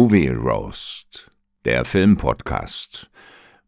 Movie 0.00 0.30
Roast, 0.30 1.30
der 1.66 1.84
Filmpodcast 1.84 3.10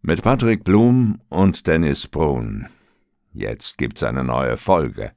mit 0.01 0.23
Patrick 0.23 0.65
Blum 0.65 1.21
und 1.29 1.67
Dennis 1.67 2.07
Brun. 2.07 2.69
Jetzt 3.35 3.77
gibt's 3.77 4.03
eine 4.03 4.25
neue 4.25 4.57
Folge. 4.57 5.13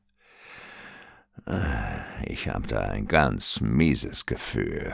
Äh, 1.47 2.25
ich 2.25 2.49
hab 2.49 2.67
da 2.67 2.81
ein 2.81 3.07
ganz 3.07 3.61
mieses 3.61 4.25
Gefühl. 4.25 4.91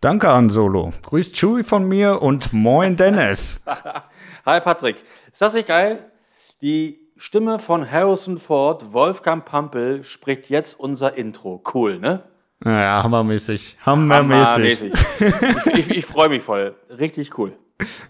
Danke, 0.00 0.26
Han 0.26 0.50
Solo. 0.50 0.92
Grüßt 1.02 1.36
Chewie 1.36 1.62
von 1.62 1.86
mir 1.86 2.20
und 2.20 2.52
moin 2.52 2.96
Dennis. 2.96 3.64
Hi 4.44 4.60
Patrick. 4.60 4.96
Ist 5.32 5.40
das 5.40 5.54
nicht 5.54 5.68
geil? 5.68 6.10
Die 6.62 6.98
Stimme 7.16 7.60
von 7.60 7.88
Harrison 7.88 8.38
Ford, 8.38 8.92
Wolfgang 8.92 9.44
Pampel, 9.44 10.02
spricht 10.02 10.50
jetzt 10.50 10.80
unser 10.80 11.16
Intro. 11.16 11.62
Cool, 11.72 12.00
ne? 12.00 12.24
Ja, 12.64 13.02
hammermäßig. 13.02 13.76
Hammermäßig. 13.84 14.92
hammermäßig. 14.92 14.92
ich, 15.66 15.78
ich, 15.78 15.90
ich 15.98 16.06
freue 16.06 16.28
mich 16.28 16.42
voll. 16.42 16.74
Richtig 16.90 17.36
cool. 17.38 17.52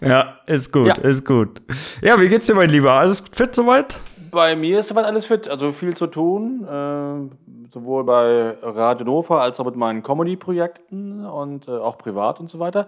Ja, 0.01 0.39
ist 0.45 0.71
gut, 0.71 0.87
ja. 0.87 1.03
ist 1.03 1.25
gut. 1.25 1.61
Ja, 2.01 2.19
wie 2.19 2.29
geht's 2.29 2.47
dir, 2.47 2.55
mein 2.55 2.69
Lieber? 2.69 2.93
Alles 2.93 3.23
fit 3.31 3.53
soweit? 3.53 3.99
Bei 4.31 4.55
mir 4.55 4.79
ist 4.79 4.87
soweit 4.87 5.05
alles 5.05 5.25
fit. 5.25 5.47
Also 5.47 5.73
viel 5.73 5.95
zu 5.95 6.07
tun. 6.07 6.63
Äh, 6.63 7.73
sowohl 7.73 8.05
bei 8.05 8.57
Radio 8.61 9.05
Nova 9.05 9.41
als 9.41 9.59
auch 9.59 9.65
mit 9.65 9.75
meinen 9.75 10.03
Comedy-Projekten 10.03 11.25
und 11.25 11.67
äh, 11.67 11.71
auch 11.71 11.97
privat 11.97 12.39
und 12.39 12.49
so 12.49 12.59
weiter. 12.59 12.87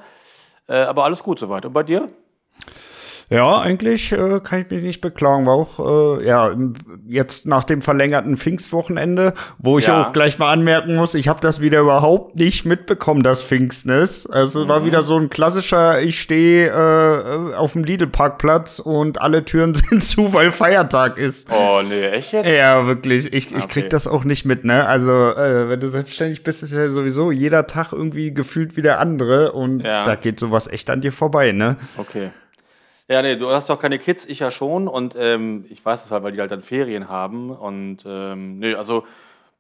Äh, 0.68 0.78
aber 0.78 1.04
alles 1.04 1.22
gut 1.22 1.40
soweit. 1.40 1.66
Und 1.66 1.74
bei 1.74 1.84
dir? 1.84 2.10
Ja, 3.30 3.60
eigentlich 3.60 4.12
äh, 4.12 4.40
kann 4.44 4.62
ich 4.62 4.72
mich 4.72 4.82
nicht 4.82 5.02
beklagen. 5.02 5.46
War 5.46 5.54
auch 5.54 6.18
äh, 6.20 6.26
ja 6.26 6.52
jetzt 7.08 7.46
nach 7.46 7.64
dem 7.64 7.84
verlängerten 7.84 8.38
Pfingstwochenende, 8.38 9.34
wo 9.60 9.78
ich 9.78 9.88
ja. 9.88 10.02
auch 10.08 10.14
gleich 10.14 10.40
mal 10.40 10.52
anmerken 10.52 10.96
muss, 10.96 11.14
ich 11.14 11.28
habe 11.28 11.40
das 11.40 11.62
wieder 11.62 11.82
überhaupt 11.82 12.36
nicht 12.38 12.66
mitbekommen, 12.66 13.22
das 13.22 13.44
Pfingstnis. 13.44 14.26
Also 14.26 14.62
es 14.62 14.66
mhm. 14.66 14.70
war 14.70 14.86
wieder 14.86 15.04
so 15.04 15.18
ein 15.18 15.30
klassischer, 15.30 16.02
ich 16.02 16.20
stehe 16.20 16.68
äh, 16.70 17.56
auf 17.56 17.74
dem 17.74 17.84
Lidl-Parkplatz 17.84 18.80
und 18.80 19.22
alle 19.22 19.46
Türen 19.46 19.74
sind 19.76 20.04
zu, 20.04 20.34
weil 20.34 20.52
Feiertag 20.52 21.18
ist. 21.18 21.50
Oh 21.52 21.82
nee, 21.88 22.06
echt 22.08 22.34
jetzt? 22.34 22.50
Ja, 22.50 22.88
wirklich. 22.88 23.32
Ich, 23.32 23.56
ich 23.56 23.68
krieg 23.68 23.92
das 23.92 24.08
auch 24.08 24.24
nicht 24.24 24.46
mit, 24.46 24.66
ne? 24.66 24.88
Also 24.88 25.12
äh, 25.12 25.70
wenn 25.70 25.80
du 25.80 25.88
selbstständig 25.88 26.44
bist, 26.44 26.64
ist 26.64 26.74
ja 26.74 26.90
sowieso 26.90 27.32
jeder 27.32 27.68
Tag 27.68 27.94
irgendwie 27.94 28.34
gefühlt 28.34 28.76
wie 28.76 28.82
der 28.82 29.00
andere 29.00 29.52
und 29.52 29.82
ja. 29.82 30.04
da 30.04 30.16
geht 30.16 30.40
sowas 30.40 30.68
echt 30.68 30.90
an 30.90 31.02
dir 31.02 31.12
vorbei, 31.12 31.52
ne? 31.52 31.78
Okay. 31.98 32.32
Ja, 33.10 33.24
nee, 33.24 33.36
du 33.36 33.50
hast 33.50 33.70
doch 33.70 33.80
keine 33.80 33.98
Kids, 33.98 34.26
ich 34.28 34.40
ja 34.40 34.52
schon. 34.52 34.88
Und 34.88 35.16
ähm, 35.18 35.66
ich 35.70 35.84
weiß 35.84 36.06
es 36.06 36.12
halt, 36.12 36.24
weil 36.24 36.32
die 36.32 36.40
halt 36.40 36.52
dann 36.52 36.62
Ferien 36.62 37.10
haben. 37.10 37.50
Und 37.50 38.04
ähm, 38.06 38.60
nee, 38.60 38.76
also 38.76 39.04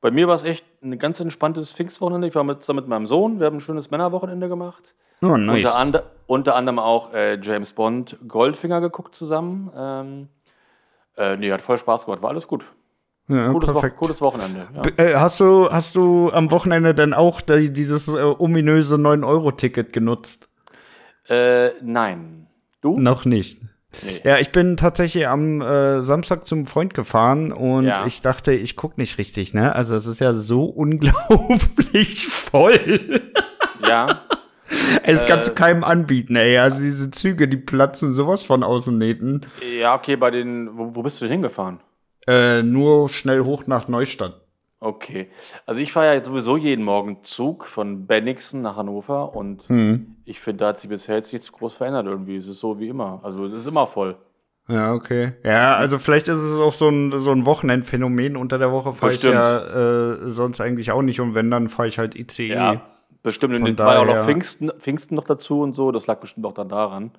bei 0.01 0.11
mir 0.11 0.27
war 0.27 0.35
es 0.35 0.43
echt 0.43 0.63
ein 0.83 0.99
ganz 0.99 1.19
entspanntes 1.19 1.73
Pfingstwochenende. 1.73 2.27
Ich 2.27 2.35
war 2.35 2.43
mit, 2.43 2.67
mit 2.67 2.87
meinem 2.87 3.07
Sohn, 3.07 3.39
wir 3.39 3.47
haben 3.47 3.57
ein 3.57 3.61
schönes 3.61 3.89
Männerwochenende 3.89 4.49
gemacht. 4.49 4.93
Oh, 5.23 5.35
nice. 5.35 5.65
Unter, 5.65 5.77
and, 5.77 6.03
unter 6.27 6.55
anderem 6.55 6.77
auch 6.77 7.11
äh, 7.13 7.39
James 7.41 7.73
Bond 7.73 8.17
Goldfinger 8.27 8.81
geguckt 8.81 9.15
zusammen. 9.15 9.71
Ähm, 9.75 10.27
äh, 11.17 11.35
nee, 11.35 11.51
hat 11.51 11.63
voll 11.63 11.79
Spaß 11.79 12.05
gemacht, 12.05 12.21
war 12.21 12.29
alles 12.29 12.47
gut. 12.47 12.65
Ja, 13.27 13.51
gutes, 13.51 13.71
perfekt. 13.71 13.95
Wo 13.97 14.05
gutes 14.05 14.21
Wochenende. 14.21 14.67
Ja. 14.75 15.03
Äh, 15.03 15.15
hast, 15.15 15.39
du, 15.39 15.69
hast 15.69 15.95
du 15.95 16.31
am 16.31 16.51
Wochenende 16.51 16.93
dann 16.93 17.13
auch 17.13 17.41
dieses 17.41 18.07
äh, 18.07 18.21
ominöse 18.21 18.95
9-Euro-Ticket 18.95 19.91
genutzt? 19.91 20.49
Äh, 21.27 21.71
nein. 21.81 22.47
Du? 22.81 22.97
Noch 22.97 23.25
nicht. 23.25 23.61
Nee. 24.03 24.21
Ja, 24.23 24.37
ich 24.37 24.51
bin 24.51 24.77
tatsächlich 24.77 25.27
am 25.27 25.61
äh, 25.61 26.03
Samstag 26.03 26.47
zum 26.47 26.67
Freund 26.67 26.93
gefahren 26.93 27.51
und 27.51 27.85
ja. 27.85 28.05
ich 28.05 28.21
dachte, 28.21 28.53
ich 28.53 28.75
guck 28.75 28.97
nicht 28.97 29.17
richtig, 29.17 29.53
ne? 29.53 29.75
Also 29.75 29.95
es 29.95 30.05
ist 30.05 30.19
ja 30.19 30.33
so 30.33 30.63
unglaublich 30.65 32.27
voll. 32.27 33.21
Ja. 33.85 34.21
Es 35.01 35.23
äh, 35.23 35.25
kannst 35.25 35.47
du 35.47 35.53
keinem 35.53 35.83
anbieten, 35.83 36.35
ey. 36.35 36.59
Also 36.59 36.77
diese 36.77 37.09
Züge, 37.09 37.47
die 37.47 37.57
platzen 37.57 38.13
sowas 38.13 38.45
von 38.45 38.63
Außennähten. 38.63 39.43
Ja, 39.79 39.95
okay, 39.95 40.15
bei 40.15 40.29
den, 40.29 40.77
wo, 40.77 40.95
wo 40.95 41.01
bist 41.01 41.19
du 41.19 41.25
denn 41.25 41.31
hingefahren? 41.31 41.79
Äh, 42.27 42.61
nur 42.61 43.09
schnell 43.09 43.41
hoch 43.41 43.65
nach 43.65 43.87
Neustadt. 43.87 44.41
Okay. 44.79 45.29
Also 45.65 45.81
ich 45.81 45.91
fahre 45.91 46.15
ja 46.15 46.23
sowieso 46.23 46.55
jeden 46.55 46.85
Morgen 46.85 47.21
Zug 47.23 47.65
von 47.65 48.05
Bennigsen 48.05 48.61
nach 48.61 48.75
Hannover 48.75 49.35
und 49.35 49.67
hm. 49.67 50.15
Ich 50.29 50.39
finde, 50.39 50.61
da 50.61 50.67
hat 50.69 50.79
sich 50.79 50.89
bisher 50.89 51.15
jetzt 51.15 51.33
nichts 51.33 51.51
groß 51.51 51.73
verändert 51.73 52.05
irgendwie. 52.05 52.37
Es 52.37 52.47
ist 52.47 52.59
so 52.59 52.79
wie 52.79 52.87
immer. 52.87 53.19
Also 53.23 53.45
es 53.45 53.53
ist 53.53 53.67
immer 53.67 53.87
voll. 53.87 54.15
Ja, 54.67 54.93
okay. 54.93 55.33
Ja, 55.43 55.75
also 55.75 55.97
vielleicht 55.97 56.27
ist 56.27 56.37
es 56.37 56.59
auch 56.59 56.73
so 56.73 56.89
ein, 56.89 57.19
so 57.19 57.31
ein 57.31 57.45
Wochenendphänomen. 57.45 58.37
Unter 58.37 58.59
der 58.59 58.71
Woche 58.71 58.93
fahre 58.93 59.13
ich 59.13 59.23
ja 59.23 60.13
äh, 60.13 60.29
sonst 60.29 60.61
eigentlich 60.61 60.91
auch 60.91 61.01
nicht 61.01 61.19
und 61.19 61.33
wenn, 61.33 61.49
dann 61.49 61.69
fahre 61.69 61.87
ich 61.87 61.97
halt 61.97 62.15
ICE. 62.15 62.49
Ja, 62.49 62.81
bestimmt. 63.23 63.55
Und 63.55 63.65
jetzt 63.65 63.79
war 63.79 63.95
ja 63.95 64.01
auch 64.01 64.05
noch 64.05 64.25
Pfingsten, 64.25 64.71
Pfingsten 64.77 65.15
noch 65.15 65.25
dazu 65.25 65.61
und 65.61 65.75
so. 65.75 65.91
Das 65.91 66.05
lag 66.05 66.19
bestimmt 66.19 66.45
auch 66.45 66.53
dann 66.53 66.69
daran. 66.69 67.11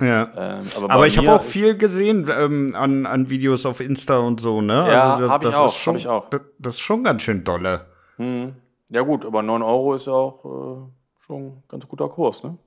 Ja. 0.00 0.30
Ähm, 0.36 0.66
aber, 0.76 0.90
aber 0.90 1.06
ich 1.06 1.16
habe 1.16 1.32
auch 1.32 1.42
viel 1.42 1.76
gesehen 1.76 2.28
ähm, 2.30 2.74
an, 2.76 3.06
an 3.06 3.30
Videos 3.30 3.64
auf 3.64 3.80
Insta 3.80 4.18
und 4.18 4.40
so, 4.40 4.60
ne? 4.60 4.74
Ja, 4.74 5.14
also 5.14 5.28
das, 5.28 5.40
das 5.40 5.54
ich 5.54 5.60
auch, 5.60 5.66
ist 5.66 5.76
schon, 5.76 5.96
ich 5.96 6.08
auch. 6.08 6.28
Das, 6.28 6.42
das, 6.58 6.74
ist 6.74 6.80
schon 6.80 7.02
ganz 7.02 7.22
schön 7.22 7.42
dolle. 7.42 7.86
Hm. 8.16 8.54
Ja 8.90 9.00
gut, 9.02 9.24
aber 9.24 9.42
9 9.42 9.62
Euro 9.62 9.94
ist 9.94 10.06
ja 10.06 10.12
auch 10.12 10.44
äh, 10.44 10.97
schon 11.28 11.46
ein 11.46 11.62
ganz 11.68 11.86
guter 11.86 12.08
Kurs, 12.08 12.42
ne? 12.42 12.58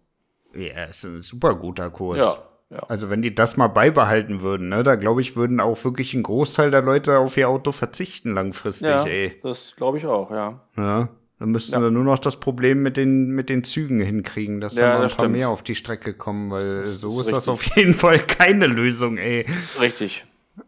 Ja, 0.54 0.86
ist 0.86 1.04
ein 1.04 1.22
super 1.22 1.56
guter 1.56 1.90
Kurs. 1.90 2.20
Ja. 2.20 2.38
Ja. 2.70 2.84
Also 2.88 3.10
wenn 3.10 3.22
die 3.22 3.36
das 3.36 3.58
mal 3.58 3.68
beibehalten 3.68 4.40
würden, 4.40 4.70
ne, 4.70 4.82
da 4.82 4.96
glaube 4.96 5.20
ich, 5.20 5.36
würden 5.36 5.60
auch 5.60 5.84
wirklich 5.84 6.14
ein 6.14 6.24
Großteil 6.24 6.72
der 6.72 6.82
Leute 6.82 7.20
auf 7.20 7.36
ihr 7.36 7.50
Auto 7.50 7.74
verzichten 7.74 8.34
langfristig, 8.34 8.88
ja, 8.88 9.04
ey. 9.04 9.38
Das 9.44 9.74
glaube 9.76 9.98
ich 9.98 10.06
auch, 10.06 10.32
ja. 10.32 10.62
Ja. 10.78 11.10
Dann 11.38 11.50
müssten 11.50 11.74
ja. 11.74 11.82
wir 11.82 11.92
nur 11.92 12.06
noch 12.06 12.20
das 12.20 12.40
Problem 12.40 12.82
mit 12.82 12.96
den, 12.96 13.32
mit 13.32 13.50
den 13.50 13.66
Zügen 13.66 14.00
hinkriegen, 14.00 14.62
dass 14.62 14.76
ja, 14.76 14.82
da 14.82 14.88
mal 14.88 14.94
ein 14.94 15.02
paar 15.02 15.10
stimmt. 15.10 15.32
mehr 15.34 15.50
auf 15.50 15.64
die 15.64 15.76
Strecke 15.76 16.14
kommen, 16.14 16.50
weil 16.50 16.84
das 16.84 17.02
so 17.02 17.20
ist, 17.20 17.26
ist 17.26 17.34
das 17.34 17.50
auf 17.50 17.64
jeden 17.76 17.94
Fall 17.94 18.20
keine 18.20 18.68
Lösung, 18.68 19.18
ey. 19.18 19.46
Richtig. 19.82 20.24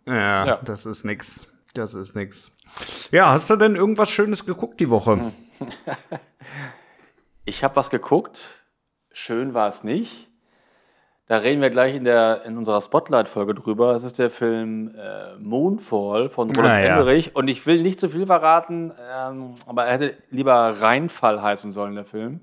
Ja, 0.06 0.46
ja, 0.46 0.60
das 0.66 0.86
ist 0.86 1.06
nix. 1.06 1.48
Das 1.74 1.96
ist 1.96 2.16
nix. 2.16 2.52
Ja, 3.12 3.32
hast 3.32 3.50
du 3.50 3.56
denn 3.56 3.76
irgendwas 3.76 4.10
Schönes 4.10 4.46
geguckt 4.46 4.80
die 4.80 4.90
Woche? 4.90 5.32
ich 7.46 7.64
habe 7.64 7.76
was 7.76 7.90
geguckt. 7.90 8.44
Schön 9.12 9.54
war 9.54 9.68
es 9.68 9.84
nicht. 9.84 10.30
Da 11.28 11.38
reden 11.38 11.62
wir 11.62 11.70
gleich 11.70 11.96
in, 11.96 12.04
der, 12.04 12.42
in 12.46 12.58
unserer 12.58 12.82
Spotlight-Folge 12.82 13.56
drüber. 13.56 13.94
Das 13.94 14.04
ist 14.04 14.20
der 14.20 14.30
Film 14.30 14.94
äh, 14.96 15.38
Moonfall 15.40 16.30
von 16.30 16.50
Roland 16.50 16.74
ah, 16.74 16.80
Emmerich. 16.80 17.28
Ja. 17.28 17.32
Und 17.36 17.48
ich 17.48 17.66
will 17.66 17.82
nicht 17.82 18.00
zu 18.00 18.10
viel 18.10 18.26
verraten, 18.26 18.92
ähm, 19.12 19.56
aber 19.66 19.86
er 19.86 19.94
hätte 19.94 20.18
lieber 20.32 20.82
Reinfall 20.82 21.42
heißen 21.42 21.72
sollen, 21.72 21.96
der 21.96 22.06
Film. 22.06 22.42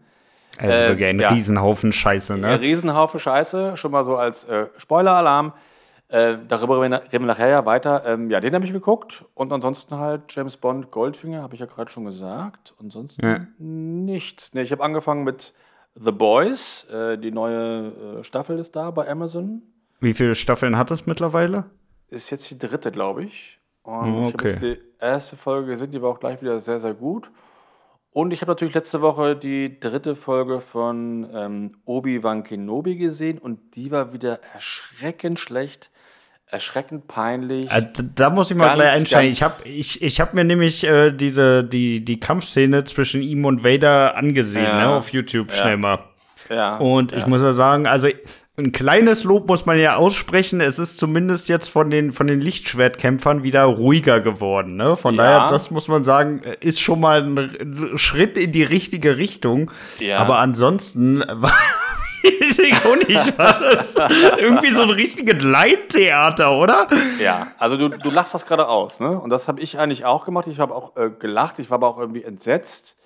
Es 0.58 0.76
ist 0.76 0.82
äh, 0.82 0.88
wirklich 0.88 1.08
ein 1.08 1.20
ja. 1.20 1.28
Riesenhaufen 1.28 1.92
Scheiße, 1.92 2.38
ne? 2.38 2.48
Ein 2.48 2.60
Riesenhaufen 2.60 3.20
Scheiße, 3.20 3.76
schon 3.76 3.92
mal 3.92 4.04
so 4.04 4.16
als 4.16 4.44
äh, 4.44 4.66
Spoiler-Alarm. 4.78 5.52
Äh, 6.10 6.38
darüber 6.48 6.80
reden 6.80 7.02
wir 7.12 7.20
nachher 7.20 7.48
ja 7.48 7.64
weiter. 7.66 8.02
Ähm, 8.04 8.30
ja, 8.30 8.40
den 8.40 8.52
habe 8.54 8.64
ich 8.64 8.72
geguckt. 8.72 9.24
Und 9.34 9.52
ansonsten 9.52 9.96
halt 9.96 10.22
James 10.28 10.56
Bond 10.56 10.90
Goldfinger, 10.90 11.42
habe 11.42 11.54
ich 11.54 11.60
ja 11.60 11.66
gerade 11.66 11.90
schon 11.90 12.04
gesagt. 12.04 12.74
Ansonsten 12.80 13.24
ja. 13.24 13.46
nichts. 13.58 14.52
Nee, 14.52 14.62
ich 14.62 14.72
habe 14.72 14.82
angefangen 14.82 15.22
mit 15.22 15.54
The 15.94 16.10
Boys, 16.10 16.84
äh, 16.90 17.16
die 17.16 17.30
neue 17.30 18.18
äh, 18.18 18.24
Staffel 18.24 18.58
ist 18.58 18.74
da 18.74 18.90
bei 18.90 19.08
Amazon. 19.08 19.62
Wie 20.00 20.14
viele 20.14 20.34
Staffeln 20.34 20.76
hat 20.76 20.90
es 20.90 21.06
mittlerweile? 21.06 21.66
Ist 22.08 22.30
jetzt 22.30 22.50
die 22.50 22.58
dritte, 22.58 22.90
glaube 22.90 23.24
ich. 23.24 23.60
Und 23.82 24.12
oh, 24.12 24.26
okay. 24.26 24.28
ich 24.28 24.34
habe 24.34 24.48
jetzt 24.48 24.62
die 24.62 24.78
erste 24.98 25.36
Folge 25.36 25.68
gesehen, 25.68 25.92
die 25.92 26.02
war 26.02 26.10
auch 26.10 26.20
gleich 26.20 26.40
wieder 26.42 26.58
sehr, 26.58 26.80
sehr 26.80 26.94
gut. 26.94 27.30
Und 28.12 28.32
ich 28.32 28.40
habe 28.40 28.50
natürlich 28.50 28.74
letzte 28.74 29.00
Woche 29.00 29.36
die 29.36 29.78
dritte 29.78 30.16
Folge 30.16 30.60
von 30.60 31.28
ähm, 31.32 31.76
Obi-Wan 31.84 32.42
Kenobi 32.42 32.96
gesehen 32.96 33.38
und 33.38 33.76
die 33.76 33.92
war 33.92 34.12
wieder 34.12 34.40
erschreckend 34.52 35.38
schlecht 35.38 35.92
erschreckend 36.50 37.06
peinlich. 37.06 37.70
Äh, 37.70 37.86
da 38.14 38.30
muss 38.30 38.50
ich 38.50 38.56
mal 38.56 38.66
ganz, 38.66 38.76
gleich 38.78 38.92
einsteigen. 38.92 39.32
Ich 39.32 39.42
habe 39.42 39.54
ich, 39.68 40.02
ich 40.02 40.20
hab 40.20 40.34
mir 40.34 40.44
nämlich 40.44 40.84
äh, 40.84 41.12
diese, 41.12 41.64
die, 41.64 42.04
die 42.04 42.20
Kampfszene 42.20 42.84
zwischen 42.84 43.22
ihm 43.22 43.44
und 43.44 43.64
Vader 43.64 44.16
angesehen, 44.16 44.64
ja. 44.64 44.88
ne, 44.88 44.94
auf 44.94 45.12
YouTube 45.12 45.52
schnell 45.52 45.76
mal. 45.76 46.00
Ja. 46.48 46.78
Und 46.78 47.12
ich 47.12 47.26
muss 47.26 47.40
ja 47.40 47.52
sagen, 47.52 47.86
also 47.86 48.08
ein 48.58 48.72
kleines 48.72 49.24
Lob 49.24 49.48
muss 49.48 49.66
man 49.66 49.78
ja 49.78 49.96
aussprechen. 49.96 50.60
Es 50.60 50.78
ist 50.78 50.98
zumindest 50.98 51.48
jetzt 51.48 51.68
von 51.68 51.90
den, 51.90 52.12
von 52.12 52.26
den 52.26 52.40
Lichtschwertkämpfern 52.40 53.42
wieder 53.42 53.62
ruhiger 53.64 54.20
geworden. 54.20 54.76
Ne? 54.76 54.96
Von 54.96 55.14
ja. 55.14 55.22
daher, 55.22 55.48
das 55.48 55.70
muss 55.70 55.86
man 55.86 56.02
sagen, 56.02 56.42
ist 56.60 56.80
schon 56.80 57.00
mal 57.00 57.22
ein 57.22 57.96
Schritt 57.96 58.36
in 58.36 58.50
die 58.50 58.64
richtige 58.64 59.16
Richtung. 59.16 59.70
Ja. 60.00 60.18
Aber 60.18 60.38
ansonsten 60.38 61.20
war 61.28 61.54
auch 62.84 62.96
nicht, 62.96 63.38
war 63.38 63.60
das 63.60 63.94
irgendwie 64.38 64.72
so 64.72 64.82
ein 64.82 64.90
richtiges 64.90 65.42
Leittheater, 65.42 66.56
oder? 66.56 66.88
Ja, 67.18 67.48
also 67.58 67.76
du, 67.76 67.88
du 67.88 68.10
lachst 68.10 68.34
das 68.34 68.46
gerade 68.46 68.68
aus, 68.68 69.00
ne? 69.00 69.18
Und 69.18 69.30
das 69.30 69.48
habe 69.48 69.60
ich 69.60 69.78
eigentlich 69.78 70.04
auch 70.04 70.24
gemacht. 70.24 70.46
Ich 70.46 70.60
habe 70.60 70.74
auch 70.74 70.96
äh, 70.96 71.10
gelacht, 71.10 71.58
ich 71.58 71.70
war 71.70 71.76
aber 71.76 71.88
auch 71.88 71.98
irgendwie 71.98 72.22
entsetzt. 72.22 72.96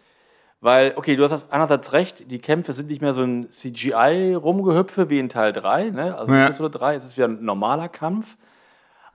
Weil, 0.61 0.95
okay, 0.97 1.15
du 1.17 1.29
hast 1.29 1.53
einerseits 1.53 1.93
recht, 1.93 2.31
die 2.31 2.39
Kämpfe 2.39 2.73
sind 2.73 2.89
nicht 2.89 3.03
mehr 3.03 3.13
so 3.13 3.23
ein 3.23 3.51
CGI-Rumgehüpfe 3.51 5.11
wie 5.11 5.19
in 5.19 5.29
Teil 5.29 5.53
3, 5.53 5.91
ne? 5.91 6.17
Also 6.17 6.33
ja. 6.33 6.47
Episode 6.47 6.79
3, 6.79 6.95
es 6.95 7.05
ist 7.05 7.17
wieder 7.17 7.29
ein 7.29 7.45
normaler 7.45 7.89
Kampf. 7.89 8.37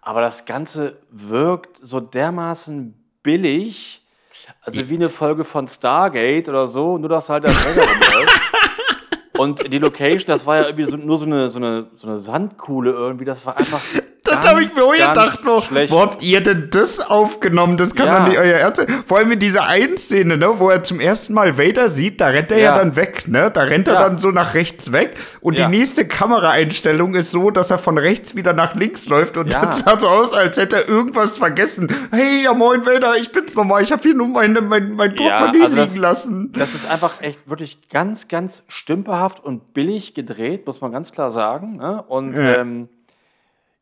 Aber 0.01 0.21
das 0.21 0.45
Ganze 0.45 0.97
wirkt 1.09 1.79
so 1.81 1.99
dermaßen 1.99 2.93
billig, 3.23 4.05
also 4.61 4.87
wie 4.89 4.95
eine 4.95 5.09
Folge 5.09 5.43
von 5.43 5.67
Stargate 5.67 6.47
oder 6.49 6.67
so, 6.67 6.97
nur 6.97 7.09
dass 7.09 7.29
halt 7.29 7.43
der 7.43 7.51
Träger. 7.51 7.81
Und 9.39 9.71
die 9.71 9.79
Location, 9.79 10.27
das 10.27 10.45
war 10.45 10.57
ja 10.57 10.65
irgendwie 10.65 10.83
so, 10.83 10.97
nur 10.97 11.17
so 11.17 11.25
eine, 11.25 11.49
so, 11.49 11.59
eine, 11.59 11.87
so 11.95 12.07
eine 12.07 12.19
Sandkuhle 12.19 12.91
irgendwie. 12.91 13.23
Das 13.23 13.45
war 13.45 13.57
einfach. 13.57 13.81
Das 14.29 14.47
habe 14.47 14.63
ich 14.63 14.73
mir 14.73 14.83
auch 14.83 14.93
gedacht, 14.93 15.39
wo, 15.43 15.63
wo 15.89 16.01
habt 16.01 16.23
ihr 16.23 16.41
denn 16.41 16.69
das 16.71 16.99
aufgenommen? 16.99 17.77
Das 17.77 17.95
kann 17.95 18.07
ja. 18.07 18.19
doch 18.19 18.27
nicht 18.27 18.37
euer 18.37 18.57
Ernst 18.57 18.77
sein. 18.77 19.03
Vor 19.05 19.17
allem 19.17 19.31
in 19.31 19.39
dieser 19.39 19.65
einen 19.65 19.97
Szene, 19.97 20.37
ne, 20.37 20.59
wo 20.59 20.69
er 20.69 20.83
zum 20.83 20.99
ersten 20.99 21.33
Mal 21.33 21.57
Vader 21.57 21.89
sieht, 21.89 22.21
da 22.21 22.27
rennt 22.27 22.51
er 22.51 22.57
ja, 22.57 22.63
ja 22.71 22.77
dann 22.77 22.95
weg, 22.95 23.27
ne? 23.27 23.51
Da 23.51 23.63
rennt 23.63 23.87
er 23.87 23.95
ja. 23.95 24.03
dann 24.03 24.19
so 24.19 24.31
nach 24.31 24.53
rechts 24.53 24.91
weg. 24.91 25.15
Und 25.41 25.57
die 25.57 25.67
nächste 25.67 26.07
Kameraeinstellung 26.07 27.15
ist 27.15 27.31
so, 27.31 27.51
dass 27.51 27.71
er 27.71 27.77
von 27.77 27.97
rechts 27.97 28.35
wieder 28.35 28.53
nach 28.53 28.75
links 28.75 29.07
läuft. 29.07 29.37
Und 29.37 29.53
ja. 29.53 29.65
das 29.65 29.79
sah 29.79 29.99
so 29.99 30.07
aus, 30.07 30.33
als 30.33 30.57
hätte 30.57 30.77
er 30.77 30.89
irgendwas 30.89 31.37
vergessen. 31.37 31.91
Hey, 32.11 32.43
ja 32.43 32.53
moin 32.53 32.85
Vader, 32.85 33.15
ich 33.17 33.31
bin's 33.31 33.55
nochmal. 33.55 33.83
Ich 33.83 33.91
habe 33.91 34.01
hier 34.01 34.13
nur 34.13 34.27
meine, 34.27 34.61
mein, 34.61 34.93
mein 34.93 35.15
Portemonnaie 35.15 35.63
also 35.63 35.81
liegen 35.83 35.95
lassen. 35.97 36.51
Das 36.53 36.73
ist 36.73 36.89
einfach 36.89 37.21
echt 37.21 37.49
wirklich 37.49 37.89
ganz, 37.89 38.27
ganz 38.27 38.63
stümperhaft 38.67 39.43
und 39.43 39.73
billig 39.73 40.13
gedreht, 40.13 40.65
muss 40.65 40.81
man 40.81 40.91
ganz 40.91 41.11
klar 41.11 41.31
sagen. 41.31 41.77
Ne? 41.77 42.03
Und 42.07 42.35
ähm, 42.35 42.89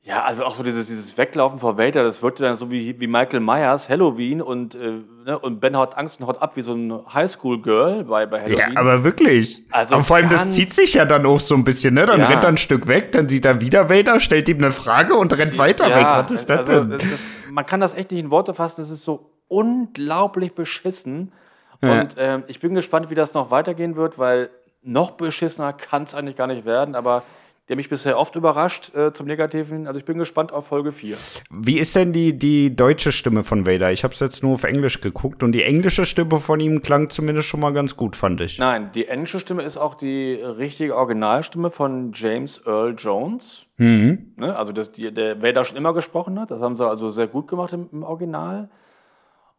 ja, 0.08 0.24
also 0.24 0.46
auch 0.46 0.56
so 0.56 0.64
dieses, 0.64 0.88
dieses 0.88 1.18
Weglaufen 1.18 1.60
vor 1.60 1.78
Vader, 1.78 2.02
das 2.02 2.22
wirkte 2.24 2.42
dann 2.42 2.56
so 2.56 2.72
wie, 2.72 2.98
wie 2.98 3.08
Michael 3.08 3.42
Myers, 3.42 3.90
Halloween 3.90 4.42
und, 4.42 4.74
äh, 4.74 5.02
ne, 5.26 5.38
und 5.38 5.60
Ben 5.60 5.76
hat 5.76 5.98
Angst 5.98 6.22
und 6.22 6.28
haut 6.28 6.42
ab 6.42 6.56
wie 6.56 6.62
so 6.62 6.74
ein 6.74 6.94
Highschool-Girl 7.14 8.06
bei, 8.06 8.26
bei 8.26 8.40
Halloween. 8.40 8.74
Ja, 8.74 8.80
aber 8.80 9.04
wirklich. 9.04 9.66
Also 9.70 9.96
aber 9.96 10.06
vor 10.06 10.16
allem, 10.16 10.30
das 10.30 10.54
zieht 10.54 10.74
sich 10.74 10.94
ja 10.94 11.04
dann 11.04 11.26
auch 11.26 11.42
so 11.42 11.56
ein 11.56 11.66
bisschen, 11.66 11.94
ne? 11.94 12.06
Dann 12.06 12.22
ja. 12.22 12.28
rennt 12.28 12.42
er 12.42 12.48
ein 12.48 12.58
Stück 12.58 12.88
weg, 12.88 13.12
dann 13.12 13.28
sieht 13.28 13.44
er 13.44 13.60
wieder 13.60 13.90
Vader, 13.90 14.22
stellt 14.22 14.48
ihm 14.48 14.60
eine 14.60 14.72
Frage 14.72 15.14
und 15.16 15.38
rennt 15.38 15.58
weiter 15.58 15.90
ja, 15.90 15.98
weg. 15.98 16.06
Was 16.06 16.32
ist 16.32 16.50
das 16.50 16.60
also, 16.60 16.80
denn? 16.80 16.92
Das, 16.92 17.02
das, 17.02 17.20
man 17.52 17.66
kann 17.66 17.82
das 17.82 17.94
echt 17.94 18.12
nicht 18.12 18.22
in 18.22 18.32
Worte 18.32 18.54
fassen, 18.54 18.80
das 18.80 18.90
ist 18.90 19.04
so 19.04 19.32
unglaublich 19.50 20.56
beschissen. 20.56 21.34
Ja. 21.82 22.00
Und 22.00 22.16
ähm, 22.18 22.44
ich 22.48 22.62
bin 22.62 22.74
gespannt, 22.76 23.10
wie 23.10 23.16
das 23.16 23.34
noch 23.34 23.52
weitergehen 23.52 23.98
wird, 23.98 24.18
weil 24.18 24.52
noch 24.84 25.12
beschissener 25.12 25.74
kann 25.74 26.04
es 26.04 26.16
eigentlich 26.16 26.38
gar 26.38 26.48
nicht 26.48 26.64
werden, 26.64 26.96
aber 26.96 27.24
der 27.70 27.76
mich 27.76 27.90
bisher 27.90 28.18
oft 28.18 28.36
überrascht 28.36 28.96
äh, 28.96 29.12
zum 29.12 29.28
Negativen. 29.28 29.88
Also 29.88 30.00
ich 30.00 30.06
bin 30.06 30.18
gespannt 30.18 30.54
auf 30.54 30.68
Folge 30.68 30.92
4. 30.92 31.18
Wie 31.50 31.80
ist 31.80 31.96
denn 31.96 32.14
die, 32.14 32.38
die 32.38 32.76
deutsche 32.76 33.12
Stimme 33.12 33.44
von 33.44 33.66
Vader? 33.66 33.92
Ich 33.92 34.04
habe 34.04 34.14
es 34.14 34.20
jetzt 34.20 34.42
nur 34.42 34.54
auf 34.54 34.64
Englisch 34.64 35.02
geguckt 35.02 35.44
und 35.44 35.52
die 35.52 35.64
englische 35.64 36.06
Stimme 36.06 36.40
von 36.40 36.60
ihm 36.60 36.82
klang 36.82 37.10
zumindest 37.10 37.48
schon 37.48 37.60
mal 37.60 37.74
ganz 37.74 37.98
gut, 37.98 38.16
fand 38.16 38.40
ich. 38.42 38.58
Nein, 38.58 38.92
die 38.96 39.08
englische 39.08 39.40
Stimme 39.40 39.64
ist 39.64 39.78
auch 39.78 39.96
die 39.96 40.34
richtige 40.36 40.96
Originalstimme 40.96 41.70
von 41.70 42.12
James 42.14 42.62
Earl 42.66 42.96
Jones. 42.98 43.66
Mhm. 43.78 44.34
Ne? 44.38 44.56
Also 44.56 44.72
das, 44.72 44.92
die, 44.94 45.14
der 45.14 45.42
Vader 45.42 45.66
schon 45.66 45.78
immer 45.78 45.94
gesprochen 45.94 46.40
hat. 46.40 46.52
Das 46.52 46.62
haben 46.62 46.76
sie 46.76 46.88
also 46.88 47.10
sehr 47.10 47.28
gut 47.28 47.48
gemacht 47.48 47.74
im, 47.74 47.90
im 47.92 48.04
Original. 48.04 48.70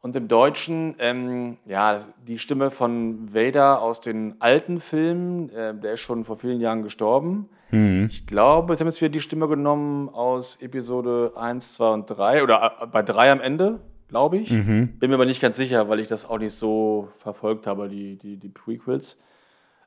Und 0.00 0.14
im 0.14 0.28
Deutschen, 0.28 0.94
ähm, 1.00 1.56
ja, 1.66 1.98
die 2.26 2.38
Stimme 2.38 2.70
von 2.70 3.34
Vader 3.34 3.82
aus 3.82 4.00
den 4.00 4.40
alten 4.40 4.80
Filmen, 4.80 5.50
äh, 5.50 5.74
der 5.74 5.94
ist 5.94 6.00
schon 6.00 6.24
vor 6.24 6.36
vielen 6.36 6.60
Jahren 6.60 6.84
gestorben. 6.84 7.48
Mhm. 7.70 8.06
Ich 8.08 8.26
glaube, 8.26 8.72
jetzt 8.72 8.80
haben 8.80 8.86
jetzt 8.86 9.00
wieder 9.00 9.10
die 9.10 9.20
Stimme 9.20 9.48
genommen 9.48 10.08
aus 10.08 10.56
Episode 10.60 11.32
1, 11.36 11.74
2 11.74 11.88
und 11.92 12.06
3 12.06 12.44
oder 12.44 12.76
äh, 12.80 12.86
bei 12.86 13.02
3 13.02 13.32
am 13.32 13.40
Ende, 13.40 13.80
glaube 14.06 14.38
ich. 14.38 14.52
Mhm. 14.52 14.98
Bin 14.98 15.10
mir 15.10 15.16
aber 15.16 15.26
nicht 15.26 15.42
ganz 15.42 15.56
sicher, 15.56 15.88
weil 15.88 15.98
ich 15.98 16.06
das 16.06 16.24
auch 16.24 16.38
nicht 16.38 16.54
so 16.54 17.08
verfolgt 17.18 17.66
habe, 17.66 17.88
die, 17.88 18.16
die, 18.16 18.36
die 18.36 18.48
Prequels. 18.48 19.18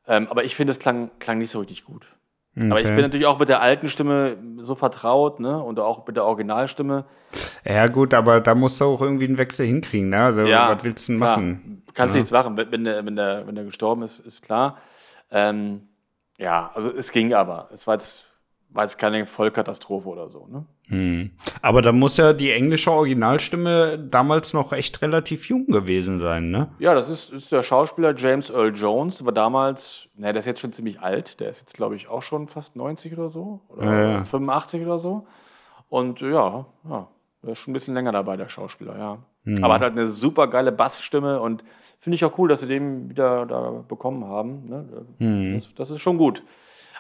Ähm, 0.07 0.27
aber 0.27 0.43
ich 0.43 0.55
finde, 0.55 0.71
es 0.71 0.79
klang, 0.79 1.09
klang 1.19 1.37
nicht 1.37 1.51
so 1.51 1.59
richtig 1.59 1.85
gut. 1.85 2.05
Okay. 2.56 2.69
Aber 2.69 2.81
ich 2.81 2.88
bin 2.88 2.98
natürlich 2.98 3.27
auch 3.27 3.39
mit 3.39 3.48
der 3.48 3.62
alten 3.62 3.88
Stimme 3.88 4.38
so 4.57 4.75
vertraut, 4.75 5.39
ne? 5.39 5.62
Und 5.63 5.80
auch 5.80 6.06
mit 6.06 6.18
der 6.18 6.25
Originalstimme. 6.25 7.06
Ja, 7.63 7.88
gut, 7.88 8.13
aber 8.13 8.42
da 8.42 8.56
musst 8.56 8.81
du 8.81 8.86
auch 8.86 9.01
irgendwie 9.01 9.25
einen 9.25 9.38
Wechsel 9.38 9.65
hinkriegen, 9.65 10.09
ne? 10.09 10.19
Also, 10.19 10.42
ja, 10.42 10.75
was 10.75 10.83
willst 10.83 11.07
du 11.07 11.13
denn 11.13 11.19
machen? 11.19 11.83
Kannst 11.94 12.15
ja. 12.15 12.19
nichts 12.19 12.31
machen. 12.31 12.57
Wenn 12.57 12.83
der, 12.83 13.06
wenn, 13.06 13.15
der, 13.15 13.48
wenn 13.48 13.56
der 13.56 13.63
gestorben 13.63 14.03
ist, 14.03 14.19
ist 14.19 14.42
klar. 14.42 14.77
Ähm, 15.31 15.88
ja, 16.38 16.71
also 16.74 16.89
es 16.89 17.12
ging 17.12 17.33
aber. 17.33 17.69
Es 17.71 17.88
war 17.88 17.95
jetzt, 17.95 18.25
war 18.73 18.83
jetzt 18.83 18.97
keine 18.97 19.25
Vollkatastrophe 19.25 20.07
oder 20.07 20.29
so, 20.29 20.47
ne? 20.47 20.65
Hm. 20.88 21.31
Aber 21.62 21.81
da 21.81 21.91
muss 21.91 22.18
ja 22.18 22.33
die 22.33 22.51
englische 22.51 22.91
Originalstimme 22.91 23.97
damals 23.97 24.53
noch 24.53 24.73
echt 24.73 25.01
relativ 25.01 25.47
jung 25.47 25.68
gewesen 25.68 26.19
sein, 26.19 26.51
ne? 26.51 26.69
Ja, 26.79 26.94
das 26.94 27.09
ist, 27.09 27.31
ist 27.31 27.51
der 27.51 27.63
Schauspieler 27.63 28.15
James 28.15 28.50
Earl 28.50 28.75
Jones, 28.75 29.18
der 29.18 29.25
war 29.25 29.33
damals, 29.33 30.07
ne, 30.15 30.33
der 30.33 30.39
ist 30.39 30.45
jetzt 30.45 30.59
schon 30.59 30.73
ziemlich 30.73 31.00
alt, 31.00 31.39
der 31.39 31.50
ist 31.50 31.59
jetzt, 31.59 31.73
glaube 31.73 31.95
ich, 31.95 32.07
auch 32.07 32.21
schon 32.21 32.47
fast 32.47 32.75
90 32.75 33.13
oder 33.13 33.29
so. 33.29 33.62
Oder 33.69 33.85
ja, 33.85 34.12
ja. 34.12 34.25
85 34.25 34.81
oder 34.83 35.00
so. 35.00 35.27
Und 35.89 36.21
ja, 36.21 36.65
ja, 36.89 37.07
der 37.44 37.51
ist 37.51 37.59
schon 37.59 37.71
ein 37.71 37.74
bisschen 37.74 37.94
länger 37.94 38.12
dabei, 38.12 38.38
der 38.38 38.50
Schauspieler, 38.50 38.97
ja. 38.97 39.17
Mhm. 39.44 39.63
Aber 39.63 39.74
hat 39.74 39.81
halt 39.81 39.94
eine 39.94 40.09
super 40.09 40.47
geile 40.47 40.71
Bassstimme 40.71 41.41
und 41.41 41.63
finde 42.00 42.15
ich 42.15 42.25
auch 42.25 42.38
cool, 42.38 42.50
dass 42.50 42.62
sie 42.62 42.67
den 42.67 43.09
wieder 43.09 43.45
da 43.45 43.83
bekommen 43.88 44.25
haben. 44.25 44.69
Ne? 44.69 45.06
Mhm. 45.19 45.56
Das, 45.56 45.74
das, 45.75 45.91
ist 45.91 46.01
schon 46.01 46.17
gut. 46.17 46.44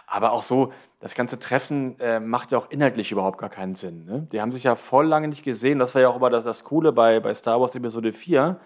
Aber 0.07 0.31
auch 0.31 0.43
so, 0.43 0.71
das 1.01 1.15
ganze 1.15 1.39
Treffen 1.39 1.99
äh, 1.99 2.19
macht 2.19 2.51
ja 2.51 2.59
auch 2.59 2.69
inhaltlich 2.69 3.11
überhaupt 3.11 3.39
gar 3.39 3.49
keinen 3.49 3.73
Sinn. 3.73 4.05
Ne? 4.05 4.27
Die 4.31 4.39
haben 4.39 4.51
sich 4.51 4.63
ja 4.63 4.75
voll 4.75 5.07
lange 5.07 5.27
nicht 5.27 5.43
gesehen. 5.43 5.79
Das 5.79 5.95
war 5.95 6.01
ja 6.01 6.09
auch 6.09 6.15
immer 6.15 6.29
das, 6.29 6.43
das 6.43 6.63
Coole 6.63 6.91
bei, 6.91 7.19
bei 7.19 7.33
Star 7.33 7.59
Wars 7.59 7.73
Episode 7.73 8.13
4, 8.13 8.59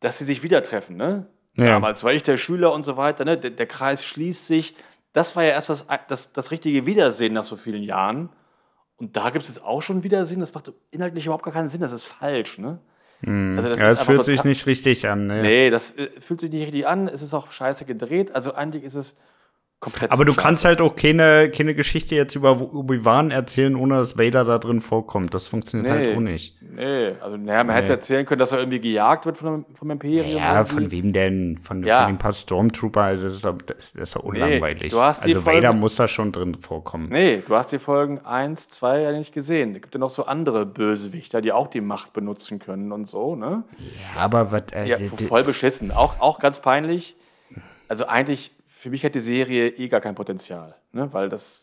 dass 0.00 0.18
sie 0.18 0.26
sich 0.26 0.42
wieder 0.42 0.62
treffen. 0.62 0.96
Ne? 0.96 1.26
Ja. 1.54 1.64
Damals 1.64 2.04
war 2.04 2.12
ich 2.12 2.22
der 2.22 2.36
Schüler 2.36 2.74
und 2.74 2.84
so 2.84 2.98
weiter. 2.98 3.24
Ne? 3.24 3.38
Der, 3.38 3.50
der 3.50 3.66
Kreis 3.66 4.04
schließt 4.04 4.46
sich. 4.46 4.76
Das 5.14 5.34
war 5.34 5.44
ja 5.44 5.50
erst 5.50 5.70
das, 5.70 5.86
das, 6.08 6.34
das 6.34 6.50
richtige 6.50 6.84
Wiedersehen 6.84 7.32
nach 7.32 7.44
so 7.44 7.56
vielen 7.56 7.82
Jahren. 7.82 8.28
Und 8.98 9.16
da 9.16 9.30
gibt 9.30 9.44
es 9.44 9.48
jetzt 9.48 9.64
auch 9.64 9.80
schon 9.80 10.02
Wiedersehen. 10.02 10.40
Das 10.40 10.52
macht 10.52 10.70
inhaltlich 10.90 11.24
überhaupt 11.24 11.44
gar 11.44 11.54
keinen 11.54 11.70
Sinn. 11.70 11.80
Das 11.80 11.92
ist 11.92 12.04
falsch. 12.04 12.58
Ne? 12.58 12.80
Mm. 13.22 13.56
Also 13.56 13.70
das 13.70 13.78
ja, 13.78 13.88
es 13.88 14.02
fühlt 14.02 14.24
sich 14.24 14.44
nicht 14.44 14.66
richtig 14.66 15.08
an. 15.08 15.26
Ne? 15.26 15.40
Nee, 15.40 15.70
das 15.70 15.92
äh, 15.92 16.10
fühlt 16.20 16.40
sich 16.40 16.50
nicht 16.50 16.66
richtig 16.66 16.86
an. 16.86 17.08
Es 17.08 17.22
ist 17.22 17.32
auch 17.32 17.50
scheiße 17.50 17.86
gedreht. 17.86 18.34
Also 18.34 18.52
eigentlich 18.52 18.84
ist 18.84 18.94
es 18.94 19.16
komplett. 19.80 20.10
Aber 20.10 20.24
du 20.24 20.32
scheiße. 20.32 20.42
kannst 20.42 20.64
halt 20.64 20.80
auch 20.80 20.96
keine, 20.96 21.50
keine 21.50 21.74
Geschichte 21.74 22.14
jetzt 22.14 22.34
über 22.34 22.60
Obi-Wan 22.60 23.30
erzählen, 23.30 23.76
ohne 23.76 23.96
dass 23.96 24.18
Vader 24.18 24.44
da 24.44 24.58
drin 24.58 24.80
vorkommt. 24.80 25.34
Das 25.34 25.46
funktioniert 25.46 25.90
halt 25.90 26.00
nee, 26.00 26.06
halt 26.08 26.16
auch 26.16 26.22
nicht. 26.22 26.62
Nee, 26.62 27.12
also 27.20 27.36
naja, 27.36 27.64
man 27.64 27.74
nee. 27.74 27.82
hätte 27.82 27.92
erzählen 27.92 28.24
können, 28.26 28.38
dass 28.38 28.52
er 28.52 28.58
irgendwie 28.58 28.80
gejagt 28.80 29.26
wird 29.26 29.38
vom, 29.38 29.66
vom 29.74 29.90
Imperium. 29.90 30.38
Ja, 30.38 30.56
irgendwie. 30.56 30.74
von 30.74 30.90
wem 30.90 31.12
denn? 31.12 31.58
Von, 31.62 31.82
ja. 31.84 32.04
von 32.04 32.14
den 32.14 32.18
paar 32.18 32.32
Stormtrooper, 32.32 33.02
also 33.02 33.24
das 33.24 33.34
ist, 33.34 33.44
das 33.44 33.92
ist 33.92 34.14
ja 34.14 34.20
unlangweilig. 34.20 34.92
Nee, 34.92 34.98
also 34.98 35.22
Folgen, 35.22 35.46
Vader 35.46 35.72
muss 35.72 35.96
da 35.96 36.08
schon 36.08 36.32
drin 36.32 36.54
vorkommen. 36.54 37.08
Nee, 37.10 37.42
du 37.46 37.54
hast 37.54 37.72
die 37.72 37.78
Folgen 37.78 38.20
1, 38.20 38.68
2 38.70 39.00
ja 39.00 39.12
nicht 39.12 39.32
gesehen. 39.32 39.74
Es 39.74 39.82
gibt 39.82 39.94
ja 39.94 40.00
noch 40.00 40.10
so 40.10 40.26
andere 40.26 40.66
Bösewichter, 40.66 41.40
die 41.40 41.52
auch 41.52 41.68
die 41.68 41.80
Macht 41.80 42.12
benutzen 42.12 42.58
können 42.58 42.92
und 42.92 43.08
so, 43.08 43.36
ne? 43.36 43.64
Ja, 43.78 44.20
aber 44.22 44.52
was. 44.52 44.64
Äh, 44.72 44.86
ja, 44.86 44.96
voll 45.28 45.44
beschissen. 45.44 45.90
Auch, 45.90 46.20
auch 46.20 46.38
ganz 46.38 46.60
peinlich. 46.60 47.16
Also 47.88 48.06
eigentlich 48.06 48.55
für 48.86 48.90
mich 48.90 49.04
hat 49.04 49.16
die 49.16 49.20
Serie 49.20 49.70
eh 49.70 49.88
gar 49.88 50.00
kein 50.00 50.14
Potenzial, 50.14 50.76
ne? 50.92 51.12
weil 51.12 51.28
das 51.28 51.60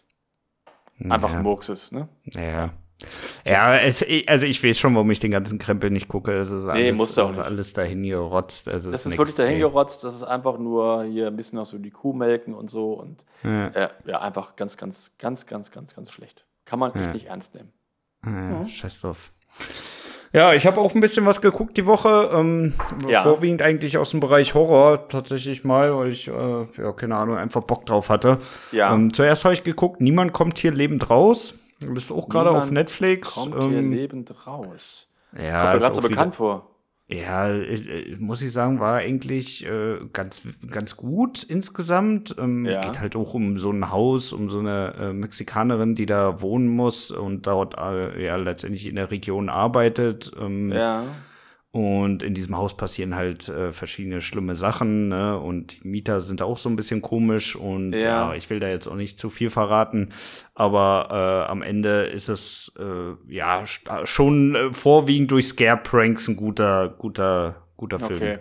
einfach 1.08 1.32
ein 1.32 1.42
Murks 1.42 1.70
ist. 1.70 1.94
Ne? 1.94 2.10
Ja. 2.36 2.74
Ja, 3.46 3.78
es, 3.78 4.06
also 4.28 4.46
ich 4.46 4.62
weiß 4.62 4.78
schon, 4.78 4.94
warum 4.96 5.10
ich 5.10 5.22
den 5.22 5.32
ganzen 5.32 5.58
Krempel 5.58 5.90
nicht 5.90 6.10
gucke. 6.10 6.34
Es 6.34 6.52
ist 6.52 6.66
alles, 6.66 6.84
nee, 6.84 6.92
musst 6.92 7.16
du 7.16 7.22
auch 7.22 7.38
alles 7.38 7.72
dahin 7.72 8.04
gerotzt. 8.04 8.68
Also 8.68 8.92
das 8.92 9.06
ist, 9.06 9.18
wirklich 9.18 9.38
dahin 9.38 9.60
gerotzt. 9.60 10.04
Das 10.04 10.16
ist 10.16 10.24
einfach 10.24 10.58
nur 10.58 11.06
hier 11.06 11.28
ein 11.28 11.38
bisschen 11.38 11.60
auch 11.60 11.66
so 11.66 11.78
die 11.78 11.92
Kuh 11.92 12.12
melken 12.12 12.54
und 12.54 12.70
so. 12.70 12.92
Und 12.92 13.24
ja, 13.44 13.68
äh, 13.68 13.90
ja 14.06 14.20
einfach 14.20 14.58
ganz, 14.58 14.76
ganz, 14.76 15.14
ganz, 15.18 15.46
ganz, 15.46 15.72
ganz, 15.72 15.96
ganz 15.96 16.12
schlecht. 16.12 16.44
Kann 16.66 16.80
man 16.80 16.94
echt 16.94 17.06
ja. 17.06 17.14
nicht 17.14 17.28
ernst 17.28 17.56
nehmen. 17.56 17.72
Ja, 18.26 18.50
ja. 18.60 18.68
Scheiß 18.68 19.00
drauf. 19.00 19.32
Ja, 20.34 20.54
ich 20.54 20.66
habe 20.66 20.82
auch 20.82 20.96
ein 20.96 21.02
bisschen 21.02 21.28
was 21.28 21.42
geguckt 21.42 21.78
die 21.78 21.86
Woche. 21.86 22.32
Ähm, 22.34 22.74
ja. 23.08 23.22
Vorwiegend 23.22 23.62
eigentlich 23.62 23.98
aus 24.00 24.10
dem 24.10 24.20
Bereich 24.20 24.56
Horror 24.56 25.08
tatsächlich 25.08 25.64
mal, 25.64 25.96
weil 25.96 26.12
ich, 26.12 26.28
äh, 26.28 26.32
ja, 26.32 26.92
keine 26.92 27.16
Ahnung, 27.16 27.38
einfach 27.38 27.62
Bock 27.62 27.86
drauf 27.86 28.10
hatte. 28.10 28.40
Ja. 28.72 28.94
Ähm, 28.94 29.14
zuerst 29.14 29.46
habe 29.46 29.54
ich 29.54 29.64
geguckt, 29.64 30.02
niemand 30.02 30.34
kommt 30.34 30.58
hier 30.58 30.72
lebend 30.72 31.12
raus. 31.12 31.54
Das 31.80 32.06
ist 32.06 32.12
auch 32.12 32.30
gerade 32.30 32.50
auf 32.50 32.72
Netflix. 32.72 33.36
Kommt 33.36 33.56
ähm, 33.56 33.70
hier 33.70 33.82
lebend 33.82 34.34
raus. 34.48 35.08
Ja, 35.34 35.62
kommt 35.62 35.74
mir 35.74 35.80
gerade 35.80 35.96
so 35.96 36.02
bekannt 36.02 36.36
vor. 36.36 36.73
Ja, 37.10 37.50
äh, 37.50 38.16
muss 38.18 38.42
ich 38.42 38.52
sagen, 38.54 38.80
war 38.80 38.98
eigentlich 38.98 39.66
äh, 39.66 40.00
ganz, 40.14 40.44
ganz 40.72 40.96
gut 40.96 41.44
insgesamt. 41.44 42.36
Ähm, 42.40 42.66
ja. 42.66 42.82
Geht 42.82 43.00
halt 43.00 43.16
auch 43.16 43.34
um 43.34 43.58
so 43.58 43.72
ein 43.72 43.92
Haus, 43.92 44.32
um 44.32 44.50
so 44.50 44.60
eine 44.60 44.94
äh, 45.00 45.14
Mexikanerin, 45.14 45.96
die 45.96 46.06
da 46.06 46.42
wohnen 46.42 46.70
muss 46.70 47.12
und 47.12 47.46
dort 47.46 47.78
äh, 47.78 48.24
ja 48.24 48.38
letztendlich 48.38 48.88
in 48.88 48.96
der 48.96 49.12
Region 49.12 49.50
arbeitet. 49.50 50.32
Ähm, 50.40 50.72
ja. 50.72 51.04
Und 51.74 52.22
in 52.22 52.36
diesem 52.36 52.56
Haus 52.56 52.78
passieren 52.78 53.16
halt 53.16 53.50
äh, 53.50 53.72
verschiedene 53.72 54.22
schlimme 54.22 54.54
Sachen, 54.54 55.08
ne? 55.08 55.40
Und 55.40 55.84
die 55.84 55.88
Mieter 55.88 56.22
sind 56.22 56.44
auch 56.44 56.60
so 56.60 56.70
ein 56.70 56.76
bisschen 56.76 57.02
komisch 57.02 57.56
und 57.56 57.94
ja. 57.94 58.30
ja 58.30 58.36
ich 58.36 58.48
will 58.52 58.60
da 58.60 58.68
jetzt 58.68 58.86
auch 58.86 58.96
nicht 58.96 59.18
zu 59.18 59.32
viel 59.32 59.50
verraten, 59.50 60.10
aber 60.54 61.08
äh, 61.10 61.50
am 61.50 61.64
Ende 61.64 62.04
ist 62.04 62.30
es 62.30 62.72
äh, 62.78 63.16
ja 63.28 63.64
schon 63.66 64.54
äh, 64.54 64.72
vorwiegend 64.72 65.32
durch 65.32 65.48
Scare-Pranks 65.48 66.28
ein 66.28 66.36
guter, 66.36 66.90
guter, 66.90 67.64
guter 67.76 68.00
Film. 68.00 68.22
Okay. 68.22 68.40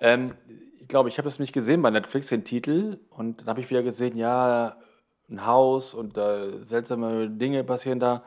Ähm, 0.00 0.32
ich 0.80 0.88
glaube, 0.88 1.10
ich 1.10 1.18
habe 1.18 1.28
das 1.28 1.38
nicht 1.38 1.52
gesehen 1.52 1.82
bei 1.82 1.90
Netflix, 1.90 2.28
den 2.28 2.42
Titel, 2.42 3.00
und 3.10 3.42
dann 3.42 3.48
habe 3.48 3.60
ich 3.60 3.68
wieder 3.68 3.82
gesehen, 3.82 4.16
ja, 4.16 4.78
ein 5.28 5.44
Haus 5.44 5.92
und 5.92 6.16
äh, 6.16 6.64
seltsame 6.64 7.28
Dinge 7.28 7.64
passieren 7.64 8.00
da. 8.00 8.22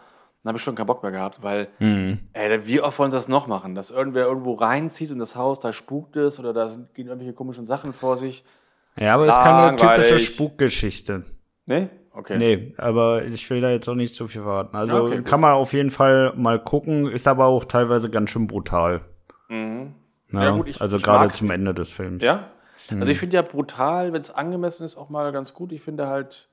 Dann 0.46 0.52
habe 0.52 0.60
ich 0.60 0.64
schon 0.64 0.76
keinen 0.76 0.86
Bock 0.86 1.02
mehr 1.02 1.12
gehabt, 1.12 1.42
weil, 1.42 1.70
mhm. 1.80 2.20
ey, 2.34 2.68
wie 2.68 2.80
oft 2.80 3.00
wollen 3.00 3.10
sie 3.10 3.18
das 3.18 3.28
noch 3.28 3.48
machen? 3.48 3.74
Dass 3.74 3.90
irgendwer 3.90 4.28
irgendwo 4.28 4.54
reinzieht 4.54 5.10
und 5.10 5.18
das 5.18 5.36
Haus, 5.36 5.60
da 5.60 5.74
spukt 5.74 6.16
es 6.18 6.40
oder 6.40 6.54
da 6.54 6.68
gehen 6.94 7.08
irgendwelche 7.08 7.34
komischen 7.34 7.66
Sachen 7.66 7.94
vor 7.94 8.16
sich. 8.16 8.46
Ja, 8.96 9.16
aber 9.16 9.24
es 9.24 9.36
ist 9.36 9.42
keine 9.42 9.76
typische 9.76 10.20
Spukgeschichte. 10.20 11.24
Nee? 11.66 11.90
Okay. 12.12 12.38
Nee, 12.38 12.76
aber 12.78 13.26
ich 13.26 13.50
will 13.50 13.60
da 13.60 13.72
jetzt 13.72 13.90
auch 13.90 13.96
nicht 13.96 14.14
zu 14.14 14.28
viel 14.28 14.44
verraten. 14.44 14.78
Also 14.78 15.06
okay, 15.06 15.24
kann 15.24 15.42
man 15.42 15.54
auf 15.54 15.74
jeden 15.74 15.90
Fall 15.90 16.32
mal 16.36 16.60
gucken, 16.60 17.08
ist 17.08 17.28
aber 17.28 17.46
auch 17.46 17.66
teilweise 17.66 18.12
ganz 18.12 18.30
schön 18.30 18.46
brutal. 18.46 19.02
Mhm. 19.50 19.96
Ja, 20.32 20.44
ja 20.44 20.52
gut, 20.52 20.68
ich, 20.68 20.80
also 20.80 21.00
gerade 21.00 21.32
zum 21.32 21.50
Ende 21.50 21.74
des 21.74 21.92
Films. 21.92 22.24
Ja? 22.24 22.52
Mhm. 22.92 23.00
Also 23.00 23.12
ich 23.12 23.18
finde 23.18 23.36
ja 23.36 23.42
brutal, 23.42 24.14
wenn 24.14 24.22
es 24.22 24.30
angemessen 24.30 24.84
ist, 24.84 24.96
auch 24.96 25.10
mal 25.10 25.32
ganz 25.32 25.56
gut. 25.56 25.72
Ich 25.72 25.82
finde 25.82 26.06
halt 26.06 26.50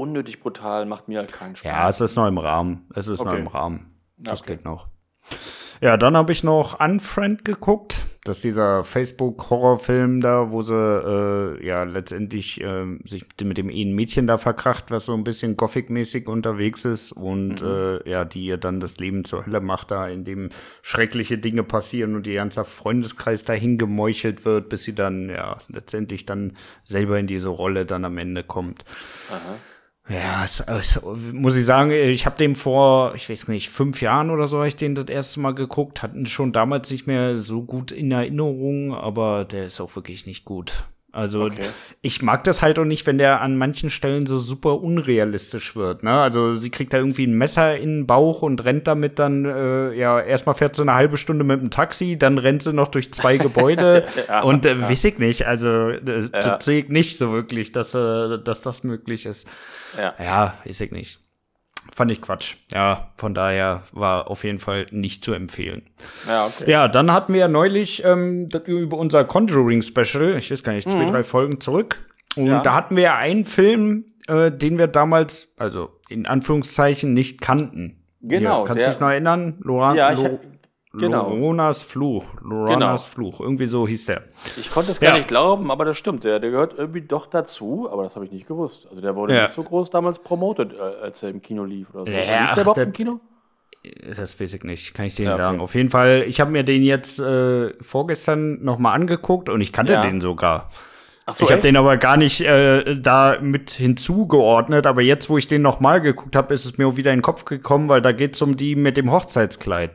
unnötig 0.00 0.40
brutal 0.40 0.86
macht 0.86 1.08
mir 1.08 1.18
halt 1.18 1.32
keinen 1.32 1.56
Spaß. 1.56 1.70
Ja, 1.70 1.88
es 1.88 2.00
ist 2.00 2.16
noch 2.16 2.26
im 2.26 2.38
Rahmen. 2.38 2.86
Es 2.94 3.08
ist 3.08 3.20
okay. 3.20 3.30
noch 3.30 3.38
im 3.38 3.46
Rahmen. 3.46 3.94
Das 4.16 4.40
okay. 4.40 4.56
geht 4.56 4.64
noch. 4.64 4.88
Ja, 5.82 5.96
dann 5.96 6.14
habe 6.14 6.30
ich 6.32 6.44
noch 6.44 6.78
Unfriend 6.78 7.44
geguckt. 7.44 8.04
Das 8.24 8.38
ist 8.38 8.44
dieser 8.44 8.84
Facebook-Horrorfilm 8.84 10.20
da, 10.20 10.50
wo 10.50 10.62
sie 10.62 10.74
äh, 10.74 11.66
ja 11.66 11.84
letztendlich 11.84 12.60
äh, 12.60 12.84
sich 13.04 13.24
mit 13.42 13.56
dem 13.56 13.70
einen 13.70 13.94
Mädchen 13.94 14.26
da 14.26 14.36
verkracht, 14.36 14.90
was 14.90 15.06
so 15.06 15.14
ein 15.14 15.24
bisschen 15.24 15.56
Gothic-mäßig 15.56 16.28
unterwegs 16.28 16.84
ist 16.84 17.12
und 17.12 17.62
mhm. 17.62 17.66
äh, 17.66 18.10
ja, 18.10 18.26
die 18.26 18.44
ihr 18.44 18.58
dann 18.58 18.78
das 18.78 18.98
Leben 18.98 19.24
zur 19.24 19.46
Hölle 19.46 19.62
macht, 19.62 19.90
da 19.90 20.06
in 20.06 20.24
dem 20.24 20.50
schreckliche 20.82 21.38
Dinge 21.38 21.62
passieren 21.62 22.14
und 22.14 22.26
ihr 22.26 22.34
ganzer 22.34 22.66
Freundeskreis 22.66 23.46
dahin 23.46 23.78
gemeuchelt 23.78 24.44
wird, 24.44 24.68
bis 24.68 24.82
sie 24.82 24.94
dann 24.94 25.30
ja 25.30 25.56
letztendlich 25.68 26.26
dann 26.26 26.58
selber 26.84 27.18
in 27.18 27.26
diese 27.26 27.48
Rolle 27.48 27.86
dann 27.86 28.04
am 28.04 28.18
Ende 28.18 28.44
kommt. 28.44 28.84
Aha. 29.30 29.56
Ja, 30.08 30.42
es, 30.44 30.64
muss 31.32 31.54
ich 31.54 31.64
sagen, 31.64 31.92
ich 31.92 32.26
habe 32.26 32.36
den 32.36 32.56
vor, 32.56 33.14
ich 33.14 33.28
weiß 33.28 33.46
nicht, 33.48 33.70
fünf 33.70 34.02
Jahren 34.02 34.30
oder 34.30 34.48
so, 34.48 34.56
habe 34.56 34.66
ich 34.66 34.74
den 34.74 34.94
das 34.96 35.06
erste 35.06 35.38
Mal 35.40 35.54
geguckt. 35.54 36.02
Hatten 36.02 36.26
schon 36.26 36.52
damals 36.52 36.90
nicht 36.90 37.06
mehr 37.06 37.36
so 37.36 37.62
gut 37.62 37.92
in 37.92 38.10
Erinnerung, 38.10 38.92
aber 38.94 39.44
der 39.44 39.66
ist 39.66 39.80
auch 39.80 39.94
wirklich 39.94 40.26
nicht 40.26 40.44
gut. 40.44 40.84
Also 41.12 41.44
okay. 41.44 41.64
ich 42.02 42.22
mag 42.22 42.44
das 42.44 42.62
halt 42.62 42.78
auch 42.78 42.84
nicht, 42.84 43.06
wenn 43.06 43.18
der 43.18 43.40
an 43.40 43.56
manchen 43.56 43.90
Stellen 43.90 44.26
so 44.26 44.38
super 44.38 44.80
unrealistisch 44.80 45.74
wird. 45.74 46.02
Ne? 46.04 46.12
Also 46.12 46.54
sie 46.54 46.70
kriegt 46.70 46.92
da 46.92 46.98
irgendwie 46.98 47.26
ein 47.26 47.34
Messer 47.34 47.76
in 47.76 48.00
den 48.00 48.06
Bauch 48.06 48.42
und 48.42 48.64
rennt 48.64 48.86
damit 48.86 49.18
dann, 49.18 49.44
äh, 49.44 49.92
ja, 49.94 50.20
erstmal 50.20 50.54
fährt 50.54 50.76
sie 50.76 50.82
eine 50.82 50.94
halbe 50.94 51.16
Stunde 51.16 51.44
mit 51.44 51.60
dem 51.60 51.70
Taxi, 51.70 52.16
dann 52.18 52.38
rennt 52.38 52.62
sie 52.62 52.72
noch 52.72 52.88
durch 52.88 53.12
zwei 53.12 53.38
Gebäude 53.38 54.06
ja, 54.28 54.42
und 54.42 54.64
äh, 54.64 54.76
ja. 54.76 54.88
weiß 54.88 55.04
ich 55.04 55.18
nicht. 55.18 55.46
Also 55.46 55.92
das, 55.92 56.30
ja. 56.32 56.40
das 56.40 56.64
sehe 56.64 56.82
ich 56.82 56.88
nicht 56.88 57.18
so 57.18 57.32
wirklich, 57.32 57.72
dass, 57.72 57.94
äh, 57.94 58.38
dass 58.38 58.60
das 58.60 58.84
möglich 58.84 59.26
ist. 59.26 59.48
Ja, 59.98 60.14
ja 60.18 60.54
weiß 60.64 60.80
ich 60.80 60.92
nicht 60.92 61.18
fand 61.94 62.10
ich 62.10 62.20
Quatsch. 62.20 62.56
Ja, 62.72 63.10
von 63.16 63.34
daher 63.34 63.82
war 63.92 64.30
auf 64.30 64.44
jeden 64.44 64.58
Fall 64.58 64.86
nicht 64.90 65.22
zu 65.22 65.32
empfehlen. 65.32 65.82
Ja, 66.26 66.46
okay. 66.46 66.70
Ja, 66.70 66.88
dann 66.88 67.12
hatten 67.12 67.32
wir 67.32 67.40
ja 67.40 67.48
neulich 67.48 68.04
ähm, 68.04 68.48
über 68.66 68.98
unser 68.98 69.24
Conjuring-Special, 69.24 70.36
ich 70.36 70.50
weiß 70.50 70.62
gar 70.62 70.72
nicht, 70.72 70.88
zwei, 70.88 71.06
mhm. 71.06 71.10
drei 71.10 71.22
Folgen 71.22 71.60
zurück. 71.60 72.04
Und 72.36 72.46
ja. 72.46 72.60
da 72.60 72.74
hatten 72.74 72.96
wir 72.96 73.02
ja 73.02 73.16
einen 73.16 73.44
Film, 73.44 74.04
äh, 74.28 74.50
den 74.50 74.78
wir 74.78 74.86
damals, 74.86 75.52
also 75.56 75.90
in 76.08 76.26
Anführungszeichen, 76.26 77.12
nicht 77.12 77.40
kannten. 77.40 77.96
Genau. 78.22 78.58
Hier, 78.58 78.64
kannst 78.66 78.86
du 78.86 78.90
dich 78.90 79.00
noch 79.00 79.08
erinnern? 79.08 79.56
Loran, 79.60 79.96
ja, 79.96 80.12
ich, 80.12 80.28
Genau. 80.92 81.28
Loronas 81.28 81.84
Fluch. 81.84 82.24
Loronas 82.42 83.04
genau. 83.04 83.14
Fluch. 83.14 83.40
Irgendwie 83.40 83.66
so 83.66 83.86
hieß 83.86 84.06
der. 84.06 84.24
Ich 84.56 84.72
konnte 84.72 84.90
es 84.90 84.98
gar 84.98 85.10
ja. 85.10 85.16
nicht 85.18 85.28
glauben, 85.28 85.70
aber 85.70 85.84
das 85.84 85.96
stimmt. 85.96 86.24
Der, 86.24 86.40
der 86.40 86.50
gehört 86.50 86.74
irgendwie 86.76 87.02
doch 87.02 87.26
dazu, 87.26 87.88
aber 87.90 88.02
das 88.02 88.16
habe 88.16 88.24
ich 88.24 88.32
nicht 88.32 88.48
gewusst. 88.48 88.88
Also 88.90 89.00
der 89.00 89.14
wurde 89.14 89.36
ja. 89.36 89.42
nicht 89.44 89.54
so 89.54 89.62
groß 89.62 89.90
damals 89.90 90.18
promotet, 90.18 90.72
äh, 90.72 91.02
als 91.02 91.22
er 91.22 91.30
im 91.30 91.42
Kino 91.42 91.64
lief 91.64 91.94
oder 91.94 92.06
so. 92.06 92.10
Ja, 92.10 92.18
lief 92.18 92.54
der 92.54 92.62
überhaupt 92.62 92.78
im 92.78 92.92
Kino? 92.92 93.20
Das 94.16 94.38
weiß 94.38 94.52
ich 94.52 94.64
nicht, 94.64 94.92
kann 94.92 95.06
ich 95.06 95.14
dir 95.14 95.26
nicht 95.26 95.38
ja, 95.38 95.38
sagen. 95.38 95.60
Auf 95.60 95.74
jeden 95.74 95.88
Fall, 95.88 96.24
ich 96.26 96.40
habe 96.40 96.50
mir 96.50 96.64
den 96.64 96.82
jetzt 96.82 97.18
äh, 97.20 97.72
vorgestern 97.82 98.62
nochmal 98.62 98.94
angeguckt 98.94 99.48
und 99.48 99.60
ich 99.60 99.72
kannte 99.72 99.98
den 100.02 100.20
sogar. 100.20 100.70
So, 101.32 101.44
ich 101.44 101.52
habe 101.52 101.62
den 101.62 101.76
aber 101.76 101.96
gar 101.96 102.16
nicht 102.16 102.40
äh, 102.40 103.00
da 103.00 103.38
mit 103.40 103.70
hinzugeordnet, 103.70 104.86
aber 104.86 105.02
jetzt, 105.02 105.30
wo 105.30 105.38
ich 105.38 105.46
den 105.46 105.62
nochmal 105.62 106.00
geguckt 106.00 106.34
habe, 106.34 106.52
ist 106.52 106.64
es 106.64 106.76
mir 106.76 106.96
wieder 106.96 107.12
in 107.12 107.18
den 107.18 107.22
Kopf 107.22 107.44
gekommen, 107.44 107.88
weil 107.88 108.02
da 108.02 108.10
geht 108.10 108.34
es 108.34 108.42
um 108.42 108.56
die 108.56 108.74
mit 108.74 108.96
dem 108.96 109.12
Hochzeitskleid. 109.12 109.92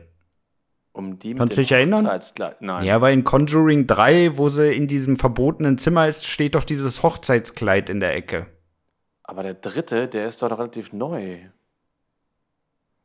Um 0.96 1.18
die 1.18 1.34
Kannst 1.34 1.58
du 1.58 1.60
dich 1.60 1.72
erinnern? 1.72 2.08
Nein. 2.60 2.84
Ja, 2.84 3.02
weil 3.02 3.12
in 3.12 3.22
Conjuring 3.22 3.86
3, 3.86 4.38
wo 4.38 4.48
sie 4.48 4.74
in 4.74 4.88
diesem 4.88 5.16
verbotenen 5.16 5.76
Zimmer 5.76 6.08
ist, 6.08 6.26
steht 6.26 6.54
doch 6.54 6.64
dieses 6.64 7.02
Hochzeitskleid 7.02 7.90
in 7.90 8.00
der 8.00 8.14
Ecke. 8.16 8.46
Aber 9.22 9.42
der 9.42 9.52
dritte, 9.52 10.08
der 10.08 10.26
ist 10.26 10.40
doch 10.40 10.50
relativ 10.50 10.94
neu. 10.94 11.40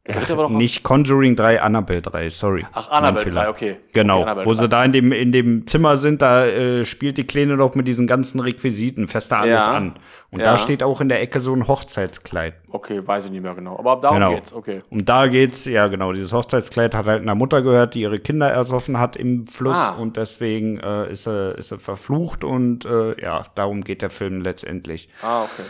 Ach, 0.10 0.50
nicht 0.50 0.82
Conjuring 0.82 1.36
3, 1.36 1.62
Annabelle 1.62 2.02
3, 2.02 2.30
sorry. 2.32 2.66
Ach, 2.74 2.90
Annabelle 2.90 3.30
3, 3.30 3.50
okay. 3.50 3.78
Genau, 3.94 4.24
okay, 4.24 4.46
wo 4.46 4.54
3. 4.54 4.60
sie 4.62 4.70
da 4.70 4.84
in 4.84 4.92
dem, 4.94 5.12
in 5.12 5.32
dem 5.32 5.68
Zimmer 5.68 5.96
sind, 5.96 6.24
da 6.24 6.48
äh, 6.48 6.86
spielt 6.86 7.18
die 7.18 7.24
Kleine 7.24 7.56
doch 7.56 7.76
mit 7.76 7.88
diesen 7.88 8.08
ganzen 8.08 8.40
Requisiten, 8.40 9.08
fest 9.08 9.32
da 9.32 9.42
alles 9.42 9.66
ja. 9.66 9.74
an. 9.74 10.00
Und 10.32 10.40
ja. 10.40 10.46
da 10.46 10.58
steht 10.58 10.82
auch 10.82 11.02
in 11.02 11.10
der 11.10 11.22
Ecke 11.22 11.40
so 11.40 11.54
ein 11.54 11.68
Hochzeitskleid. 11.68 12.56
Okay, 12.72 13.06
weiß 13.06 13.26
ich 13.26 13.32
nicht 13.32 13.44
mehr 13.44 13.54
genau. 13.54 13.78
Aber 13.78 13.98
darum 13.98 14.18
genau. 14.18 14.34
geht's, 14.34 14.54
okay. 14.54 14.80
Und 14.90 15.08
da 15.08 15.28
geht's, 15.28 15.66
ja 15.66 15.86
genau, 15.88 16.14
dieses 16.14 16.34
Hochzeitskleid 16.34 16.96
hat 16.96 17.06
halt 17.06 17.22
einer 17.22 17.36
Mutter 17.36 17.62
gehört, 17.62 17.94
die 17.94 18.02
ihre 18.02 18.20
Kinder 18.20 18.50
ersoffen 18.50 18.98
hat 18.98 19.16
im 19.16 19.46
Fluss 19.46 19.78
ah. 19.78 19.92
und 20.00 20.18
deswegen 20.18 20.80
äh, 20.80 21.12
ist, 21.12 21.28
er, 21.28 21.58
ist 21.60 21.72
er 21.72 21.78
verflucht 21.78 22.44
und 22.44 22.86
äh, 22.86 23.22
ja, 23.22 23.44
darum 23.54 23.84
geht 23.84 24.02
der 24.02 24.10
Film 24.10 24.42
letztendlich. 24.42 25.10
Ah, 25.22 25.44
okay. 25.44 25.64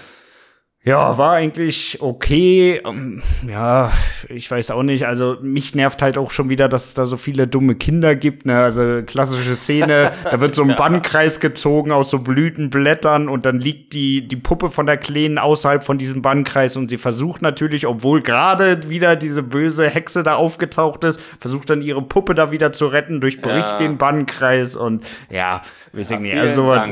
Ja, 0.83 1.15
war 1.19 1.33
eigentlich 1.33 2.01
okay. 2.01 2.81
Ähm, 2.83 3.21
ja, 3.47 3.91
ich 4.29 4.49
weiß 4.49 4.71
auch 4.71 4.81
nicht. 4.81 5.05
Also 5.05 5.37
mich 5.39 5.75
nervt 5.75 6.01
halt 6.01 6.17
auch 6.17 6.31
schon 6.31 6.49
wieder, 6.49 6.67
dass 6.69 6.85
es 6.85 6.93
da 6.95 7.05
so 7.05 7.17
viele 7.17 7.45
dumme 7.45 7.75
Kinder 7.75 8.15
gibt. 8.15 8.47
Ne? 8.47 8.57
Also 8.57 9.03
klassische 9.05 9.55
Szene, 9.55 10.11
da 10.23 10.41
wird 10.41 10.55
so 10.55 10.63
ein 10.63 10.75
Bannkreis 10.77 11.39
gezogen 11.39 11.91
aus 11.91 12.09
so 12.09 12.17
Blütenblättern 12.17 13.29
und 13.29 13.45
dann 13.45 13.59
liegt 13.59 13.93
die, 13.93 14.27
die 14.27 14.35
Puppe 14.37 14.71
von 14.71 14.87
der 14.87 14.97
Kleinen 14.97 15.37
außerhalb 15.37 15.83
von 15.83 15.99
diesem 15.99 16.23
Bannkreis 16.23 16.75
und 16.75 16.89
sie 16.89 16.97
versucht 16.97 17.43
natürlich, 17.43 17.85
obwohl 17.85 18.23
gerade 18.23 18.89
wieder 18.89 19.15
diese 19.15 19.43
böse 19.43 19.87
Hexe 19.87 20.23
da 20.23 20.33
aufgetaucht 20.33 21.03
ist, 21.03 21.21
versucht 21.39 21.69
dann 21.69 21.83
ihre 21.83 22.01
Puppe 22.01 22.33
da 22.33 22.49
wieder 22.49 22.71
zu 22.71 22.87
retten, 22.87 23.21
durchbricht 23.21 23.73
ja. 23.73 23.77
den 23.77 23.99
Bannkreis 23.99 24.75
und 24.75 25.05
ja, 25.29 25.61
weiß 25.93 26.09
ich 26.09 26.19
nicht. 26.19 26.35
Also 26.35 26.63
sowas, 26.63 26.89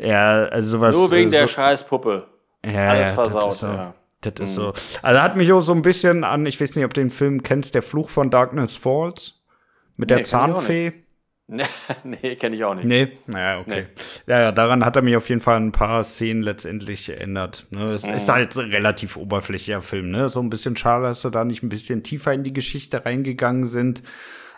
ja, 0.00 0.44
also 0.44 0.78
sowas. 0.78 0.96
Nur 0.96 1.10
wegen 1.10 1.28
äh, 1.28 1.32
so, 1.32 1.40
der 1.40 1.48
Scheißpuppe. 1.48 2.28
Ja, 2.66 2.90
Alles 2.90 3.08
ja, 3.08 3.14
versaut, 3.14 3.42
das 3.42 3.54
ist 3.54 3.60
so. 3.60 3.66
Ja. 3.66 3.94
Das 4.22 4.40
ist 4.40 4.54
so. 4.54 4.72
Also 5.02 5.20
hat 5.20 5.36
mich 5.36 5.52
auch 5.52 5.60
so 5.60 5.72
ein 5.72 5.82
bisschen 5.82 6.24
an, 6.24 6.46
ich 6.46 6.60
weiß 6.60 6.74
nicht, 6.74 6.84
ob 6.84 6.94
du 6.94 7.00
den 7.00 7.10
Film 7.10 7.42
kennst, 7.42 7.74
Der 7.74 7.82
Fluch 7.82 8.08
von 8.08 8.30
Darkness 8.30 8.76
Falls 8.76 9.42
mit 9.96 10.10
nee, 10.10 10.16
der 10.16 10.24
Zahnfee. 10.24 10.92
nee, 12.04 12.36
kenne 12.36 12.56
ich 12.56 12.64
auch 12.64 12.74
nicht. 12.74 12.86
Nee, 12.86 13.18
naja, 13.26 13.60
okay. 13.60 13.86
Nee. 13.86 14.32
Ja, 14.32 14.40
ja, 14.40 14.52
daran 14.52 14.84
hat 14.84 14.96
er 14.96 15.02
mich 15.02 15.14
auf 15.14 15.28
jeden 15.28 15.40
Fall 15.40 15.60
ein 15.60 15.70
paar 15.70 16.02
Szenen 16.02 16.42
letztendlich 16.42 17.06
geändert. 17.06 17.66
Ne? 17.70 17.92
Es 17.92 18.04
mhm. 18.04 18.14
ist 18.14 18.28
halt 18.28 18.56
relativ 18.56 19.16
oberflächlicher 19.16 19.82
Film, 19.82 20.10
ne? 20.10 20.28
So 20.28 20.40
ein 20.40 20.50
bisschen 20.50 20.76
schade, 20.76 21.04
dass 21.04 21.20
sie 21.20 21.30
da 21.30 21.44
nicht 21.44 21.62
ein 21.62 21.68
bisschen 21.68 22.02
tiefer 22.02 22.32
in 22.32 22.42
die 22.42 22.52
Geschichte 22.52 23.04
reingegangen 23.06 23.66
sind. 23.66 24.02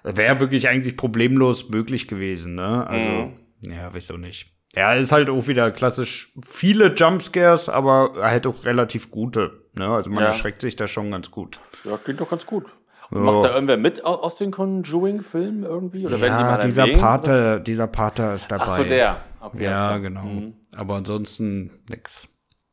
Wäre 0.03 0.41
wirklich 0.41 0.69
eigentlich 0.69 0.97
problemlos 0.97 1.69
möglich 1.69 2.09
gewesen, 2.09 2.55
ne? 2.55 2.87
Also, 2.87 3.09
mhm. 3.09 3.37
ja, 3.71 3.89
auch 3.89 4.19
nicht. 4.19 4.58
Ja, 4.75 4.93
ist 4.95 5.13
halt 5.13 5.31
auch 5.31 5.47
wieder 5.47 5.71
klassisch 5.71 6.33
viele 6.47 6.95
Jumpscares, 6.95 7.69
aber 7.69 8.15
halt 8.21 8.47
auch 8.47 8.65
relativ 8.65 9.11
gute. 9.11 9.63
Ne? 9.75 9.89
Also 9.89 10.11
man 10.11 10.23
ja. 10.23 10.29
erschreckt 10.29 10.61
sich 10.61 10.77
da 10.77 10.87
schon 10.87 11.11
ganz 11.11 11.31
gut. 11.31 11.59
Ja, 11.85 11.97
klingt 11.97 12.21
doch 12.21 12.29
ganz 12.29 12.45
gut. 12.45 12.67
Und 13.11 13.23
Macht 13.23 13.45
da 13.45 13.55
irgendwer 13.55 13.79
mit 13.79 14.05
aus 14.05 14.37
den 14.37 14.51
Conjuring-Filmen 14.51 15.63
irgendwie? 15.63 16.07
Oder 16.07 16.19
ja, 16.19 16.59
dieser 16.59 16.83
erwähnt, 16.83 17.01
Pate, 17.01 17.31
oder? 17.31 17.61
dieser 17.61 17.87
Pater 17.87 18.35
ist 18.35 18.51
dabei. 18.51 18.65
Ach 18.67 18.77
so, 18.77 18.85
der. 18.85 19.17
Okay, 19.41 19.65
ja, 19.65 19.97
genau. 19.99 20.25
Mhm. 20.25 20.55
Aber 20.77 20.97
ansonsten 20.97 21.71
nix. 21.89 22.29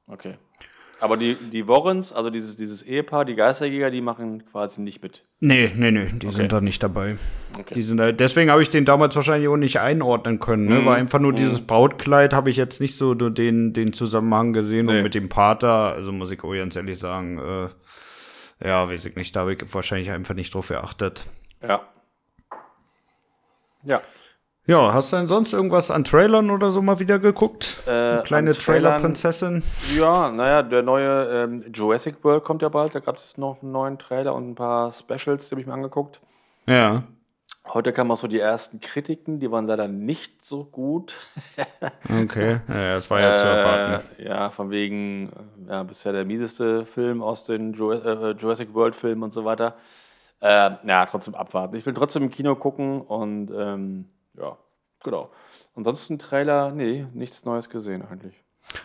Okay. 0.08 0.38
Aber 1.02 1.18
die, 1.18 1.36
die 1.36 1.68
Warrens, 1.68 2.14
also 2.14 2.30
dieses, 2.30 2.56
dieses 2.56 2.82
Ehepaar, 2.82 3.26
die 3.26 3.36
Geisterjäger, 3.36 3.92
die 3.92 4.02
machen 4.02 4.46
quasi 4.46 4.82
nicht 4.82 5.04
mit. 5.04 5.24
Nee, 5.40 5.72
nee, 5.76 5.92
nee, 5.92 6.08
die 6.14 6.28
okay. 6.28 6.36
sind 6.36 6.52
da 6.52 6.62
nicht 6.62 6.82
dabei. 6.82 7.18
Okay. 7.60 7.74
Die 7.74 7.82
sind 7.82 7.98
da, 7.98 8.12
deswegen 8.12 8.50
habe 8.50 8.62
ich 8.62 8.70
den 8.70 8.86
damals 8.86 9.16
wahrscheinlich 9.16 9.50
auch 9.50 9.58
nicht 9.58 9.80
einordnen 9.80 10.40
können. 10.40 10.68
Ne? 10.68 10.80
Mm. 10.80 10.86
War 10.86 10.96
einfach 10.96 11.20
nur 11.20 11.34
mm. 11.34 11.36
dieses 11.36 11.62
Brautkleid, 11.62 12.34
habe 12.34 12.50
ich 12.50 12.58
jetzt 12.58 12.80
nicht 12.80 12.96
so 12.96 13.14
den, 13.14 13.74
den 13.74 13.94
Zusammenhang 13.94 14.54
gesehen. 14.54 14.86
Nee. 14.86 14.98
Und 14.98 15.04
mit 15.04 15.16
dem 15.16 15.28
Pater, 15.28 15.94
also 15.94 16.12
muss 16.14 16.32
ich 16.32 16.44
auch 16.44 16.54
ganz 16.54 16.76
ehrlich 16.76 16.98
sagen, 16.98 17.40
äh, 17.40 18.68
ja, 18.68 18.88
weiß 18.90 19.06
ich 19.06 19.16
nicht, 19.16 19.36
da 19.36 19.42
habe 19.42 19.54
ich 19.54 19.74
wahrscheinlich 19.74 20.12
einfach 20.12 20.34
nicht 20.34 20.54
drauf 20.54 20.70
geachtet. 20.70 21.26
Ja. 21.62 21.82
Ja. 23.84 24.02
Ja, 24.68 24.94
hast 24.94 25.14
du 25.14 25.18
denn 25.18 25.28
sonst 25.28 25.54
irgendwas 25.54 25.92
an 25.92 26.04
Trailern 26.04 26.50
oder 26.50 26.72
so 26.72 26.82
mal 26.82 27.00
wieder 27.00 27.20
geguckt? 27.20 27.78
Äh, 27.86 28.24
kleine 28.24 28.54
Trailer-Prinzessin? 28.54 29.62
Ja, 29.96 30.32
naja, 30.32 30.64
der 30.64 30.82
neue 30.82 31.44
ähm, 31.44 31.66
Jurassic 31.72 32.24
World 32.24 32.44
kommt 32.44 32.64
ja 32.64 32.70
bald. 32.70 32.96
Da 32.96 33.00
gab 33.00 33.18
es 33.18 33.38
noch 33.38 33.62
einen 33.62 33.72
neuen 33.72 34.00
Trailer 34.00 34.34
und 34.34 34.50
ein 34.50 34.56
paar 34.56 34.92
Specials, 34.92 35.48
die 35.48 35.52
habe 35.52 35.62
ich 35.62 35.68
mir 35.68 35.74
angeguckt. 35.74 36.20
Ja. 36.68 37.04
Heute 37.68 37.94
kamen 37.94 38.10
auch 38.10 38.18
so 38.18 38.28
die 38.28 38.40
ersten 38.40 38.80
Kritiken, 38.80 39.40
die 39.40 39.52
waren 39.52 39.68
leider 39.68 39.88
nicht 39.88 40.44
so 40.44 40.64
gut. 40.64 41.16
okay, 42.24 42.60
ja, 42.68 42.94
das 42.96 43.10
war 43.12 43.20
ja 43.20 43.34
äh, 43.34 43.38
zu 43.38 43.46
erwarten. 43.46 44.06
Ja, 44.18 44.50
von 44.50 44.72
wegen, 44.72 45.30
äh, 45.68 45.72
ja, 45.74 45.84
bisher 45.84 46.12
der 46.12 46.26
mieseste 46.26 46.88
Film 46.88 47.22
aus 47.22 47.44
den 47.44 47.74
äh, 47.74 48.32
Jurassic 48.32 48.74
World-Filmen 48.74 49.24
und 49.24 49.34
so 49.34 49.46
weiter. 49.46 49.76
Äh, 50.42 50.72
ja, 50.88 51.06
trotzdem 51.06 51.36
abwarten. 51.36 51.76
Ich 51.76 51.86
will 51.86 51.94
trotzdem 51.94 52.24
im 52.24 52.32
Kino 52.32 52.56
gucken 52.56 53.02
und 53.02 53.52
ähm, 53.56 54.06
ja, 54.38 54.58
genau. 55.04 55.32
Ansonsten 55.76 56.20
Trailer, 56.20 56.72
nee, 56.72 57.06
nichts 57.14 57.46
Neues 57.46 57.70
gesehen 57.70 58.02
eigentlich. 58.02 58.44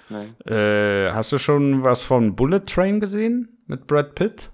Nee. 0.09 0.53
Äh, 0.53 1.13
hast 1.13 1.33
du 1.33 1.39
schon 1.39 1.83
was 1.83 2.03
von 2.03 2.37
Bullet 2.37 2.61
Train 2.67 3.01
gesehen 3.01 3.63
mit 3.67 3.87
Brad 3.87 4.15
Pitt? 4.15 4.51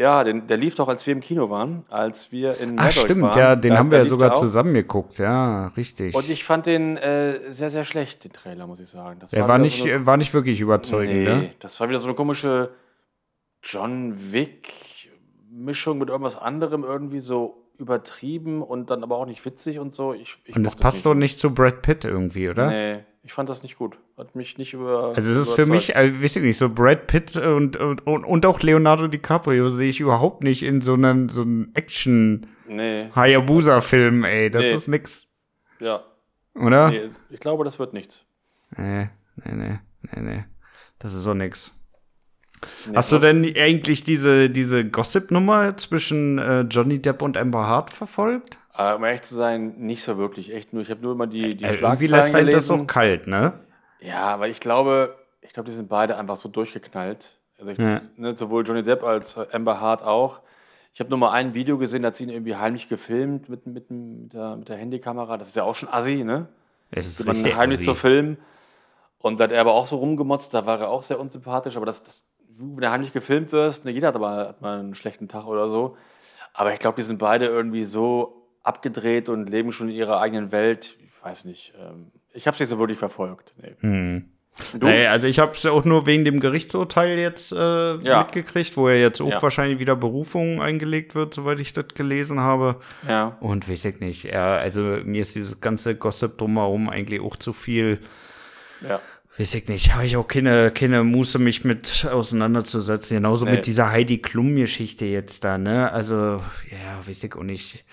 Ja, 0.00 0.24
den, 0.24 0.46
der 0.46 0.56
lief 0.56 0.76
doch, 0.76 0.88
als 0.88 1.06
wir 1.06 1.12
im 1.12 1.20
Kino 1.20 1.50
waren, 1.50 1.84
als 1.90 2.32
wir 2.32 2.58
in 2.58 2.78
Ach, 2.78 2.90
stimmt, 2.90 3.20
waren. 3.20 3.38
ja, 3.38 3.54
den 3.54 3.72
da, 3.72 3.78
haben 3.78 3.90
wir 3.90 3.98
ja 3.98 4.06
sogar 4.06 4.32
zusammen 4.32 4.72
geguckt, 4.72 5.18
ja, 5.18 5.66
richtig. 5.76 6.14
Und 6.14 6.30
ich 6.30 6.42
fand 6.42 6.64
den 6.64 6.96
äh, 6.96 7.52
sehr, 7.52 7.68
sehr 7.68 7.84
schlecht, 7.84 8.24
den 8.24 8.32
Trailer, 8.32 8.66
muss 8.66 8.80
ich 8.80 8.88
sagen. 8.88 9.20
Das 9.20 9.30
er 9.34 9.42
war, 9.42 9.48
war 9.48 9.58
nicht, 9.58 9.82
so 9.82 9.88
eine, 9.88 10.06
war 10.06 10.16
nicht 10.16 10.32
wirklich 10.32 10.58
überzeugend, 10.58 11.14
nee, 11.14 11.24
ne? 11.24 11.50
das 11.58 11.78
war 11.80 11.90
wieder 11.90 11.98
so 11.98 12.06
eine 12.06 12.14
komische 12.14 12.70
John 13.62 14.32
Wick-Mischung 14.32 15.98
mit 15.98 16.08
irgendwas 16.08 16.38
anderem, 16.38 16.82
irgendwie 16.82 17.20
so 17.20 17.69
übertrieben 17.80 18.62
und 18.62 18.90
dann 18.90 19.02
aber 19.02 19.16
auch 19.16 19.26
nicht 19.26 19.44
witzig 19.44 19.78
und 19.78 19.94
so. 19.94 20.14
Ich, 20.14 20.36
ich 20.44 20.54
und 20.54 20.62
das 20.62 20.76
passt 20.76 21.06
doch 21.06 21.14
nicht 21.14 21.38
zu 21.38 21.52
Brad 21.52 21.82
Pitt 21.82 22.04
irgendwie, 22.04 22.48
oder? 22.48 22.68
Nee, 22.68 23.04
ich 23.24 23.32
fand 23.32 23.48
das 23.48 23.62
nicht 23.62 23.76
gut. 23.76 23.96
Hat 24.16 24.36
mich 24.36 24.58
nicht 24.58 24.74
über. 24.74 25.12
Also, 25.14 25.32
es 25.32 25.36
ist 25.48 25.54
für 25.54 25.66
mich, 25.66 25.96
also, 25.96 26.22
weiß 26.22 26.36
ich 26.36 26.42
nicht, 26.42 26.58
so 26.58 26.68
Brad 26.68 27.06
Pitt 27.06 27.36
und, 27.36 27.76
und, 27.76 28.00
und 28.06 28.46
auch 28.46 28.60
Leonardo 28.60 29.08
DiCaprio 29.08 29.70
sehe 29.70 29.90
ich 29.90 30.00
überhaupt 30.00 30.44
nicht 30.44 30.62
in 30.62 30.80
so 30.80 30.94
einem, 30.94 31.28
so 31.28 31.42
einem 31.42 31.70
Action 31.74 32.46
nee. 32.68 33.10
Hayabusa-Film, 33.14 34.24
ey. 34.24 34.50
Das 34.50 34.66
nee. 34.66 34.72
ist 34.72 34.88
nix. 34.88 35.36
Ja. 35.80 36.04
Oder? 36.54 36.90
Nee, 36.90 37.10
ich 37.30 37.40
glaube, 37.40 37.64
das 37.64 37.78
wird 37.78 37.94
nichts. 37.94 38.22
Nee, 38.76 39.08
nee, 39.36 39.54
nee, 39.54 39.78
nee, 40.02 40.20
nee. 40.20 40.44
Das 40.98 41.14
ist 41.14 41.22
so 41.22 41.34
nix. 41.34 41.74
Nee, 42.86 42.96
Hast 42.96 43.12
du 43.12 43.18
denn 43.18 43.44
eigentlich 43.56 44.04
diese, 44.04 44.50
diese 44.50 44.84
Gossip-Nummer 44.84 45.76
zwischen 45.76 46.38
äh, 46.38 46.60
Johnny 46.62 47.00
Depp 47.00 47.22
und 47.22 47.36
Amber 47.36 47.66
Hart 47.66 47.90
verfolgt? 47.90 48.58
Äh, 48.76 48.94
um 48.94 49.04
ehrlich 49.04 49.22
zu 49.22 49.34
sein, 49.34 49.74
nicht 49.78 50.02
so 50.02 50.18
wirklich. 50.18 50.52
Echt 50.52 50.72
nur, 50.72 50.82
ich 50.82 50.90
habe 50.90 51.00
nur 51.00 51.12
immer 51.12 51.26
die, 51.26 51.56
die 51.56 51.64
äh, 51.64 51.80
Irgendwie 51.80 52.06
lässt 52.06 52.34
einen 52.34 52.50
das 52.50 52.70
auch 52.70 52.86
kalt, 52.86 53.26
ne? 53.26 53.54
Ja, 54.00 54.22
aber 54.22 54.48
ich 54.48 54.60
glaube, 54.60 55.16
ich 55.42 55.52
glaube, 55.52 55.68
die 55.68 55.74
sind 55.74 55.88
beide 55.88 56.16
einfach 56.16 56.36
so 56.36 56.48
durchgeknallt. 56.48 57.38
Also 57.58 57.72
ich, 57.72 57.78
ja. 57.78 58.00
ne, 58.16 58.36
sowohl 58.36 58.66
Johnny 58.66 58.82
Depp 58.82 59.02
als 59.04 59.36
Amber 59.52 59.80
Hart 59.80 60.02
auch. 60.02 60.40
Ich 60.92 61.00
habe 61.00 61.10
nur 61.10 61.18
mal 61.18 61.30
ein 61.32 61.54
Video 61.54 61.78
gesehen, 61.78 62.02
da 62.02 62.08
hat 62.08 62.16
sie 62.16 62.24
ihn 62.24 62.30
irgendwie 62.30 62.56
heimlich 62.56 62.88
gefilmt 62.88 63.48
mit, 63.48 63.66
mit, 63.66 63.90
mit, 63.90 64.32
der, 64.32 64.56
mit 64.56 64.68
der 64.68 64.76
Handykamera. 64.76 65.36
Das 65.36 65.48
ist 65.48 65.56
ja 65.56 65.62
auch 65.62 65.74
schon 65.74 65.88
assi, 65.88 66.24
ne? 66.24 66.48
Es 66.90 67.06
ist 67.06 67.24
richtig 67.26 67.54
heimlich 67.54 67.78
assi. 67.78 67.86
zu 67.86 67.94
filmen. 67.94 68.38
Und 69.18 69.38
da 69.38 69.44
hat 69.44 69.52
er 69.52 69.60
aber 69.60 69.74
auch 69.74 69.86
so 69.86 69.96
rumgemotzt, 69.96 70.54
da 70.54 70.64
war 70.64 70.80
er 70.80 70.88
auch 70.88 71.02
sehr 71.02 71.20
unsympathisch. 71.20 71.76
Aber 71.76 71.86
das, 71.86 72.02
das 72.02 72.24
wenn 72.60 72.80
du 72.80 72.90
heimlich 72.90 73.12
gefilmt 73.12 73.52
wirst, 73.52 73.84
ne, 73.84 73.90
jeder 73.90 74.08
hat 74.08 74.14
aber 74.14 74.48
hat 74.48 74.60
mal 74.60 74.78
einen 74.78 74.94
schlechten 74.94 75.28
Tag 75.28 75.46
oder 75.46 75.68
so. 75.68 75.96
Aber 76.52 76.72
ich 76.72 76.78
glaube, 76.78 76.96
die 76.96 77.02
sind 77.02 77.18
beide 77.18 77.46
irgendwie 77.46 77.84
so 77.84 78.46
abgedreht 78.62 79.28
und 79.28 79.48
leben 79.48 79.72
schon 79.72 79.88
in 79.88 79.94
ihrer 79.94 80.20
eigenen 80.20 80.52
Welt. 80.52 80.96
Ich 81.00 81.24
weiß 81.24 81.44
nicht. 81.44 81.72
Ähm, 81.80 82.10
ich 82.32 82.46
habe 82.46 82.54
es 82.54 82.60
nicht 82.60 82.68
so 82.68 82.78
wirklich 82.78 82.98
verfolgt. 82.98 83.54
Nee. 83.56 83.76
Hm. 83.80 84.30
Nee, 84.80 85.06
also 85.06 85.26
ich 85.26 85.38
habe 85.38 85.52
es 85.52 85.64
auch 85.64 85.84
nur 85.84 86.06
wegen 86.06 86.24
dem 86.24 86.40
Gerichtsurteil 86.40 87.18
jetzt 87.18 87.52
äh, 87.52 87.96
ja. 87.96 88.22
mitgekriegt, 88.22 88.76
wo 88.76 88.88
er 88.88 89.00
jetzt 89.00 89.20
auch 89.20 89.30
ja. 89.30 89.42
wahrscheinlich 89.42 89.78
wieder 89.78 89.96
Berufung 89.96 90.60
eingelegt 90.60 91.14
wird, 91.14 91.32
soweit 91.32 91.60
ich 91.60 91.72
das 91.72 91.88
gelesen 91.94 92.40
habe. 92.40 92.76
Ja. 93.08 93.36
Und 93.40 93.68
weiß 93.70 93.84
ich 93.86 94.00
nicht. 94.00 94.24
Ja, 94.24 94.56
also 94.56 94.80
mir 94.80 95.22
ist 95.22 95.34
dieses 95.34 95.60
ganze 95.60 95.94
Gossip 95.94 96.36
drumherum 96.36 96.90
eigentlich 96.90 97.20
auch 97.20 97.36
zu 97.36 97.52
viel. 97.52 98.00
Ja. 98.86 99.00
Weiß 99.38 99.54
ich 99.54 99.68
nicht, 99.68 99.94
habe 99.94 100.04
ich 100.04 100.16
auch 100.16 100.26
keine, 100.26 100.70
keine 100.70 101.02
Muße, 101.04 101.38
mich 101.38 101.64
mit 101.64 102.06
auseinanderzusetzen. 102.10 103.16
Genauso 103.16 103.46
nee. 103.46 103.52
mit 103.52 103.66
dieser 103.66 103.90
Heidi 103.90 104.18
Klum-Geschichte 104.18 105.06
jetzt 105.06 105.44
da, 105.44 105.56
ne? 105.56 105.90
Also, 105.92 106.14
ja, 106.14 107.06
weiß 107.06 107.24
ich 107.24 107.34
auch 107.34 107.42
nicht. 107.42 107.84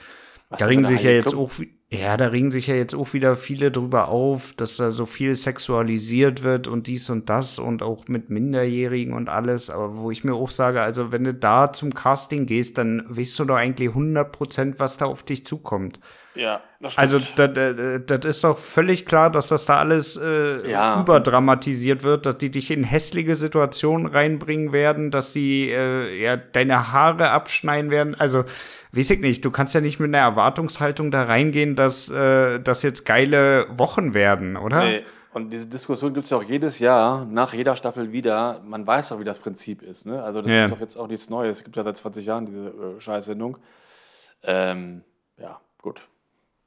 Was 0.49 0.59
da 0.59 0.65
ringen 0.65 0.85
sich 0.85 1.03
ja 1.03 1.11
jetzt 1.11 1.35
auch, 1.35 1.51
ja, 1.89 2.17
da 2.17 2.27
ringen 2.27 2.51
sich 2.51 2.67
ja 2.67 2.75
jetzt 2.75 2.93
auch 2.93 3.13
wieder 3.13 3.37
viele 3.37 3.71
drüber 3.71 4.09
auf, 4.09 4.51
dass 4.51 4.75
da 4.75 4.91
so 4.91 5.05
viel 5.05 5.35
sexualisiert 5.35 6.43
wird 6.43 6.67
und 6.67 6.87
dies 6.87 7.09
und 7.09 7.29
das 7.29 7.59
und 7.59 7.81
auch 7.81 8.09
mit 8.09 8.29
Minderjährigen 8.29 9.13
und 9.13 9.29
alles. 9.29 9.69
Aber 9.69 9.95
wo 9.95 10.11
ich 10.11 10.25
mir 10.25 10.33
auch 10.33 10.49
sage, 10.49 10.81
also 10.81 11.13
wenn 11.13 11.23
du 11.23 11.33
da 11.33 11.71
zum 11.71 11.93
Casting 11.93 12.45
gehst, 12.45 12.77
dann 12.77 13.05
weißt 13.07 13.39
du 13.39 13.45
doch 13.45 13.55
eigentlich 13.55 13.89
100 13.89 14.33
Prozent, 14.33 14.79
was 14.81 14.97
da 14.97 15.05
auf 15.05 15.23
dich 15.23 15.45
zukommt. 15.45 15.99
Ja, 16.35 16.61
das 16.81 16.93
stimmt. 16.93 17.03
Also 17.03 17.19
das, 17.35 18.01
das 18.05 18.25
ist 18.25 18.43
doch 18.43 18.57
völlig 18.57 19.05
klar, 19.05 19.31
dass 19.31 19.47
das 19.47 19.65
da 19.65 19.77
alles 19.77 20.17
äh, 20.17 20.69
ja. 20.69 21.01
überdramatisiert 21.01 22.03
wird, 22.03 22.25
dass 22.25 22.37
die 22.37 22.51
dich 22.51 22.69
in 22.69 22.83
hässliche 22.83 23.37
Situationen 23.37 24.07
reinbringen 24.07 24.73
werden, 24.73 25.09
dass 25.09 25.31
die 25.31 25.71
äh, 25.71 26.21
ja 26.21 26.35
deine 26.35 26.91
Haare 26.91 27.31
abschneiden 27.31 27.91
werden. 27.91 28.13
Also 28.13 28.43
weiß 28.91 29.11
ich 29.11 29.19
nicht, 29.19 29.43
du 29.43 29.51
kannst 29.51 29.73
ja 29.73 29.81
nicht 29.81 29.99
mit 29.99 30.09
einer 30.09 30.23
Erwartungshaltung 30.23 31.11
da 31.11 31.23
reingehen, 31.23 31.75
dass 31.75 32.09
äh, 32.09 32.59
das 32.59 32.83
jetzt 32.83 33.05
geile 33.05 33.67
Wochen 33.77 34.13
werden, 34.13 34.57
oder? 34.57 34.83
Nee. 34.83 35.03
Und 35.33 35.51
diese 35.51 35.67
Diskussion 35.67 36.15
gibt 36.15 36.23
es 36.23 36.31
ja 36.31 36.37
auch 36.37 36.43
jedes 36.43 36.79
Jahr, 36.79 37.23
nach 37.25 37.53
jeder 37.53 37.75
Staffel 37.75 38.11
wieder. 38.11 38.59
Man 38.65 38.87
weiß 38.87 39.09
doch, 39.09 39.19
wie 39.19 39.23
das 39.23 39.37
Prinzip 39.37 39.83
ist. 39.83 40.07
Ne? 40.07 40.23
Also 40.23 40.41
das 40.41 40.51
ja. 40.51 40.65
ist 40.65 40.71
doch 40.71 40.79
jetzt 40.79 40.95
auch 40.95 41.07
nichts 41.07 41.29
Neues. 41.29 41.59
Es 41.59 41.63
gibt 41.63 41.75
ja 41.75 41.83
seit 41.83 41.95
20 41.95 42.25
Jahren 42.25 42.47
diese 42.47 42.69
äh, 42.69 42.99
Scheißsendung. 42.99 43.57
Ähm, 44.41 45.03
ja, 45.37 45.61
gut. 45.79 46.01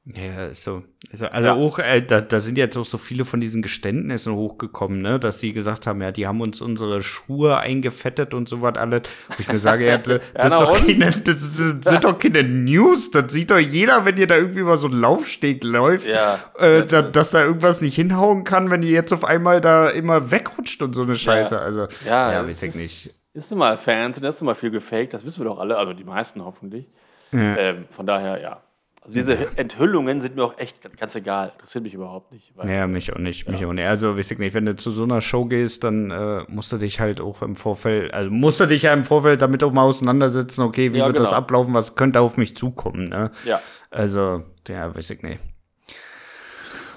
Ja, 0.06 0.54
so. 0.54 0.82
Also, 1.12 1.26
also 1.26 1.46
ja. 1.46 1.54
auch, 1.54 1.78
äh, 1.78 2.00
da, 2.00 2.20
da 2.20 2.40
sind 2.40 2.56
jetzt 2.56 2.76
auch 2.76 2.84
so 2.84 2.96
viele 2.96 3.24
von 3.24 3.40
diesen 3.40 3.60
Geständnissen 3.60 4.34
hochgekommen, 4.34 5.02
ne, 5.02 5.20
dass 5.20 5.40
sie 5.40 5.52
gesagt 5.52 5.86
haben, 5.86 6.00
ja, 6.00 6.10
die 6.10 6.26
haben 6.26 6.40
uns 6.40 6.60
unsere 6.60 7.02
Schuhe 7.02 7.58
eingefettet 7.58 8.32
und 8.32 8.48
so 8.48 8.62
was 8.62 8.76
alles. 8.76 9.02
Wo 9.28 9.34
ich 9.38 9.48
mir 9.52 9.58
sage, 9.58 9.86
ja, 9.86 9.98
das, 9.98 10.20
ja, 10.34 10.44
ist 10.44 10.60
doch 10.60 10.86
keine, 10.86 11.10
das, 11.10 11.56
sind 11.56 12.04
doch 12.04 12.18
keine 12.18 12.44
News. 12.44 13.10
Das 13.10 13.32
sieht 13.32 13.50
doch 13.50 13.58
jeder, 13.58 14.04
wenn 14.04 14.16
ihr 14.16 14.26
da 14.26 14.36
irgendwie 14.36 14.62
mal 14.62 14.78
so 14.78 14.88
ein 14.88 14.94
Laufsteg 14.94 15.62
läuft, 15.64 16.08
ja, 16.08 16.38
äh, 16.58 16.86
da, 16.86 17.02
dass 17.02 17.30
da 17.30 17.44
irgendwas 17.44 17.82
nicht 17.82 17.94
hinhauen 17.94 18.44
kann, 18.44 18.70
wenn 18.70 18.82
ihr 18.82 18.90
jetzt 18.90 19.12
auf 19.12 19.24
einmal 19.24 19.60
da 19.60 19.88
immer 19.88 20.30
wegrutscht 20.30 20.80
und 20.82 20.94
so 20.94 21.02
eine 21.02 21.14
Scheiße. 21.14 21.56
Ja. 21.56 21.60
Also, 21.60 21.86
ja, 22.06 22.32
ja 22.32 22.46
weiß 22.46 22.62
ich 22.62 22.74
nicht. 22.74 23.14
Ist 23.34 23.52
immer 23.52 23.76
Fernsehen, 23.76 24.22
das 24.22 24.36
ist 24.36 24.40
immer 24.40 24.54
viel 24.54 24.70
gefaked, 24.70 25.12
das 25.12 25.24
wissen 25.24 25.40
wir 25.40 25.44
doch 25.44 25.58
alle, 25.58 25.76
also 25.76 25.92
die 25.92 26.04
meisten 26.04 26.42
hoffentlich. 26.44 26.88
Ähm, 27.32 27.84
von 27.90 28.06
daher, 28.06 28.40
ja. 28.40 28.62
Also 29.02 29.14
diese 29.14 29.56
Enthüllungen 29.56 30.20
sind 30.20 30.36
mir 30.36 30.44
auch 30.44 30.58
echt 30.58 30.76
ganz 30.98 31.14
egal. 31.14 31.52
Interessiert 31.54 31.84
mich 31.84 31.94
überhaupt 31.94 32.32
nicht. 32.32 32.52
ja, 32.64 32.86
mich 32.86 33.12
auch 33.14 33.18
nicht. 33.18 33.48
Mich 33.48 33.64
auch 33.64 33.72
nicht. 33.72 33.86
Also, 33.86 34.16
weiß 34.16 34.30
ich 34.30 34.38
nicht, 34.38 34.52
wenn 34.52 34.66
du 34.66 34.76
zu 34.76 34.90
so 34.90 35.04
einer 35.04 35.22
Show 35.22 35.46
gehst, 35.46 35.84
dann 35.84 36.10
äh, 36.10 36.44
musst 36.48 36.70
du 36.70 36.76
dich 36.76 37.00
halt 37.00 37.18
auch 37.20 37.40
im 37.40 37.56
Vorfeld, 37.56 38.12
also 38.12 38.30
musst 38.30 38.60
du 38.60 38.66
dich 38.66 38.82
ja 38.82 38.92
im 38.92 39.04
Vorfeld 39.04 39.40
damit 39.40 39.64
auch 39.64 39.72
mal 39.72 39.84
auseinandersetzen, 39.84 40.62
okay, 40.62 40.92
wie 40.92 40.98
ja, 40.98 41.06
wird 41.06 41.16
genau. 41.16 41.24
das 41.24 41.32
ablaufen, 41.32 41.72
was 41.72 41.94
könnte 41.94 42.20
auf 42.20 42.36
mich 42.36 42.54
zukommen, 42.56 43.08
ne? 43.08 43.30
Ja. 43.46 43.62
Also, 43.90 44.44
ja, 44.68 44.94
weiß 44.94 45.10
ich 45.10 45.22
nicht. 45.22 45.40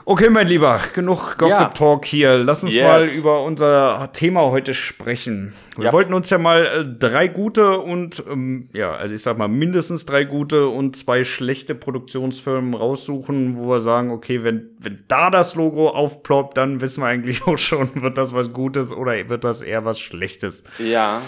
Okay, 0.06 0.30
mein 0.30 0.48
Lieber, 0.48 0.82
genug 0.94 1.38
Gossip 1.38 1.60
ja. 1.60 1.68
Talk 1.70 2.06
hier. 2.06 2.38
Lass 2.38 2.62
uns 2.62 2.76
yes. 2.76 2.84
mal 2.84 3.06
über 3.06 3.44
unser 3.44 4.10
Thema 4.12 4.42
heute 4.52 4.74
sprechen. 4.74 5.54
Wir 5.78 5.86
ja. 5.86 5.94
wollten 5.94 6.14
uns 6.14 6.30
ja 6.30 6.38
mal 6.38 6.66
äh, 6.66 6.86
drei 6.86 7.30
gute 7.30 7.80
und, 7.80 8.22
ähm, 8.30 8.70
ja, 8.74 8.94
also 8.94 9.16
ich 9.16 9.24
sag 9.24 9.38
mal 9.38 9.48
mindestens 9.48 10.06
drei 10.06 10.26
gute 10.26 10.68
und 10.68 10.98
zwei 10.98 11.24
schlechte 11.24 11.74
Produktionsfirmen 11.74 12.74
raussuchen, 12.74 13.58
wo 13.58 13.70
wir 13.70 13.80
sagen, 13.80 14.12
okay, 14.12 14.44
wenn, 14.44 14.72
wenn 14.78 15.06
da 15.08 15.30
das 15.30 15.56
Logo 15.56 15.90
aufploppt, 15.90 16.58
dann 16.58 16.82
wissen 16.82 17.02
wir 17.02 17.08
eigentlich 17.08 17.44
auch 17.48 17.58
schon, 17.58 18.02
wird 18.02 18.18
das 18.18 18.34
was 18.34 18.52
Gutes 18.52 18.92
oder 18.92 19.30
wird 19.30 19.46
das 19.46 19.62
eher 19.62 19.86
was 19.86 20.02
Schlechtes. 20.02 20.66
Ja. 20.80 21.22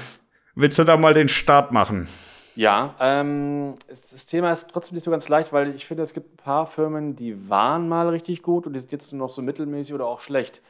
Willst 0.53 0.77
du 0.79 0.83
da 0.83 0.97
mal 0.97 1.13
den 1.13 1.29
Start 1.29 1.71
machen? 1.71 2.09
Ja, 2.55 2.95
ähm, 2.99 3.75
das 3.89 4.25
Thema 4.25 4.51
ist 4.51 4.69
trotzdem 4.71 4.95
nicht 4.95 5.03
so 5.03 5.11
ganz 5.11 5.27
leicht, 5.27 5.51
weil 5.51 5.75
ich 5.75 5.85
finde, 5.85 6.03
es 6.03 6.13
gibt 6.13 6.33
ein 6.33 6.37
paar 6.37 6.67
Firmen, 6.67 7.15
die 7.15 7.49
waren 7.49 7.89
mal 7.89 8.09
richtig 8.09 8.41
gut 8.41 8.65
und 8.65 8.73
die 8.73 8.79
sind 8.79 8.91
jetzt 8.91 9.11
nur 9.11 9.27
noch 9.27 9.33
so 9.33 9.41
mittelmäßig 9.41 9.93
oder 9.93 10.05
auch 10.05 10.21
schlecht. 10.21 10.61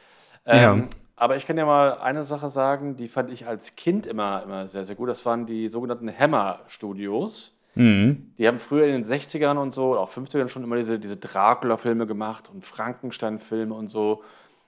Ähm, 0.44 0.62
ja. 0.62 0.88
Aber 1.16 1.36
ich 1.36 1.46
kann 1.46 1.56
ja 1.56 1.64
mal 1.64 1.98
eine 1.98 2.24
Sache 2.24 2.50
sagen, 2.50 2.96
die 2.96 3.08
fand 3.08 3.30
ich 3.30 3.46
als 3.46 3.74
Kind 3.74 4.06
immer, 4.06 4.42
immer 4.42 4.68
sehr, 4.68 4.84
sehr 4.84 4.96
gut. 4.96 5.08
Das 5.08 5.24
waren 5.24 5.46
die 5.46 5.68
sogenannten 5.68 6.10
Hammer-Studios. 6.10 7.56
Mhm. 7.74 8.32
Die 8.38 8.46
haben 8.46 8.58
früher 8.58 8.86
in 8.86 8.92
den 8.92 9.04
60ern 9.04 9.56
und 9.56 9.72
so, 9.72 9.96
auch 9.96 10.10
50ern 10.10 10.48
schon 10.48 10.64
immer 10.64 10.76
diese, 10.76 10.98
diese 10.98 11.16
Dracula-Filme 11.16 12.06
gemacht 12.06 12.50
und 12.52 12.66
Frankenstein-Filme 12.66 13.74
und 13.74 13.90
so. 13.90 14.22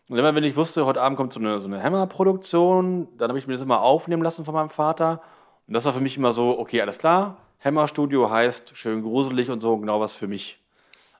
Und 0.08 0.18
immer, 0.18 0.34
wenn 0.34 0.44
ich 0.44 0.56
wusste, 0.56 0.86
heute 0.86 1.02
Abend 1.02 1.18
kommt 1.18 1.34
so 1.34 1.40
eine, 1.40 1.58
so 1.58 1.68
eine 1.68 1.82
Hammer-Produktion, 1.82 3.08
dann 3.18 3.28
habe 3.28 3.38
ich 3.38 3.46
mir 3.46 3.52
das 3.52 3.62
immer 3.62 3.82
aufnehmen 3.82 4.22
lassen 4.22 4.46
von 4.46 4.54
meinem 4.54 4.70
Vater. 4.70 5.20
Und 5.68 5.74
das 5.74 5.84
war 5.84 5.92
für 5.92 6.00
mich 6.00 6.16
immer 6.16 6.32
so, 6.32 6.58
okay, 6.58 6.80
alles 6.80 6.98
klar, 6.98 7.36
Hammer 7.62 7.88
Studio 7.88 8.30
heißt 8.30 8.74
schön 8.74 9.02
gruselig 9.02 9.50
und 9.50 9.60
so, 9.60 9.76
genau 9.76 10.00
was 10.00 10.14
für 10.14 10.26
mich. 10.26 10.58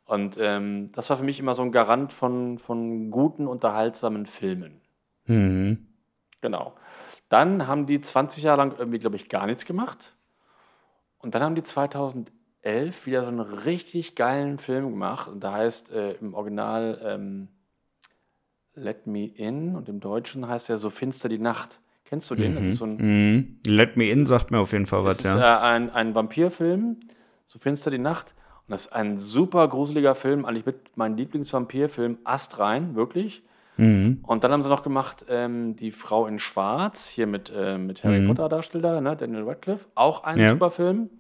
Und 0.07 0.39
ähm, 0.41 0.91
das 0.93 1.11
war 1.11 1.19
für 1.19 1.25
mich 1.25 1.39
immer 1.39 1.55
so 1.55 1.63
ein 1.63 1.71
Garant 1.71 2.15
von, 2.15 2.59
von 2.59 3.11
guten, 3.11 3.47
unterhaltsamen 3.47 4.25
Filmen. 4.25 4.81
Mhm. 5.27 5.87
Genau. 6.41 6.73
Dann 7.29 7.67
haben 7.67 7.87
die 7.87 8.01
20 8.01 8.45
Jahre 8.45 8.57
lang 8.57 8.75
irgendwie, 8.79 8.99
glaube 8.99 9.17
ich, 9.17 9.29
gar 9.29 9.47
nichts 9.47 9.67
gemacht. 9.67 10.15
Und 11.19 11.35
dann 11.35 11.43
haben 11.43 11.57
die 11.57 11.63
2011 11.63 12.31
wieder 13.05 13.23
so 13.23 13.29
einen 13.29 13.41
richtig 13.41 14.15
geilen 14.15 14.59
Film 14.59 14.89
gemacht. 14.89 15.29
Und 15.29 15.45
da 15.45 15.53
heißt 15.53 15.91
äh, 15.91 16.13
im 16.13 16.33
Original 16.33 17.01
ähm, 17.05 17.49
Let 18.75 19.07
Me 19.07 19.27
In 19.27 19.77
und 19.77 19.91
im 19.91 20.01
Deutschen 20.01 20.49
heißt 20.49 20.71
er 20.71 20.79
So 20.79 20.89
finster 20.89 21.29
die 21.29 21.39
Nacht. 21.39 21.81
Kennst 22.09 22.31
du 22.31 22.35
den? 22.35 22.53
Mhm. 22.53 22.57
Das 22.57 22.65
ist 22.65 22.77
so 22.77 22.87
ein. 22.87 22.97
Mhm. 22.97 23.59
Let 23.67 23.99
Me 23.99 24.09
In 24.09 24.25
sagt 24.25 24.51
mir 24.51 24.61
auf 24.61 24.73
jeden 24.73 24.87
Fall 24.87 25.05
was, 25.05 25.23
ja. 25.23 25.25
Das 25.25 25.35
ist 25.35 25.41
äh, 25.41 25.45
ein, 25.45 25.91
ein 25.91 26.15
Vampirfilm, 26.15 26.97
so 27.45 27.59
finster 27.59 27.91
die 27.91 27.99
Nacht. 27.99 28.35
Und 28.67 28.73
das 28.73 28.87
ist 28.87 28.93
ein 28.93 29.19
super 29.19 29.69
gruseliger 29.69 30.15
Film, 30.15 30.47
eigentlich 30.47 30.65
mit 30.65 30.97
meinem 30.97 31.17
Lieblingsvampirfilm 31.17 32.19
Astrein, 32.25 32.95
wirklich. 32.95 33.43
Mhm. 33.77 34.21
Und 34.27 34.43
dann 34.43 34.53
haben 34.53 34.63
sie 34.63 34.71
noch 34.71 34.83
gemacht 34.83 35.27
ähm, 35.29 35.77
Die 35.77 35.93
Frau 35.93 36.27
in 36.27 36.39
Schwarz, 36.39 37.09
hier 37.09 37.27
mit, 37.27 37.53
äh, 37.55 37.77
mit 37.77 38.03
Harry 38.05 38.21
mhm. 38.21 38.29
Potter 38.29 38.49
Darsteller, 38.49 39.03
ne, 39.03 39.15
Daniel 39.15 39.45
Radcliffe. 39.45 39.87
Auch 39.95 40.25
ein 40.25 40.39
ja. 40.39 40.51
super 40.51 40.71
Film. 40.71 41.11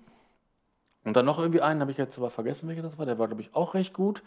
Und 1.04 1.16
dann 1.16 1.26
noch 1.26 1.38
irgendwie 1.38 1.60
einen, 1.60 1.80
habe 1.80 1.90
ich 1.90 1.98
jetzt 1.98 2.16
aber 2.16 2.30
vergessen, 2.30 2.66
welcher 2.66 2.82
das 2.82 2.98
war. 2.98 3.04
Der 3.04 3.18
war, 3.18 3.26
glaube 3.26 3.42
ich, 3.42 3.54
auch 3.54 3.74
recht 3.74 3.92
gut. 3.92 4.22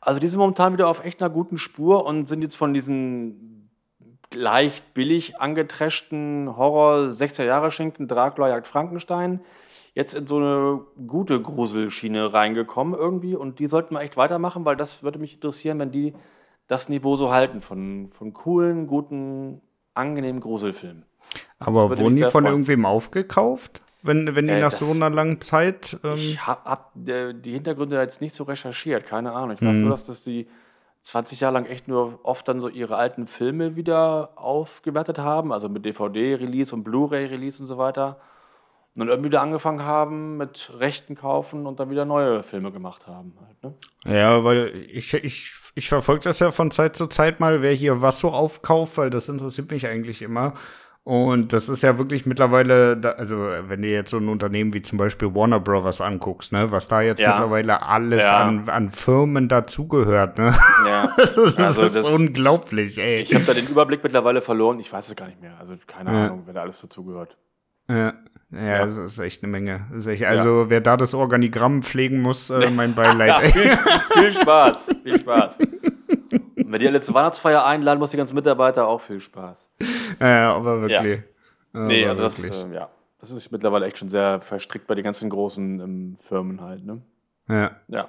Also 0.00 0.20
die 0.20 0.26
sind 0.26 0.38
momentan 0.38 0.72
wieder 0.72 0.88
auf 0.88 1.04
echt 1.04 1.22
einer 1.22 1.30
guten 1.30 1.58
Spur 1.58 2.06
und 2.06 2.28
sind 2.28 2.42
jetzt 2.42 2.56
von 2.56 2.74
diesen 2.74 3.57
leicht 4.34 4.94
billig 4.94 5.40
angetreschten 5.40 6.56
Horror 6.56 7.08
60er 7.08 7.44
Jahre 7.44 7.70
Schinken 7.70 8.08
Dracula 8.08 8.48
jagt 8.48 8.66
Frankenstein 8.66 9.40
jetzt 9.94 10.14
in 10.14 10.26
so 10.26 10.36
eine 10.36 10.80
gute 11.06 11.40
Gruselschiene 11.40 12.32
reingekommen 12.32 12.94
irgendwie 12.98 13.34
und 13.34 13.58
die 13.58 13.66
sollten 13.66 13.94
wir 13.94 14.00
echt 14.00 14.16
weitermachen, 14.16 14.64
weil 14.64 14.76
das 14.76 15.02
würde 15.02 15.18
mich 15.18 15.34
interessieren, 15.34 15.78
wenn 15.78 15.90
die 15.90 16.14
das 16.68 16.88
Niveau 16.88 17.16
so 17.16 17.32
halten 17.32 17.60
von, 17.60 18.10
von 18.12 18.32
coolen, 18.32 18.86
guten, 18.86 19.60
angenehmen 19.94 20.40
Gruselfilmen. 20.40 21.04
Aber 21.58 21.90
wurden 21.98 22.14
die 22.14 22.22
von 22.22 22.30
freuen. 22.30 22.46
irgendwem 22.46 22.86
aufgekauft? 22.86 23.82
Wenn, 24.02 24.36
wenn 24.36 24.46
die 24.46 24.54
äh, 24.54 24.60
nach 24.60 24.70
so 24.70 24.90
einer 24.92 25.10
langen 25.10 25.40
Zeit. 25.40 25.98
Ähm 26.04 26.14
ich 26.14 26.46
habe 26.46 26.64
hab, 26.64 27.08
äh, 27.08 27.32
die 27.34 27.52
Hintergründe 27.52 27.96
jetzt 27.96 28.20
nicht 28.20 28.34
so 28.34 28.44
recherchiert, 28.44 29.06
keine 29.06 29.32
Ahnung. 29.32 29.56
Ich 29.56 29.62
weiß 29.62 29.74
mhm. 29.74 29.80
nur, 29.82 29.90
dass 29.90 30.06
das 30.06 30.22
die 30.22 30.46
20 31.08 31.40
Jahre 31.40 31.54
lang 31.54 31.66
echt 31.66 31.88
nur 31.88 32.20
oft 32.22 32.46
dann 32.48 32.60
so 32.60 32.68
ihre 32.68 32.96
alten 32.96 33.26
Filme 33.26 33.76
wieder 33.76 34.30
aufgewertet 34.36 35.18
haben, 35.18 35.52
also 35.52 35.68
mit 35.68 35.84
DVD-Release 35.84 36.74
und 36.74 36.84
Blu-ray-Release 36.84 37.62
und 37.62 37.66
so 37.66 37.78
weiter 37.78 38.18
und 38.98 39.06
dann 39.06 39.08
irgendwie 39.10 39.28
wieder 39.28 39.42
angefangen 39.42 39.84
haben 39.84 40.38
mit 40.38 40.72
Rechten 40.80 41.14
kaufen 41.14 41.66
und 41.66 41.78
dann 41.78 41.88
wieder 41.88 42.04
neue 42.04 42.42
Filme 42.42 42.72
gemacht 42.72 43.06
haben. 43.06 43.32
Halt, 43.46 43.62
ne? 43.62 44.12
Ja, 44.12 44.42
weil 44.42 44.74
ich, 44.90 45.14
ich, 45.14 45.52
ich 45.76 45.88
verfolge 45.88 46.24
das 46.24 46.40
ja 46.40 46.50
von 46.50 46.72
Zeit 46.72 46.96
zu 46.96 47.06
Zeit 47.06 47.38
mal, 47.38 47.62
wer 47.62 47.72
hier 47.72 48.02
was 48.02 48.18
so 48.18 48.30
aufkauft, 48.30 48.98
weil 48.98 49.10
das 49.10 49.28
interessiert 49.28 49.70
mich 49.70 49.86
eigentlich 49.86 50.20
immer. 50.20 50.54
Und 51.08 51.54
das 51.54 51.70
ist 51.70 51.80
ja 51.80 51.96
wirklich 51.96 52.26
mittlerweile, 52.26 53.00
also 53.16 53.38
wenn 53.38 53.80
du 53.80 53.88
jetzt 53.88 54.10
so 54.10 54.18
ein 54.18 54.28
Unternehmen 54.28 54.74
wie 54.74 54.82
zum 54.82 54.98
Beispiel 54.98 55.34
Warner 55.34 55.58
Brothers 55.58 56.02
anguckst, 56.02 56.52
ne, 56.52 56.70
was 56.70 56.86
da 56.86 57.00
jetzt 57.00 57.18
ja. 57.18 57.30
mittlerweile 57.30 57.80
alles 57.80 58.20
ja. 58.20 58.40
an, 58.42 58.68
an 58.68 58.90
Firmen 58.90 59.48
dazugehört, 59.48 60.36
ne? 60.36 60.54
Ja. 60.86 61.08
das, 61.16 61.34
ist, 61.34 61.58
also 61.58 61.80
das 61.80 61.94
ist 61.94 62.04
unglaublich, 62.04 62.98
ey. 62.98 63.22
Ich 63.22 63.34
habe 63.34 63.42
da 63.46 63.54
den 63.54 63.66
Überblick 63.68 64.04
mittlerweile 64.04 64.42
verloren, 64.42 64.80
ich 64.80 64.92
weiß 64.92 65.08
es 65.08 65.16
gar 65.16 65.28
nicht 65.28 65.40
mehr. 65.40 65.58
Also 65.58 65.76
keine 65.86 66.12
ja. 66.12 66.26
Ahnung, 66.26 66.42
wer 66.44 66.52
da 66.52 66.60
alles 66.60 66.78
dazugehört. 66.82 67.38
Ja. 67.88 68.12
Ja, 68.50 68.62
ja, 68.62 68.84
das 68.84 68.96
ist 68.98 69.18
echt 69.18 69.42
eine 69.42 69.52
Menge. 69.52 69.86
Echt, 70.06 70.24
also, 70.24 70.68
wer 70.68 70.80
da 70.80 70.96
das 70.96 71.12
Organigramm 71.12 71.82
pflegen 71.82 72.20
muss, 72.20 72.48
äh, 72.48 72.70
mein 72.70 72.94
Beileid. 72.94 73.46
viel, 73.52 73.78
viel, 74.12 74.32
Spaß, 74.32 74.88
viel 75.02 75.20
Spaß. 75.20 75.58
Wenn 76.70 76.80
die 76.80 76.86
alle 76.88 77.00
zur 77.00 77.14
Weihnachtsfeier 77.14 77.64
einladen, 77.64 77.98
muss 77.98 78.10
die 78.10 78.16
ganzen 78.16 78.34
Mitarbeiter 78.34 78.86
auch 78.86 79.00
viel 79.00 79.20
Spaß. 79.20 79.70
Ja, 80.20 80.54
aber 80.54 80.80
wirklich. 80.80 81.20
Ja. 81.72 81.80
Nee, 81.80 82.02
aber 82.04 82.22
also 82.22 82.38
wirklich. 82.38 82.60
das, 82.60 82.70
äh, 82.70 82.74
ja, 82.74 82.88
das 83.20 83.30
ist 83.30 83.52
mittlerweile 83.52 83.86
echt 83.86 83.98
schon 83.98 84.08
sehr 84.08 84.40
verstrickt 84.40 84.88
bei 84.88 84.96
den 84.96 85.04
ganzen 85.04 85.30
großen 85.30 85.80
ähm, 85.80 86.16
Firmen 86.20 86.60
halt, 86.60 86.84
ne? 86.84 87.02
Ja. 87.48 87.70
Ja. 87.86 88.08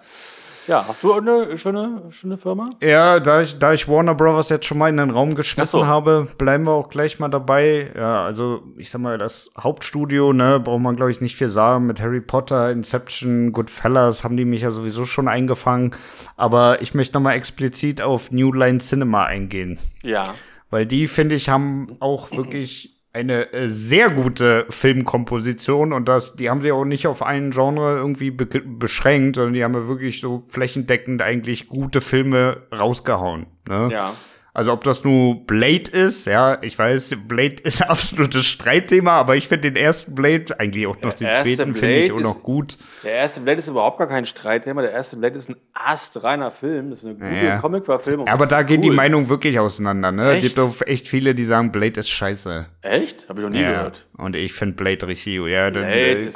Ja, 0.69 0.85
hast 0.87 1.01
du 1.03 1.13
eine 1.13 1.57
schöne, 1.57 2.03
schöne 2.11 2.37
Firma? 2.37 2.69
Ja, 2.79 3.19
da 3.19 3.41
ich, 3.41 3.57
da 3.57 3.73
ich 3.73 3.87
Warner 3.87 4.13
Brothers 4.13 4.49
jetzt 4.49 4.67
schon 4.67 4.77
mal 4.77 4.87
in 4.87 4.97
den 4.97 5.09
Raum 5.09 5.33
geschmissen 5.33 5.79
so. 5.79 5.87
habe, 5.87 6.27
bleiben 6.37 6.65
wir 6.65 6.73
auch 6.73 6.89
gleich 6.89 7.17
mal 7.17 7.27
dabei. 7.27 7.91
Ja, 7.97 8.23
also 8.23 8.61
ich 8.77 8.91
sag 8.91 9.01
mal, 9.01 9.17
das 9.17 9.49
Hauptstudio, 9.59 10.31
ne, 10.31 10.59
braucht 10.59 10.81
man 10.81 10.95
glaube 10.95 11.09
ich 11.09 11.21
nicht 11.21 11.35
viel 11.35 11.49
sagen. 11.49 11.87
Mit 11.87 11.99
Harry 12.01 12.21
Potter, 12.21 12.71
Inception, 12.71 13.51
Goodfellas 13.51 14.23
haben 14.23 14.37
die 14.37 14.45
mich 14.45 14.61
ja 14.61 14.69
sowieso 14.69 15.05
schon 15.05 15.27
eingefangen. 15.27 15.95
Aber 16.37 16.83
ich 16.83 16.93
möchte 16.93 17.15
noch 17.15 17.21
mal 17.23 17.33
explizit 17.33 17.99
auf 17.99 18.29
New 18.29 18.53
Line 18.53 18.77
Cinema 18.77 19.25
eingehen. 19.25 19.79
Ja. 20.03 20.35
Weil 20.69 20.85
die, 20.85 21.07
finde 21.07 21.33
ich, 21.33 21.49
haben 21.49 21.97
auch 21.99 22.29
wirklich 22.29 22.98
eine 23.11 23.51
äh, 23.53 23.67
sehr 23.67 24.11
gute 24.11 24.65
Filmkomposition 24.69 25.93
und 25.93 26.07
das, 26.07 26.35
die 26.35 26.49
haben 26.49 26.61
sie 26.61 26.71
auch 26.71 26.85
nicht 26.85 27.07
auf 27.07 27.23
einen 27.23 27.51
Genre 27.51 27.97
irgendwie 27.97 28.29
be 28.31 28.45
beschränkt, 28.45 29.35
sondern 29.35 29.53
die 29.53 29.63
haben 29.63 29.73
ja 29.73 29.87
wirklich 29.87 30.21
so 30.21 30.45
flächendeckend 30.47 31.21
eigentlich 31.21 31.67
gute 31.67 32.01
Filme 32.01 32.67
rausgehauen. 32.71 33.47
Ne? 33.67 33.89
Ja. 33.91 34.13
Also 34.53 34.73
ob 34.73 34.83
das 34.83 35.03
nur 35.03 35.45
Blade 35.45 35.91
ist, 35.91 36.25
ja, 36.25 36.57
ich 36.61 36.77
weiß, 36.77 37.15
Blade 37.27 37.55
ist 37.63 37.87
absolutes 37.87 38.45
Streitthema, 38.45 39.13
aber 39.13 39.35
ich 39.35 39.47
finde 39.47 39.71
den 39.71 39.75
ersten 39.75 40.15
Blade, 40.15 40.59
eigentlich 40.59 40.87
auch 40.87 40.99
noch 41.01 41.13
der 41.13 41.43
den 41.43 41.57
zweiten, 41.57 41.75
finde 41.75 41.99
ich 41.99 42.11
auch 42.11 42.19
noch 42.19 42.41
gut. 42.41 42.77
Der 43.03 43.13
erste 43.13 43.41
Blade 43.41 43.59
ist 43.59 43.67
überhaupt 43.67 43.99
gar 43.99 44.07
kein 44.07 44.25
Streitthema, 44.25 44.81
der 44.81 44.91
erste 44.91 45.17
Blade 45.17 45.37
ist 45.37 45.49
ein 45.49 45.55
astreiner 45.73 46.51
Film, 46.51 46.89
das 46.89 46.99
ist 46.99 47.05
eine 47.05 47.15
gute 47.15 47.45
ja. 47.45 47.57
Comic-Verfilmung. 47.59 48.27
Aber 48.27 48.47
da 48.47 48.59
cool. 48.59 48.65
gehen 48.65 48.81
die 48.81 48.89
Meinungen 48.89 49.29
wirklich 49.29 49.59
auseinander, 49.59 50.11
ne? 50.11 50.37
Es 50.37 50.43
gibt 50.43 50.59
auch 50.59 50.75
echt 50.85 51.07
viele, 51.07 51.35
die 51.35 51.45
sagen, 51.45 51.71
Blade 51.71 51.99
ist 51.99 52.09
scheiße. 52.09 52.65
Echt? 52.81 53.29
Hab 53.29 53.37
ich 53.37 53.43
noch 53.43 53.49
nie 53.49 53.61
ja. 53.61 53.71
gehört. 53.71 54.07
Und 54.17 54.35
ich 54.35 54.53
finde 54.53 54.75
Blade 54.75 55.07
richtig, 55.07 55.39
ja, 55.47 55.71
dann 55.71 55.83
äh, 55.83 56.31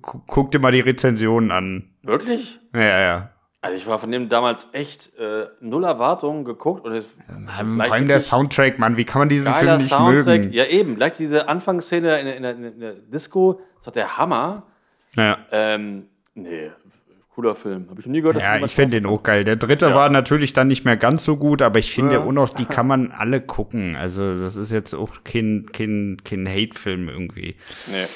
guck 0.00 0.50
dir 0.50 0.60
mal 0.60 0.72
die 0.72 0.80
Rezensionen 0.80 1.50
an. 1.50 1.90
Wirklich? 2.02 2.60
Ja, 2.74 3.00
ja. 3.00 3.30
Also 3.66 3.76
ich 3.76 3.86
war 3.86 3.98
von 3.98 4.10
dem 4.10 4.28
damals 4.28 4.68
echt 4.72 5.16
äh, 5.18 5.46
null 5.60 5.84
Erwartungen 5.84 6.44
geguckt. 6.44 6.84
Und 6.84 6.92
es, 6.92 7.06
ja, 7.28 7.64
vor 7.84 7.92
allem 7.92 8.08
der 8.08 8.20
Soundtrack, 8.20 8.78
Mann, 8.78 8.96
wie 8.96 9.04
kann 9.04 9.20
man 9.20 9.28
diesen 9.28 9.52
Film 9.52 9.76
nicht 9.76 9.90
Soundtrack. 9.90 10.24
mögen? 10.24 10.52
Ja 10.52 10.64
eben, 10.66 10.96
gleich 10.96 11.14
diese 11.14 11.48
Anfangsszene 11.48 12.20
in, 12.20 12.26
in, 12.26 12.44
in, 12.44 12.64
in 12.64 12.80
der 12.80 12.92
Disco, 12.94 13.60
das 13.76 13.86
war 13.86 13.92
der 13.92 14.16
Hammer. 14.16 14.62
Ja. 15.16 15.38
Ähm, 15.50 16.06
nee, 16.34 16.70
cooler 17.34 17.54
Film. 17.54 17.86
Habe 17.90 18.00
ich 18.00 18.06
noch 18.06 18.12
nie 18.12 18.20
gehört. 18.22 18.40
Ja, 18.40 18.58
ich 18.64 18.74
finde 18.74 19.00
den 19.00 19.06
auch 19.06 19.22
geil. 19.22 19.44
Der 19.44 19.56
dritte 19.56 19.86
ja. 19.86 19.94
war 19.94 20.08
natürlich 20.08 20.52
dann 20.54 20.68
nicht 20.68 20.84
mehr 20.84 20.96
ganz 20.96 21.24
so 21.24 21.36
gut, 21.36 21.62
aber 21.62 21.78
ich 21.78 21.92
finde 21.92 22.14
ja. 22.14 22.20
auch 22.22 22.32
noch, 22.32 22.50
die 22.50 22.64
kann 22.64 22.86
man 22.86 23.12
alle 23.12 23.40
gucken. 23.40 23.94
Also 23.94 24.38
das 24.38 24.56
ist 24.56 24.72
jetzt 24.72 24.94
auch 24.94 25.22
kein, 25.24 25.66
kein, 25.72 26.16
kein 26.24 26.48
Hate-Film 26.48 27.08
irgendwie. 27.08 27.56
Nee. 27.88 28.06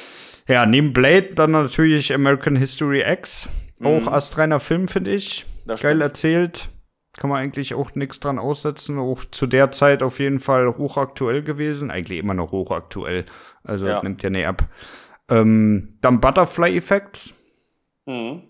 Ja, 0.48 0.66
neben 0.66 0.92
Blade 0.92 1.34
dann 1.34 1.52
natürlich 1.52 2.12
American 2.12 2.56
History 2.56 3.04
X. 3.06 3.48
Auch 3.82 4.02
mhm. 4.02 4.08
astreiner 4.08 4.60
Film, 4.60 4.88
finde 4.88 5.12
ich. 5.12 5.46
Das 5.66 5.80
Geil 5.80 5.92
stimmt. 5.92 6.02
erzählt. 6.02 6.68
Kann 7.16 7.30
man 7.30 7.40
eigentlich 7.40 7.74
auch 7.74 7.94
nichts 7.94 8.20
dran 8.20 8.38
aussetzen. 8.38 8.98
Auch 8.98 9.24
zu 9.30 9.46
der 9.46 9.72
Zeit 9.72 10.02
auf 10.02 10.20
jeden 10.20 10.38
Fall 10.38 10.76
hochaktuell 10.76 11.42
gewesen. 11.42 11.90
Eigentlich 11.90 12.18
immer 12.18 12.34
noch 12.34 12.52
hochaktuell. 12.52 13.24
Also 13.64 13.88
ja. 13.88 14.02
nimmt 14.02 14.22
ja 14.22 14.30
nicht 14.30 14.46
ab. 14.46 14.64
Ähm, 15.28 15.96
dann 16.02 16.20
Butterfly 16.20 16.76
Effects. 16.76 17.34
Mhm. 18.06 18.42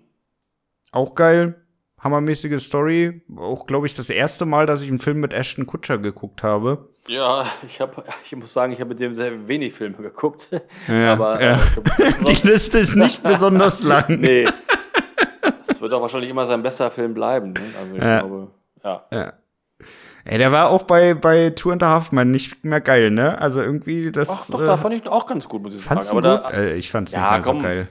Auch 0.93 1.14
geil. 1.14 1.57
Hammermäßige 2.01 2.62
Story. 2.62 3.23
Auch, 3.37 3.66
glaube 3.66 3.87
ich, 3.87 3.95
das 3.95 4.11
erste 4.11 4.47
Mal, 4.47 4.66
dass 4.66 4.83
ich 4.83 4.88
einen 4.88 4.99
Film 4.99 5.21
mit 5.21 5.33
Ashton 5.33 5.66
Kutscher 5.66 5.99
geguckt 5.99 6.43
habe. 6.43 6.88
Ja, 7.07 7.47
ich, 7.66 7.81
hab, 7.81 8.05
ich 8.25 8.35
muss 8.35 8.53
sagen, 8.53 8.73
ich 8.73 8.81
habe 8.81 8.90
mit 8.90 9.01
dem 9.01 9.14
sehr 9.14 9.47
wenig 9.49 9.75
Filme 9.75 9.99
geguckt. 9.99 10.49
Ja, 10.88 11.12
Aber 11.12 11.43
ja. 11.43 11.53
Äh, 11.99 12.12
die 12.29 12.47
Liste 12.47 12.79
ist 12.79 12.97
nicht 12.97 13.23
besonders 13.23 13.83
lang. 13.83 14.21
nee, 14.21 14.47
das 15.81 15.90
wird 15.90 15.95
auch 15.95 16.03
wahrscheinlich 16.03 16.31
immer 16.31 16.45
sein 16.45 16.62
bester 16.62 16.90
Film 16.90 17.14
bleiben. 17.14 17.53
Ne? 17.53 17.61
Also 17.81 17.95
ich 17.95 18.03
ja. 18.03 18.19
glaube, 18.21 18.49
ja. 18.85 19.03
ja. 19.11 19.33
Ey, 20.27 20.37
der 20.37 20.53
war 20.53 20.69
auch 20.69 20.83
bei, 20.83 21.14
bei 21.14 21.51
Two 21.51 21.71
and 21.71 21.83
a 21.83 21.88
Half 21.88 22.12
Men 22.12 22.31
nicht 22.31 22.62
mehr 22.64 22.83
geil, 22.83 23.11
ne? 23.11 23.38
Also 23.38 23.62
irgendwie 23.62 24.12
das. 24.12 24.29
Ach, 24.29 24.53
doch, 24.53 24.62
äh, 24.62 24.66
da 24.66 24.77
fand 24.77 24.95
ich 24.95 25.09
auch 25.09 25.27
ganz 25.27 25.49
gut, 25.49 25.62
muss 25.62 25.75
ich 25.75 25.83
sagen. 25.83 26.01
Gut? 26.11 26.25
Da, 26.25 26.51
äh, 26.51 26.77
ich 26.77 26.90
fand's 26.90 27.12
ja, 27.12 27.37
nicht 27.37 27.47
komm, 27.47 27.61
so 27.61 27.66
geil. 27.66 27.88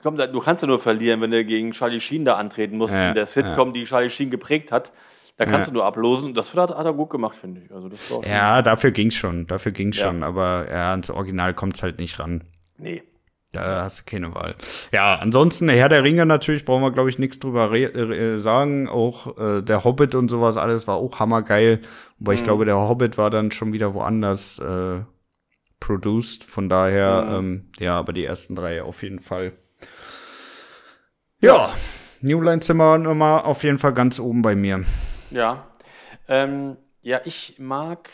Komm, 0.00 0.16
du 0.16 0.38
kannst 0.38 0.62
ja 0.62 0.68
nur 0.68 0.78
verlieren, 0.78 1.20
wenn 1.22 1.32
du 1.32 1.44
gegen 1.44 1.72
Charlie 1.72 1.98
Sheen 1.98 2.24
da 2.24 2.36
antreten 2.36 2.76
musst, 2.76 2.94
ja, 2.94 3.08
in 3.08 3.14
der 3.14 3.26
Sitcom, 3.26 3.68
ja. 3.68 3.74
die 3.74 3.84
Charlie 3.84 4.10
Sheen 4.10 4.30
geprägt 4.30 4.70
hat. 4.70 4.92
Da 5.36 5.46
kannst 5.46 5.66
ja. 5.66 5.72
du 5.72 5.78
nur 5.78 5.84
ablosen. 5.84 6.34
Das 6.34 6.54
hat, 6.54 6.70
hat 6.70 6.86
er 6.86 6.92
gut 6.92 7.10
gemacht, 7.10 7.36
finde 7.36 7.62
ich. 7.64 7.74
Also 7.74 7.88
das 7.88 8.08
war 8.12 8.24
ja, 8.24 8.62
dafür 8.62 8.92
ging's 8.92 9.14
schon. 9.14 9.48
Dafür 9.48 9.72
ging's 9.72 9.96
schon. 9.96 10.22
Aber 10.22 10.68
ja, 10.70 10.92
ans 10.92 11.10
Original 11.10 11.54
kommt's 11.54 11.82
halt 11.82 11.98
nicht 11.98 12.20
ran. 12.20 12.44
Nee. 12.78 13.02
Da 13.54 13.82
hast 13.82 14.00
du 14.00 14.04
keine 14.04 14.34
Wahl. 14.34 14.54
Ja, 14.92 15.16
ansonsten, 15.16 15.68
Herr 15.68 15.88
der 15.88 16.04
Ringe 16.04 16.26
natürlich, 16.26 16.64
brauchen 16.64 16.82
wir, 16.82 16.90
glaube 16.90 17.10
ich, 17.10 17.18
nichts 17.18 17.38
drüber 17.38 17.72
äh, 17.72 18.38
sagen. 18.38 18.88
Auch 18.88 19.38
äh, 19.38 19.62
der 19.62 19.84
Hobbit 19.84 20.14
und 20.14 20.28
sowas, 20.28 20.56
alles 20.56 20.86
war 20.86 20.96
auch 20.96 21.18
hammergeil. 21.18 21.80
Wobei 22.18 22.32
mhm. 22.32 22.38
ich 22.38 22.44
glaube, 22.44 22.64
der 22.64 22.76
Hobbit 22.76 23.18
war 23.18 23.30
dann 23.30 23.50
schon 23.50 23.72
wieder 23.72 23.94
woanders 23.94 24.58
äh, 24.58 25.02
produced. 25.80 26.44
Von 26.44 26.68
daher, 26.68 27.24
mhm. 27.24 27.34
ähm, 27.34 27.70
ja, 27.78 27.98
aber 27.98 28.12
die 28.12 28.24
ersten 28.24 28.56
drei 28.56 28.82
auf 28.82 29.02
jeden 29.02 29.20
Fall. 29.20 29.52
Ja, 31.40 31.74
New 32.20 32.40
Line 32.40 32.60
Zimmer 32.60 32.96
Nummer 32.96 33.44
auf 33.44 33.64
jeden 33.64 33.78
Fall 33.78 33.92
ganz 33.92 34.18
oben 34.18 34.40
bei 34.40 34.54
mir. 34.54 34.84
Ja. 35.30 35.66
Ähm, 36.26 36.78
ja, 37.02 37.20
ich 37.24 37.56
mag 37.58 38.08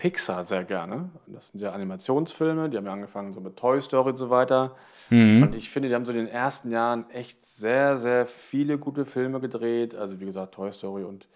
Pixar 0.00 0.44
sehr 0.44 0.64
gerne. 0.64 1.10
Das 1.26 1.48
sind 1.48 1.60
ja 1.60 1.72
Animationsfilme, 1.72 2.70
die 2.70 2.78
haben 2.78 2.86
ja 2.86 2.92
angefangen 2.92 3.34
so 3.34 3.40
mit 3.42 3.58
Toy 3.58 3.78
Story 3.82 4.10
und 4.10 4.16
so 4.16 4.30
weiter. 4.30 4.74
Mhm. 5.10 5.42
Und 5.42 5.54
ich 5.54 5.68
finde, 5.68 5.90
die 5.90 5.94
haben 5.94 6.06
so 6.06 6.12
in 6.12 6.16
den 6.16 6.26
ersten 6.26 6.70
Jahren 6.70 7.10
echt 7.10 7.44
sehr, 7.44 7.98
sehr 7.98 8.26
viele 8.26 8.78
gute 8.78 9.04
Filme 9.04 9.40
gedreht. 9.40 9.94
Also 9.94 10.18
wie 10.18 10.24
gesagt, 10.24 10.54
Toy 10.54 10.72
Story 10.72 11.04
und 11.04 11.28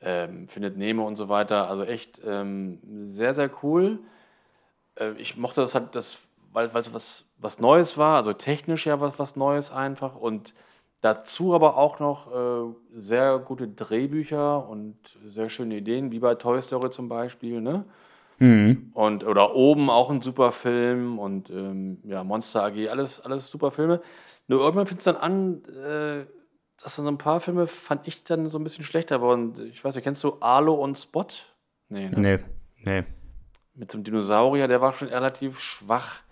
ähm, 0.00 0.48
Findet 0.48 0.76
Nemo 0.76 1.06
und 1.06 1.14
so 1.14 1.28
weiter. 1.28 1.68
Also 1.68 1.84
echt 1.84 2.20
ähm, 2.26 2.80
sehr, 3.06 3.32
sehr 3.36 3.48
cool. 3.62 4.00
Äh, 4.96 5.12
ich 5.12 5.36
mochte 5.36 5.60
das 5.60 5.76
halt, 5.76 5.94
das, 5.94 6.26
weil 6.52 6.68
es 6.74 6.92
was, 6.92 7.24
was 7.38 7.60
Neues 7.60 7.96
war, 7.96 8.16
also 8.16 8.32
technisch 8.32 8.86
ja 8.86 9.00
was, 9.00 9.20
was 9.20 9.36
Neues 9.36 9.70
einfach. 9.70 10.16
Und 10.16 10.52
Dazu 11.00 11.54
aber 11.54 11.76
auch 11.76 11.98
noch 11.98 12.30
äh, 12.32 12.74
sehr 12.94 13.38
gute 13.38 13.68
Drehbücher 13.68 14.68
und 14.68 14.96
sehr 15.28 15.48
schöne 15.48 15.76
Ideen, 15.76 16.12
wie 16.12 16.18
bei 16.18 16.34
Toy 16.34 16.60
Story 16.60 16.90
zum 16.90 17.08
Beispiel, 17.08 17.60
ne? 17.60 17.84
Mhm. 18.38 18.90
Und, 18.94 19.24
oder 19.24 19.54
oben 19.54 19.90
auch 19.90 20.10
ein 20.10 20.22
super 20.22 20.52
Film 20.52 21.18
und 21.18 21.50
ähm, 21.50 21.98
ja, 22.04 22.24
Monster 22.24 22.64
AG, 22.64 22.88
alles, 22.88 23.20
alles 23.20 23.50
super 23.50 23.70
Filme. 23.70 24.00
Nur 24.48 24.60
irgendwann 24.60 24.86
fängt 24.86 25.00
es 25.00 25.04
dann 25.04 25.16
an, 25.16 25.62
äh, 25.66 26.26
dass 26.82 26.96
dann 26.96 27.04
so 27.04 27.10
ein 27.10 27.18
paar 27.18 27.40
Filme 27.40 27.66
fand 27.66 28.08
ich 28.08 28.24
dann 28.24 28.48
so 28.48 28.58
ein 28.58 28.64
bisschen 28.64 28.84
schlechter 28.84 29.20
wurden. 29.20 29.68
Ich 29.70 29.84
weiß 29.84 29.94
nicht, 29.94 30.04
kennst 30.04 30.24
du 30.24 30.38
Arlo 30.40 30.74
und 30.74 30.98
Spot? 30.98 31.26
Nee, 31.88 32.08
ne? 32.08 32.18
Nee, 32.18 32.38
nee. 32.84 33.04
Mit 33.74 33.90
so 33.92 33.98
einem 33.98 34.04
Dinosaurier, 34.04 34.68
der 34.68 34.80
war 34.80 34.92
schon 34.92 35.08
relativ 35.08 35.60
schwach. 35.60 36.22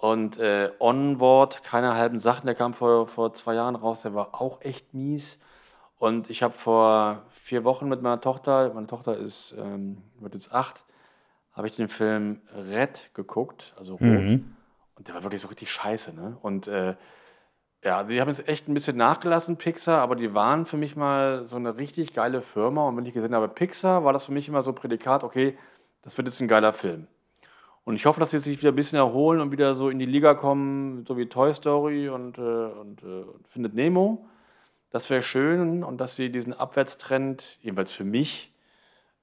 Und 0.00 0.38
äh, 0.38 0.70
Onward, 0.78 1.62
keine 1.62 1.94
halben 1.94 2.20
Sachen, 2.20 2.46
der 2.46 2.54
kam 2.54 2.72
vor, 2.72 3.06
vor 3.06 3.34
zwei 3.34 3.54
Jahren 3.54 3.76
raus, 3.76 4.00
der 4.00 4.14
war 4.14 4.40
auch 4.40 4.62
echt 4.62 4.94
mies. 4.94 5.38
Und 5.98 6.30
ich 6.30 6.42
habe 6.42 6.54
vor 6.54 7.22
vier 7.28 7.64
Wochen 7.64 7.86
mit 7.86 8.00
meiner 8.00 8.22
Tochter, 8.22 8.72
meine 8.72 8.86
Tochter 8.86 9.18
ist, 9.18 9.54
ähm, 9.58 9.98
wird 10.18 10.32
jetzt 10.32 10.54
acht, 10.54 10.84
habe 11.52 11.68
ich 11.68 11.76
den 11.76 11.90
Film 11.90 12.40
Red 12.54 13.10
geguckt, 13.12 13.74
also 13.76 13.92
Rot. 13.92 14.00
Mhm. 14.00 14.56
Und 14.94 15.08
der 15.08 15.14
war 15.14 15.22
wirklich 15.22 15.42
so 15.42 15.48
richtig 15.48 15.70
scheiße, 15.70 16.14
ne? 16.14 16.38
Und 16.40 16.66
äh, 16.66 16.94
ja, 17.84 18.02
die 18.02 18.22
haben 18.22 18.28
jetzt 18.28 18.48
echt 18.48 18.68
ein 18.68 18.74
bisschen 18.74 18.96
nachgelassen, 18.96 19.58
Pixar, 19.58 20.00
aber 20.00 20.16
die 20.16 20.32
waren 20.32 20.64
für 20.64 20.78
mich 20.78 20.96
mal 20.96 21.46
so 21.46 21.56
eine 21.56 21.76
richtig 21.76 22.14
geile 22.14 22.40
Firma. 22.40 22.88
Und 22.88 22.96
wenn 22.96 23.04
ich 23.04 23.12
gesehen 23.12 23.34
habe, 23.34 23.48
Pixar, 23.48 24.02
war 24.02 24.14
das 24.14 24.24
für 24.24 24.32
mich 24.32 24.48
immer 24.48 24.62
so 24.62 24.70
ein 24.70 24.76
Prädikat, 24.76 25.24
okay, 25.24 25.58
das 26.00 26.16
wird 26.16 26.26
jetzt 26.26 26.40
ein 26.40 26.48
geiler 26.48 26.72
Film. 26.72 27.06
Und 27.84 27.96
ich 27.96 28.06
hoffe, 28.06 28.20
dass 28.20 28.30
sie 28.30 28.38
sich 28.38 28.60
wieder 28.60 28.72
ein 28.72 28.76
bisschen 28.76 28.98
erholen 28.98 29.40
und 29.40 29.52
wieder 29.52 29.74
so 29.74 29.88
in 29.88 29.98
die 29.98 30.06
Liga 30.06 30.34
kommen, 30.34 31.04
so 31.06 31.16
wie 31.16 31.26
Toy 31.26 31.52
Story 31.54 32.08
und, 32.08 32.38
äh, 32.38 32.40
und 32.40 33.02
äh, 33.02 33.24
Findet 33.48 33.74
Nemo. 33.74 34.26
Das 34.90 35.08
wäre 35.08 35.22
schön 35.22 35.82
und 35.82 35.98
dass 35.98 36.16
sie 36.16 36.30
diesen 36.30 36.52
Abwärtstrend, 36.52 37.58
jedenfalls 37.62 37.92
für 37.92 38.04
mich, 38.04 38.52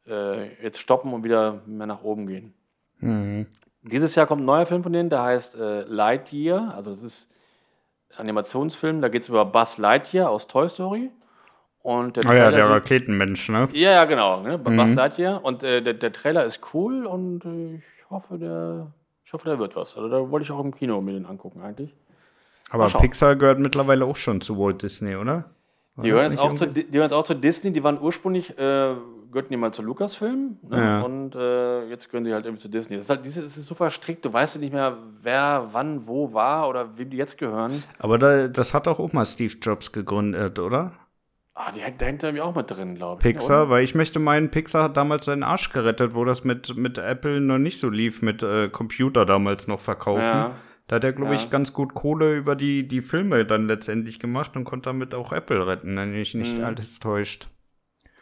äh, 0.07 0.63
jetzt 0.63 0.79
stoppen 0.79 1.13
und 1.13 1.23
wieder 1.23 1.61
mehr 1.65 1.87
nach 1.87 2.03
oben 2.03 2.25
gehen. 2.27 2.53
Mhm. 2.99 3.47
Dieses 3.81 4.15
Jahr 4.15 4.27
kommt 4.27 4.41
ein 4.41 4.45
neuer 4.45 4.65
Film 4.65 4.83
von 4.83 4.93
denen, 4.93 5.09
der 5.09 5.21
heißt 5.23 5.55
äh, 5.55 5.81
Lightyear. 5.81 6.73
Also 6.73 6.91
das 6.91 7.03
ist 7.03 7.31
ein 8.11 8.21
Animationsfilm, 8.21 9.01
da 9.01 9.09
geht 9.09 9.23
es 9.23 9.29
über 9.29 9.45
Buzz 9.45 9.77
Lightyear 9.77 10.29
aus 10.29 10.47
Toy 10.47 10.67
Story. 10.67 11.11
Und 11.87 12.17
der 12.17 12.29
oh 12.29 12.33
ja, 12.33 12.51
der 12.51 12.69
Raketenmensch, 12.69 13.47
ne? 13.47 13.69
Ja, 13.71 13.91
ja, 13.91 14.03
genau. 14.03 14.41
Ne? 14.41 14.57
Mhm. 14.57 14.75
Buzz 14.75 14.93
Lightyear. 14.93 15.45
Und 15.45 15.63
äh, 15.63 15.81
der, 15.81 15.93
der 15.93 16.11
Trailer 16.11 16.43
ist 16.43 16.59
cool 16.73 17.05
und 17.05 17.45
äh, 17.45 17.75
ich 17.75 18.09
hoffe, 18.09 18.37
der, 18.37 18.87
ich 19.23 19.31
hoffe, 19.31 19.47
der 19.47 19.57
wird 19.57 19.77
was. 19.77 19.95
Also 19.95 20.09
da 20.09 20.29
wollte 20.29 20.43
ich 20.43 20.51
auch 20.51 20.59
im 20.59 20.75
Kino 20.75 20.99
mir 20.99 21.13
den 21.13 21.25
angucken 21.25 21.61
eigentlich. 21.61 21.95
Aber 22.71 22.87
Pixar 22.87 23.37
gehört 23.37 23.59
mittlerweile 23.59 24.03
auch 24.03 24.17
schon 24.17 24.41
zu 24.41 24.59
Walt 24.59 24.81
Disney, 24.81 25.15
oder? 25.15 25.45
die 25.95 26.09
gehören, 26.09 26.29
jetzt 26.29 26.37
auch 26.37 26.53
zu, 26.55 26.67
die 26.67 26.83
gehören 26.87 27.03
jetzt 27.03 27.13
auch 27.13 27.23
zu 27.23 27.35
Disney. 27.35 27.71
Die 27.71 27.81
waren 27.81 28.01
ursprünglich, 28.01 28.49
äh, 28.59 28.93
gehörten 29.31 29.49
die 29.49 29.55
mal 29.55 29.71
zu 29.71 29.81
Lucasfilm. 29.81 30.57
Ne? 30.69 30.77
Ja. 30.77 31.01
Und 31.03 31.35
äh, 31.35 31.87
jetzt 31.87 32.09
gehören 32.09 32.25
die 32.25 32.33
halt 32.33 32.45
irgendwie 32.45 32.63
zu 32.63 32.67
Disney. 32.67 32.97
Das 32.97 33.05
ist, 33.05 33.09
halt, 33.09 33.25
das 33.25 33.37
ist 33.37 33.65
so 33.65 33.75
verstrickt. 33.75 34.25
Du 34.25 34.33
weißt 34.33 34.55
ja 34.55 34.59
nicht 34.59 34.73
mehr, 34.73 34.97
wer 35.21 35.69
wann 35.71 36.05
wo 36.05 36.33
war 36.33 36.67
oder 36.67 36.97
wem 36.97 37.09
die 37.09 37.15
jetzt 37.17 37.37
gehören. 37.37 37.81
Aber 37.97 38.19
da, 38.19 38.49
das 38.49 38.73
hat 38.73 38.89
auch, 38.89 38.99
auch 38.99 39.13
mal 39.13 39.25
Steve 39.25 39.53
Jobs 39.61 39.93
gegründet, 39.93 40.59
oder? 40.59 40.91
Ah, 41.59 41.71
die 41.71 41.81
hängt 41.81 41.99
dahinter 41.99 42.31
mir 42.31 42.45
auch 42.45 42.53
mit 42.53 42.69
drin, 42.69 42.93
glaube 42.93 43.19
ich. 43.19 43.23
Pixar, 43.23 43.63
oder? 43.63 43.69
weil 43.71 43.83
ich 43.83 43.95
möchte 43.95 44.19
meinen, 44.19 44.51
Pixar 44.51 44.83
hat 44.83 44.95
damals 44.95 45.25
seinen 45.25 45.41
Arsch 45.41 45.71
gerettet, 45.71 46.13
wo 46.13 46.23
das 46.23 46.43
mit, 46.43 46.77
mit 46.77 46.99
Apple 46.99 47.41
noch 47.41 47.57
nicht 47.57 47.79
so 47.79 47.89
lief, 47.89 48.21
mit 48.21 48.43
äh, 48.43 48.69
Computer 48.69 49.25
damals 49.25 49.67
noch 49.67 49.79
verkaufen. 49.79 50.21
Ja. 50.21 50.55
Da 50.85 50.97
hat 50.97 51.03
er, 51.03 51.13
glaube 51.13 51.33
ja. 51.33 51.39
ich, 51.39 51.49
ganz 51.49 51.73
gut 51.73 51.95
Kohle 51.95 52.35
über 52.35 52.55
die, 52.55 52.87
die 52.87 53.01
Filme 53.01 53.43
dann 53.43 53.67
letztendlich 53.67 54.19
gemacht 54.19 54.55
und 54.55 54.65
konnte 54.65 54.89
damit 54.89 55.15
auch 55.15 55.33
Apple 55.33 55.65
retten, 55.65 55.97
wenn 55.97 56.11
mich 56.11 56.35
nicht 56.35 56.59
mhm. 56.59 56.63
alles 56.63 56.99
täuscht. 56.99 57.49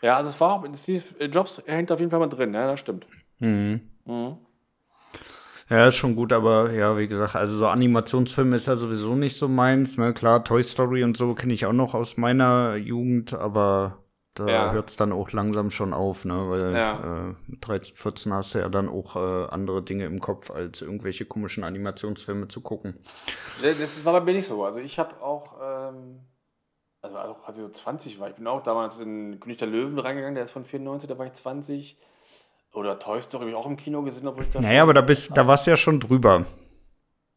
Ja, 0.02 0.15
also 0.15 0.30
es 0.30 0.39
war 0.39 0.54
auch, 0.54 0.65
Steve 0.76 1.04
Jobs 1.26 1.62
hängt 1.65 1.91
auf 1.91 2.00
jeden 2.00 2.12
Fall 2.12 2.19
mal 2.19 2.30
drin, 2.30 2.54
ja, 2.54 2.67
das 2.67 2.80
stimmt. 2.80 3.06
Mhm. 3.39 3.82
Mhm. 4.06 4.38
Ja, 5.69 5.88
ist 5.88 5.95
schon 5.95 6.15
gut, 6.15 6.32
aber 6.32 6.71
ja, 6.71 6.95
wie 6.97 7.08
gesagt, 7.08 7.36
also 7.36 7.58
so 7.58 7.67
Animationsfilme 7.67 8.56
ist 8.56 8.67
ja 8.67 8.75
sowieso 8.75 9.15
nicht 9.15 9.38
so 9.38 9.47
meins. 9.47 9.97
Ne? 9.97 10.13
Klar, 10.13 10.43
Toy 10.43 10.62
Story 10.62 11.04
und 11.04 11.17
so 11.17 11.34
kenne 11.34 11.54
ich 11.54 11.65
auch 11.65 11.73
noch 11.73 11.95
aus 11.95 12.17
meiner 12.17 12.75
Jugend, 12.75 13.34
aber 13.34 14.06
da 14.36 14.47
ja. 14.47 14.71
hört 14.73 14.89
es 14.89 14.97
dann 14.97 15.12
auch 15.12 15.32
langsam 15.32 15.71
schon 15.71 15.93
auf, 15.93 16.25
ne? 16.25 16.49
Weil 16.49 16.75
ja. 16.75 17.30
äh, 17.30 17.36
mit 17.47 17.65
13, 17.65 17.95
14 17.95 18.34
hast 18.34 18.54
du 18.54 18.60
ja 18.60 18.69
dann 18.69 18.89
auch 18.89 19.15
äh, 19.15 19.47
andere 19.49 19.82
Dinge 19.82 20.06
im 20.06 20.19
Kopf, 20.19 20.51
als 20.51 20.82
irgendwelche 20.82 21.25
komischen 21.25 21.63
Animationsfilme 21.63 22.49
zu 22.49 22.60
gucken. 22.62 22.99
Das 23.62 24.04
war 24.04 24.13
bei 24.13 24.21
mir 24.21 24.34
nicht 24.34 24.47
so. 24.47 24.63
Also 24.65 24.80
ich 24.80 24.99
habe 24.99 25.21
auch, 25.21 25.56
ähm, 25.63 26.19
also 27.01 27.17
auch 27.17 27.47
als 27.47 27.58
ich 27.58 27.63
so 27.63 27.71
20 27.71 28.19
war, 28.19 28.30
ich 28.30 28.36
bin 28.36 28.45
auch 28.45 28.62
damals 28.62 28.99
in 28.99 29.39
König 29.39 29.58
der 29.58 29.69
Löwen 29.69 29.97
reingegangen, 29.97 30.36
der 30.36 30.43
ist 30.43 30.51
von 30.51 30.65
94, 30.65 31.10
da 31.10 31.17
war 31.17 31.25
ich 31.25 31.34
20. 31.34 31.97
Oder 32.76 33.00
Toy 33.00 33.22
Story 33.22 33.44
habe 33.44 33.52
ich 33.52 33.56
auch 33.56 33.66
im 33.66 33.78
Kino 33.78 34.02
gesehen, 34.04 34.28
obwohl 34.28 34.44
ich 34.44 34.52
das. 34.52 34.62
Naja, 34.62 34.84
aber 34.84 34.94
da 34.94 35.02
bist, 35.02 35.36
da 35.36 35.48
warst 35.48 35.66
du 35.66 35.72
ja 35.72 35.78
schon 35.78 36.00
drüber. 36.00 36.46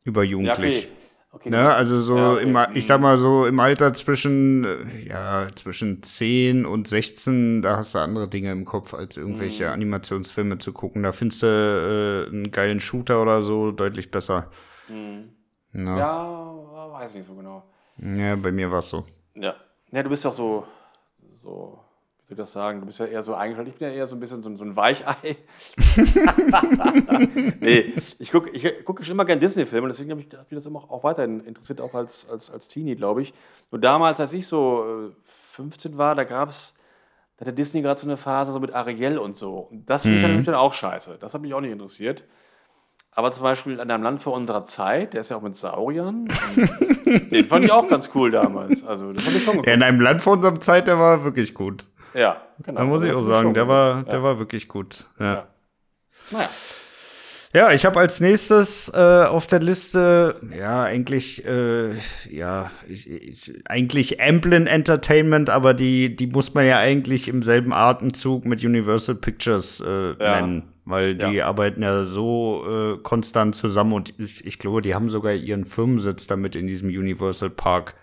Über 0.05 0.25
Jugendlich. 0.25 0.85
Ja, 0.85 0.89
okay. 0.89 0.99
Okay, 1.31 1.51
ne? 1.51 1.75
Also 1.75 2.01
so 2.01 2.17
ja, 2.17 2.33
okay. 2.33 2.43
im, 2.43 2.59
ich 2.75 2.87
sag 2.87 3.01
mal 3.01 3.19
so 3.19 3.47
im 3.47 3.61
Alter 3.61 3.93
zwischen, 3.93 4.67
ja, 5.07 5.47
zwischen 5.55 6.03
10 6.03 6.65
und 6.65 6.89
16, 6.89 7.61
da 7.61 7.77
hast 7.77 7.95
du 7.95 7.99
andere 7.99 8.29
Dinge 8.29 8.51
im 8.51 8.65
Kopf, 8.65 8.95
als 8.95 9.19
irgendwelche 9.19 9.67
mhm. 9.67 9.73
Animationsfilme 9.73 10.59
zu 10.59 10.73
gucken. 10.73 11.03
Da 11.03 11.13
findest 11.13 11.43
du 11.43 11.47
äh, 11.47 12.29
einen 12.31 12.51
geilen 12.51 12.81
Shooter 12.81 13.21
oder 13.21 13.43
so 13.43 13.71
deutlich 13.73 14.11
besser. 14.11 14.51
Mhm. 14.89 15.35
Ja. 15.75 15.99
ja, 15.99 16.93
weiß 16.93 17.15
nicht 17.15 17.27
so 17.27 17.35
genau. 17.35 17.63
Ja, 17.99 18.35
bei 18.37 18.51
mir 18.51 18.71
war 18.71 18.79
es 18.79 18.89
so. 18.89 19.05
Ja. 19.35 19.55
Ja, 19.93 20.03
du 20.03 20.09
bist 20.09 20.25
auch 20.27 20.33
so, 20.33 20.67
so 21.43 21.79
ich 22.31 22.37
das 22.37 22.53
sagen? 22.53 22.81
Du 22.81 22.87
bist 22.87 22.99
ja 22.99 23.07
eher 23.07 23.23
so 23.23 23.35
eingeschaltet. 23.35 23.75
Ich 23.75 23.79
bin 23.79 23.89
ja 23.89 23.95
eher 23.95 24.07
so 24.07 24.17
ein 24.17 24.21
bisschen 24.21 24.43
so, 24.43 24.55
so 24.55 24.65
ein 24.65 24.77
Weichei. 24.77 25.37
nee, 27.61 27.95
ich 28.19 28.31
gucke 28.31 28.51
ich 28.51 28.71
guck 28.85 29.03
schon 29.05 29.15
immer 29.15 29.25
gerne 29.25 29.41
Disney-Filme 29.41 29.85
und 29.85 29.89
deswegen 29.89 30.11
habe 30.11 30.21
ich, 30.21 30.27
hab 30.33 30.51
mich 30.51 30.57
das 30.57 30.67
immer 30.67 30.91
auch 30.91 31.05
weiterhin 31.05 31.41
interessiert, 31.41 31.81
auch 31.81 31.95
als, 31.95 32.29
als, 32.31 32.51
als 32.51 32.69
Teenie, 32.69 32.97
glaube 32.97 33.23
ich. 33.23 33.33
Nur 33.71 33.81
damals, 33.81 34.21
als 34.21 34.33
ich 34.35 34.47
so 34.47 35.13
15 35.25 35.95
äh, 35.95 35.99
war, 35.99 36.15
da 36.15 36.25
gab 36.25 36.51
es, 36.51 36.75
da 37.37 37.47
hatte 37.47 37.55
Disney 37.55 37.81
gerade 37.81 37.99
so 37.99 38.07
eine 38.07 38.17
Phase 38.17 38.53
so 38.53 38.61
mit 38.61 38.75
Ariel 38.75 39.17
und 39.19 39.39
so. 39.39 39.69
Und 39.71 39.89
das 39.89 40.03
finde 40.03 40.29
mhm. 40.29 40.41
ich 40.41 40.47
dann 40.47 40.55
auch 40.55 40.75
scheiße. 40.75 41.17
Das 41.21 41.33
hat 41.33 41.41
mich 41.41 41.55
auch 41.55 41.61
nicht 41.61 41.73
interessiert. 41.73 42.25
Aber 43.13 43.33
zum 43.33 43.43
Beispiel 43.43 43.81
an 43.81 43.91
einem 43.91 44.03
Land 44.03 44.23
vor 44.23 44.35
unserer 44.35 44.65
Zeit, 44.65 45.15
der 45.15 45.23
ist 45.23 45.31
ja 45.31 45.39
auch 45.39 45.43
mit 45.43 45.57
Sauriern. 45.57 46.27
den 47.07 47.45
fand 47.47 47.65
ich 47.65 47.73
auch 47.73 47.89
ganz 47.89 48.11
cool 48.15 48.31
damals. 48.31 48.85
Also, 48.85 49.13
das 49.13 49.25
fand 49.25 49.37
ich 49.37 49.45
schon 49.45 49.65
ja, 49.65 49.73
in 49.73 49.83
einem 49.83 50.01
Land 50.01 50.21
vor 50.21 50.35
unserer 50.35 50.61
Zeit, 50.61 50.87
der 50.87 50.99
war 50.99 51.25
wirklich 51.25 51.55
gut. 51.55 51.87
Ja, 52.15 52.43
genau. 52.63 52.81
Da 52.81 52.87
muss 52.87 53.03
ich 53.03 53.13
auch 53.15 53.23
sagen, 53.23 53.55
der 53.55 53.69
war, 53.69 54.03
der 54.05 54.23
war 54.23 54.39
wirklich 54.39 54.69
gut. 54.69 55.07
Ja. 55.19 55.33
ja. 55.35 55.47
Naja. 56.31 56.49
Ja, 57.55 57.73
ich 57.73 57.87
habe 57.87 57.99
als 57.99 58.21
nächstes 58.21 58.93
äh, 58.95 59.25
auf 59.25 59.47
der 59.47 59.61
Liste, 59.61 60.37
ja, 60.57 60.83
eigentlich, 60.83 61.47
äh, 61.47 61.95
ja, 62.31 62.71
ich, 62.87 63.11
ich, 63.11 63.63
eigentlich 63.65 64.21
Amblin 64.21 64.67
Entertainment, 64.67 65.49
aber 65.49 65.73
die, 65.73 66.15
die 66.15 66.27
muss 66.27 66.53
man 66.53 66.67
ja 66.67 66.79
eigentlich 66.79 67.27
im 67.27 67.43
selben 67.43 67.73
Atemzug 67.73 68.45
mit 68.45 68.63
Universal 68.63 69.15
Pictures 69.15 69.81
äh, 69.81 70.13
ja. 70.23 70.41
nennen, 70.41 70.65
weil 70.85 71.15
die 71.15 71.37
ja. 71.37 71.47
arbeiten 71.47 71.83
ja 71.83 72.05
so 72.05 72.67
äh, 72.69 72.99
konstant 72.99 73.55
zusammen 73.55 73.95
und 73.95 74.13
ich, 74.19 74.45
ich 74.45 74.59
glaube, 74.59 74.83
die 74.83 74.95
haben 74.95 75.09
sogar 75.09 75.33
ihren 75.33 75.65
Firmensitz 75.65 76.27
damit 76.27 76.55
in 76.55 76.67
diesem 76.67 76.91
Universal 76.91 77.51
Park. 77.51 77.95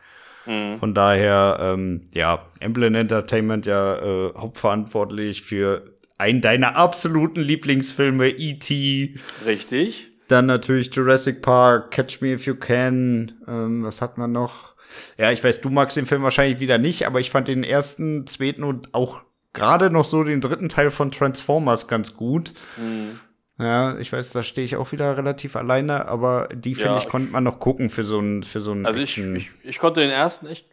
Mhm. 0.46 0.78
Von 0.78 0.94
daher, 0.94 1.58
ähm, 1.60 2.10
ja, 2.14 2.46
Emblem 2.60 2.96
Entertainment 2.96 3.66
ja 3.66 3.96
äh, 3.98 4.34
hauptverantwortlich 4.36 5.42
für 5.42 5.96
einen 6.18 6.42
deiner 6.42 6.76
absoluten 6.76 7.42
Lieblingsfilme, 7.42 8.30
E.T. 8.30 9.16
Richtig. 9.46 10.08
Dann 10.28 10.46
natürlich 10.46 10.94
Jurassic 10.94 11.42
Park, 11.42 11.92
Catch 11.92 12.22
Me 12.22 12.34
If 12.34 12.46
You 12.46 12.56
Can. 12.56 13.34
Ähm, 13.48 13.84
was 13.84 14.02
hat 14.02 14.18
man 14.18 14.32
noch? 14.32 14.76
Ja, 15.18 15.32
ich 15.32 15.44
weiß, 15.44 15.62
du 15.62 15.70
magst 15.70 15.98
den 15.98 16.06
Film 16.06 16.24
wahrscheinlich 16.24 16.60
wieder 16.60 16.78
nicht, 16.78 17.06
aber 17.06 17.20
ich 17.20 17.32
fand 17.32 17.48
den 17.48 17.64
ersten, 17.64 18.26
zweiten 18.28 18.64
und 18.64 18.94
auch 18.94 19.24
gerade 19.54 19.90
noch 19.90 20.06
so 20.06 20.24
den 20.24 20.42
dritten 20.42 20.70
Teil 20.70 20.92
von 20.92 21.12
Transformers 21.12 21.88
ganz 21.88 22.16
gut. 22.16 22.54
Mhm. 22.78 23.20
Ja, 23.58 23.98
ich 23.98 24.12
weiß, 24.12 24.32
da 24.32 24.44
stehe 24.44 24.66
ich 24.66 24.76
auch 24.76 24.92
wieder 24.92 25.16
relativ 25.18 25.56
alleine, 25.56 26.08
aber 26.08 26.50
die, 26.54 26.76
finde 26.76 26.92
ja, 26.92 26.98
ich, 26.98 27.08
konnte 27.08 27.32
man 27.32 27.44
noch 27.44 27.60
gucken 27.60 27.90
für 27.90 28.04
so 28.04 28.20
ein 28.20 28.44
für 28.44 28.60
so 28.60 28.74
ein 28.74 28.86
Also 28.86 29.00
ich, 29.00 29.18
ich, 29.18 29.50
ich, 29.64 29.80
konnte 29.80 30.02
den 30.02 30.10
ersten 30.10 30.46
echt 30.46 30.68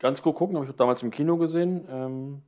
ganz 0.00 0.22
gut 0.22 0.34
gucken, 0.34 0.56
habe 0.56 0.66
ich 0.66 0.74
damals 0.74 1.02
im 1.02 1.12
Kino 1.12 1.36
gesehen. 1.36 1.86
Ähm, 1.88 2.42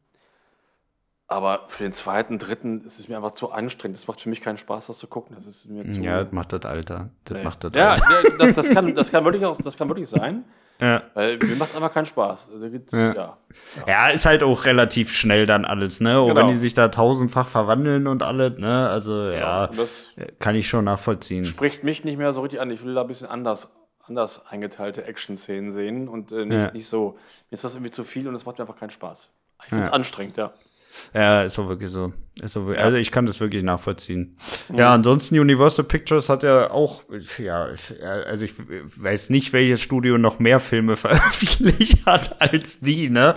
aber 1.29 1.67
für 1.69 1.85
den 1.85 1.93
zweiten, 1.93 2.39
dritten 2.39 2.85
ist 2.87 2.99
es 2.99 3.09
mir 3.09 3.17
einfach 3.17 3.33
zu 3.33 3.53
anstrengend. 3.53 3.99
Das 3.99 4.09
macht 4.09 4.21
für 4.21 4.31
mich 4.31 4.41
keinen 4.41 4.57
Spaß, 4.57 4.87
das 4.87 4.99
zu 4.99 5.07
gucken. 5.07 5.37
Das 5.37 5.47
ist 5.47 5.69
mir 5.69 5.89
zu. 5.89 6.01
Ja, 6.01 6.25
das 6.25 6.33
macht 6.33 6.53
das 6.55 6.65
Alter. 6.65 7.11
Das 7.25 7.37
nee. 7.37 7.45
macht 7.45 7.63
das 7.63 7.73
ja, 7.75 7.91
Alter. 7.91 8.05
Ja, 8.11 8.37
das, 8.39 8.55
das, 8.55 8.69
kann, 8.71 8.95
das, 8.95 9.11
kann 9.11 9.25
wirklich 9.25 9.45
auch, 9.45 9.59
das 9.59 9.77
kann 9.77 9.89
wirklich 9.89 10.09
sein. 10.09 10.45
Ja. 10.81 11.03
Weil 11.15 11.39
mir 11.39 11.57
macht 11.57 11.71
es 11.71 11.77
einfach 11.77 11.93
keinen 11.93 12.07
Spaß. 12.07 12.51
Also, 12.53 12.67
ja. 12.97 13.15
Ja, 13.15 13.39
ja. 13.87 14.09
ist 14.09 14.27
halt 14.27 14.43
auch 14.43 14.65
relativ 14.65 15.13
schnell 15.13 15.47
dann 15.47 15.65
alles, 15.65 16.01
ne? 16.01 16.19
Auch 16.19 16.29
genau. 16.29 16.41
wenn 16.41 16.49
die 16.49 16.57
sich 16.57 16.75
da 16.75 16.89
tausendfach 16.89 17.49
verwandeln 17.49 18.07
und 18.07 18.23
alles, 18.23 18.59
ne? 18.59 18.89
Also 18.89 19.13
genau. 19.13 19.37
ja, 19.37 19.71
kann 20.39 20.55
ich 20.55 20.69
schon 20.69 20.85
nachvollziehen. 20.85 21.45
Spricht 21.45 21.83
mich 21.83 22.05
nicht 22.05 22.17
mehr 22.17 22.33
so 22.33 22.43
richtig 22.43 22.61
an. 22.61 22.71
Ich 22.71 22.85
will 22.85 22.95
da 22.95 23.03
ein 23.03 23.09
bisschen 23.09 23.29
anders 23.29 23.69
anders 24.09 24.47
eingeteilte 24.47 25.05
Action-Szenen 25.05 25.71
sehen 25.71 26.09
und 26.09 26.33
äh, 26.33 26.47
nicht, 26.47 26.73
nicht 26.73 26.89
so. 26.89 27.19
Mir 27.51 27.55
ist 27.55 27.65
das 27.65 27.75
irgendwie 27.75 27.91
zu 27.91 28.05
viel 28.05 28.27
und 28.27 28.35
es 28.35 28.47
macht 28.47 28.59
mir 28.59 28.63
einfach 28.63 28.79
keinen 28.79 28.91
Spaß. 28.91 29.31
Ich 29.63 29.69
finde 29.69 29.85
es 29.85 29.93
anstrengend, 29.93 30.37
ja. 30.37 30.53
Ja, 31.15 31.43
ist 31.43 31.59
auch 31.59 31.69
wirklich 31.69 31.91
so. 31.91 32.13
Ist 32.41 32.57
auch 32.57 32.63
wirklich, 32.63 32.79
Ja. 32.79 32.85
Also 32.85 32.97
ich 32.99 33.11
kann 33.11 33.27
das 33.27 33.41
wirklich 33.41 33.63
nachvollziehen. 33.63 34.37
Ja, 34.75 34.95
ansonsten 34.95 35.39
Universal 35.39 35.85
Pictures 35.85 36.29
hat 36.29 36.43
ja 36.43 36.71
auch, 36.71 37.03
ja, 37.39 37.69
also 38.27 38.45
ich 38.45 38.55
weiß 38.59 39.31
nicht, 39.31 39.53
welches 39.53 39.81
Studio 39.81 40.19
noch 40.19 40.39
mehr 40.39 40.61
Filme 40.61 40.97
veröffentlicht 40.97 42.07
hat 42.07 42.41
als 42.41 42.81
die, 42.81 43.11
ne? 43.11 43.35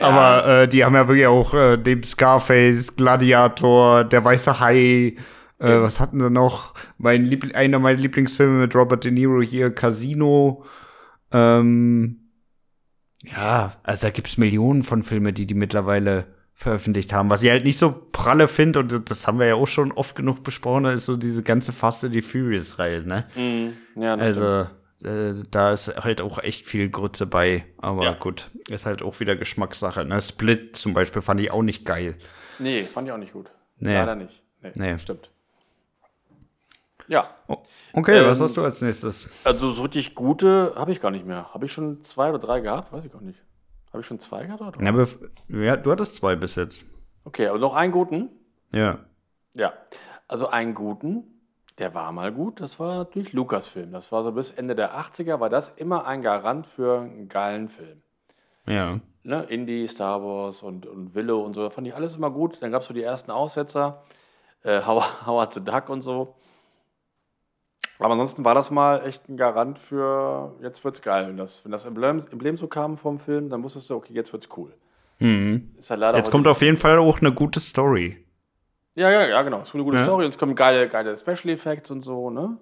Aber 0.00 0.62
äh, 0.62 0.68
die 0.68 0.84
haben 0.84 0.94
ja 0.94 1.08
wirklich 1.08 1.26
auch 1.26 1.54
äh, 1.54 1.76
dem 1.76 2.02
Scarface, 2.02 2.94
Gladiator, 2.96 4.04
Der 4.04 4.24
Weiße 4.24 4.60
Hai, 4.60 5.16
äh, 5.58 5.80
was 5.80 6.00
hatten 6.00 6.20
sie 6.20 6.30
noch? 6.30 6.74
Mein 6.98 7.24
Liebl 7.24 7.54
einer 7.54 7.78
meiner 7.78 7.98
Lieblingsfilme 7.98 8.60
mit 8.60 8.74
Robert 8.74 9.04
De 9.04 9.12
Niro 9.12 9.40
hier, 9.40 9.74
Casino. 9.74 10.64
Ähm, 11.32 12.30
ja, 13.22 13.74
also 13.82 14.06
da 14.06 14.10
gibt's 14.10 14.36
Millionen 14.36 14.82
von 14.82 15.02
Filmen, 15.02 15.34
die 15.34 15.46
die 15.46 15.54
mittlerweile 15.54 16.33
veröffentlicht 16.54 17.12
haben. 17.12 17.30
Was 17.30 17.42
ich 17.42 17.50
halt 17.50 17.64
nicht 17.64 17.78
so 17.78 18.06
pralle 18.12 18.48
finde, 18.48 18.78
und 18.80 19.10
das 19.10 19.26
haben 19.26 19.38
wir 19.38 19.46
ja 19.46 19.54
auch 19.56 19.66
schon 19.66 19.92
oft 19.92 20.14
genug 20.16 20.42
besprochen, 20.44 20.84
ist 20.86 21.06
so 21.06 21.16
diese 21.16 21.42
ganze 21.42 21.72
Fast 21.72 22.04
and 22.04 22.14
the 22.14 22.22
Furious-Reihe, 22.22 23.02
ne? 23.02 23.24
Mhm. 23.34 23.76
Ja. 24.00 24.14
Also, 24.14 24.66
äh, 25.04 25.34
da 25.50 25.72
ist 25.72 25.88
halt 25.88 26.20
auch 26.20 26.38
echt 26.38 26.66
viel 26.66 26.88
Grütze 26.90 27.26
bei. 27.26 27.66
Aber 27.78 28.04
Ja. 28.04 28.12
gut, 28.14 28.50
ist 28.70 28.86
halt 28.86 29.02
auch 29.02 29.18
wieder 29.20 29.36
Geschmackssache. 29.36 30.04
Ne? 30.04 30.20
Split 30.20 30.76
zum 30.76 30.94
Beispiel 30.94 31.22
fand 31.22 31.40
ich 31.40 31.50
auch 31.50 31.62
nicht 31.62 31.84
geil. 31.84 32.16
Nee, 32.58 32.84
fand 32.84 33.08
ich 33.08 33.12
auch 33.12 33.18
nicht 33.18 33.32
gut. 33.32 33.50
Nee. 33.78 33.94
Leider 33.94 34.14
nicht. 34.14 34.42
Nee, 34.62 34.70
Nee. 34.76 34.98
stimmt. 34.98 35.28
Ja, 37.06 37.28
Oh, 37.48 37.58
okay, 37.92 38.18
Ähm, 38.20 38.24
was 38.24 38.40
hast 38.40 38.56
du 38.56 38.62
als 38.64 38.80
nächstes? 38.80 39.28
also 39.44 39.72
so 39.72 39.82
richtig 39.82 40.14
gute 40.14 40.72
habe 40.74 40.90
ich 40.90 41.02
gar 41.02 41.10
nicht 41.10 41.26
mehr. 41.26 41.52
Habe 41.52 41.66
ich 41.66 41.72
schon 41.72 42.02
zwei 42.02 42.30
oder 42.30 42.38
drei 42.38 42.60
gehabt? 42.60 42.92
Weiß 42.94 43.04
ich 43.04 43.12
gar 43.12 43.20
nicht. 43.20 43.38
Habe 43.94 44.00
ich 44.00 44.08
schon 44.08 44.18
zwei 44.18 44.44
gehabt? 44.44 44.60
Oder? 44.60 44.84
Ja, 44.84 44.90
bef- 44.90 45.30
ja, 45.48 45.76
du 45.76 45.92
hattest 45.92 46.16
zwei 46.16 46.34
bis 46.34 46.56
jetzt. 46.56 46.84
Okay, 47.24 47.46
aber 47.46 47.60
noch 47.60 47.74
einen 47.74 47.92
guten. 47.92 48.28
Ja. 48.72 48.98
Ja, 49.54 49.72
also 50.26 50.48
einen 50.48 50.74
guten, 50.74 51.22
der 51.78 51.94
war 51.94 52.10
mal 52.10 52.32
gut, 52.32 52.60
das 52.60 52.80
war 52.80 52.96
natürlich 52.96 53.32
Lukas-Film. 53.32 53.92
Das 53.92 54.10
war 54.10 54.24
so 54.24 54.32
bis 54.32 54.50
Ende 54.50 54.74
der 54.74 54.98
80er, 54.98 55.38
war 55.38 55.48
das 55.48 55.68
immer 55.68 56.06
ein 56.06 56.22
Garant 56.22 56.66
für 56.66 57.02
einen 57.02 57.28
geilen 57.28 57.68
Film. 57.68 58.02
Ja. 58.66 58.98
Ne? 59.22 59.44
Indie, 59.44 59.86
Star 59.86 60.20
Wars 60.24 60.64
und, 60.64 60.86
und 60.86 61.14
Willow 61.14 61.44
und 61.44 61.54
so, 61.54 61.62
da 61.62 61.70
fand 61.70 61.86
ich 61.86 61.94
alles 61.94 62.16
immer 62.16 62.30
gut. 62.32 62.60
Dann 62.62 62.72
gab 62.72 62.82
es 62.82 62.88
so 62.88 62.94
die 62.94 63.02
ersten 63.04 63.30
Aussetzer, 63.30 64.02
äh, 64.64 64.80
Howard 64.84 65.54
the 65.54 65.64
Duck 65.64 65.88
und 65.88 66.00
so. 66.00 66.34
Aber 67.98 68.10
ansonsten 68.12 68.44
war 68.44 68.54
das 68.54 68.70
mal 68.70 69.06
echt 69.06 69.28
ein 69.28 69.36
Garant 69.36 69.78
für, 69.78 70.54
jetzt 70.60 70.84
wird's 70.84 71.00
geil. 71.00 71.28
Wenn 71.28 71.36
das, 71.36 71.64
wenn 71.64 71.72
das 71.72 71.84
Emblem, 71.84 72.24
Emblem 72.30 72.56
so 72.56 72.66
kam 72.66 72.96
vom 72.96 73.18
Film, 73.18 73.50
dann 73.50 73.62
wusstest 73.62 73.90
du, 73.90 73.94
okay, 73.94 74.12
jetzt 74.12 74.32
wird's 74.32 74.48
cool. 74.56 74.74
Mhm. 75.20 75.74
Ist 75.78 75.90
halt 75.90 76.00
leider 76.00 76.18
Jetzt 76.18 76.30
kommt 76.30 76.46
auf 76.48 76.60
jeden 76.60 76.76
Fall 76.76 76.98
auch 76.98 77.20
eine 77.20 77.32
gute 77.32 77.60
Story. 77.60 78.24
Ja, 78.96 79.10
ja, 79.10 79.26
ja, 79.26 79.42
genau. 79.42 79.60
Es 79.60 79.68
ist 79.68 79.74
eine 79.74 79.84
gute 79.84 79.98
Ja. 79.98 80.04
Story 80.04 80.24
und 80.24 80.30
es 80.30 80.38
kommen 80.38 80.54
geile, 80.54 80.88
geile 80.88 81.16
Special 81.16 81.50
Effects 81.50 81.90
und 81.90 82.00
so, 82.00 82.30
ne? 82.30 82.58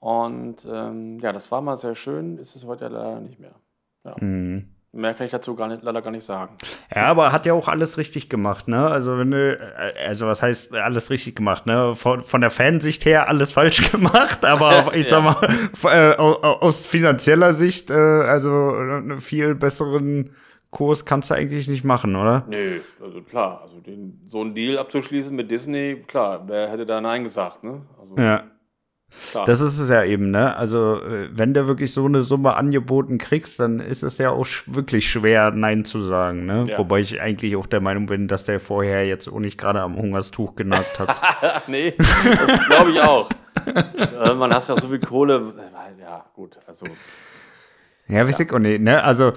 Und 0.00 0.56
ähm, 0.70 1.18
ja, 1.20 1.32
das 1.32 1.50
war 1.50 1.60
mal 1.60 1.76
sehr 1.76 1.94
schön, 1.94 2.38
ist 2.38 2.54
es 2.54 2.64
heute 2.64 2.88
leider 2.88 3.20
nicht 3.20 3.40
mehr. 3.40 3.54
Ja. 4.04 4.16
Mhm. 4.20 4.68
Mehr 4.92 5.12
kann 5.12 5.26
ich 5.26 5.32
dazu 5.32 5.54
gar 5.54 5.68
nicht, 5.68 5.82
leider 5.82 6.00
gar 6.00 6.10
nicht 6.10 6.24
sagen. 6.24 6.56
Ja, 6.94 7.04
aber 7.08 7.30
hat 7.30 7.44
ja 7.44 7.52
auch 7.52 7.68
alles 7.68 7.98
richtig 7.98 8.30
gemacht, 8.30 8.68
ne? 8.68 8.86
Also 8.86 9.18
wenn 9.18 9.30
du, 9.30 9.52
äh, 9.58 10.06
also 10.06 10.26
was 10.26 10.40
heißt 10.42 10.74
alles 10.74 11.10
richtig 11.10 11.36
gemacht, 11.36 11.66
ne? 11.66 11.94
Von, 11.94 12.24
von 12.24 12.40
der 12.40 12.50
Fansicht 12.50 13.04
her 13.04 13.28
alles 13.28 13.52
falsch 13.58 13.90
gemacht, 13.92 14.44
aber 14.46 14.92
ich 14.94 15.08
sag 15.08 15.22
Ja. 15.24 15.36
mal, 15.82 15.94
äh, 16.14 16.16
au- 16.18 16.42
au- 16.42 16.60
aus 16.60 16.86
finanzieller 16.86 17.52
Sicht, 17.52 17.90
äh, 17.90 17.94
also 17.94 18.48
einen 18.50 19.20
viel 19.20 19.54
besseren 19.54 20.30
Kurs 20.70 21.04
kannst 21.04 21.30
du 21.30 21.34
eigentlich 21.34 21.68
nicht 21.68 21.84
machen, 21.84 22.16
oder? 22.16 22.44
Nö, 22.48 22.80
also 23.02 23.20
klar, 23.22 23.60
also 23.62 23.80
den, 23.80 24.20
so 24.30 24.40
einen 24.40 24.54
Deal 24.54 24.78
abzuschließen 24.78 25.34
mit 25.36 25.50
Disney, 25.50 26.02
klar, 26.06 26.44
wer 26.46 26.70
hätte 26.70 26.84
da 26.86 27.00
Nein 27.00 27.24
gesagt, 27.24 27.62
ne? 27.62 27.82
Also, 28.00 28.16
Ja. 28.22 28.44
Klar. 29.30 29.44
Das 29.44 29.60
ist 29.60 29.78
es 29.78 29.88
ja 29.88 30.04
eben, 30.04 30.30
ne? 30.30 30.56
Also, 30.56 31.02
äh, 31.02 31.28
wenn 31.32 31.54
du 31.54 31.66
wirklich 31.66 31.92
so 31.92 32.04
eine 32.06 32.22
Summe 32.22 32.56
angeboten 32.56 33.18
kriegst, 33.18 33.60
dann 33.60 33.80
ist 33.80 34.02
es 34.02 34.18
ja 34.18 34.30
auch 34.30 34.46
wirklich 34.66 35.10
schwer, 35.10 35.50
Nein 35.50 35.84
zu 35.84 36.00
sagen, 36.00 36.46
ne? 36.46 36.66
Ja. 36.68 36.78
Wobei 36.78 37.00
ich 37.00 37.20
eigentlich 37.20 37.56
auch 37.56 37.66
der 37.66 37.80
Meinung 37.80 38.06
bin, 38.06 38.28
dass 38.28 38.44
der 38.44 38.60
vorher 38.60 39.06
jetzt 39.06 39.28
auch 39.28 39.40
nicht 39.40 39.58
gerade 39.58 39.80
am 39.80 39.96
Hungerstuch 39.96 40.54
genagt 40.54 40.98
hat. 40.98 41.16
Nee, 41.66 41.94
das 41.98 42.66
glaube 42.66 42.90
ich 42.92 43.00
auch. 43.00 43.28
äh, 43.66 44.34
man 44.34 44.52
hast 44.52 44.68
ja 44.68 44.74
auch 44.74 44.80
so 44.80 44.88
viel 44.88 45.00
Kohle, 45.00 45.54
ja, 46.00 46.24
gut, 46.34 46.58
also 46.66 46.86
Ja, 48.06 48.26
weiß 48.26 48.40
ich 48.40 48.52
auch 48.52 48.58
nicht, 48.58 48.80
ne? 48.80 49.02
Also, 49.02 49.24
ja, 49.26 49.32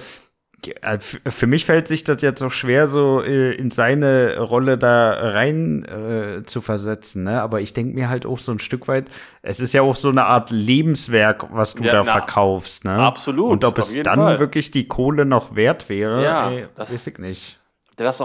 für 1.28 1.48
mich 1.48 1.66
fällt 1.66 1.88
sich 1.88 2.04
das 2.04 2.22
jetzt 2.22 2.42
auch 2.44 2.52
schwer, 2.52 2.88
so 2.88 3.22
äh, 3.24 3.54
in 3.56 3.72
seine 3.72 4.40
Rolle 4.40 4.78
da 4.78 5.12
rein 5.32 5.84
äh, 5.86 6.44
zu 6.44 6.62
versetzen, 6.62 7.24
ne? 7.24 7.42
Aber 7.42 7.62
ich 7.62 7.74
denke 7.74 7.96
mir 7.96 8.10
halt 8.10 8.26
auch 8.26 8.38
so 8.38 8.52
ein 8.52 8.60
Stück 8.60 8.88
weit, 8.88 9.06
es 9.42 9.60
ist 9.60 9.74
ja 9.74 9.82
auch 9.82 9.96
so 9.96 10.10
eine 10.10 10.26
Art 10.26 10.52
Lebenswerk, 10.52 11.48
was 11.52 11.74
du 11.76 11.84
Ja, 11.84 11.92
da 11.94 12.04
na, 12.06 12.12
verkaufst, 12.12 12.86
ne? 12.86 12.94
absolut, 12.94 13.52
Und 13.52 13.66
ob 13.66 13.78
es 13.80 13.94
dann 14.04 14.20
Fall. 14.20 14.40
wirklich 14.40 14.70
die 14.72 14.88
Kohle 14.88 15.26
noch 15.26 15.56
wert 15.56 15.90
wäre, 15.90 16.24
Ja, 16.24 16.50
ey, 16.52 16.68
das- 16.76 16.92
weiß 16.94 17.08
ich 17.08 17.18
nicht. 17.18 17.58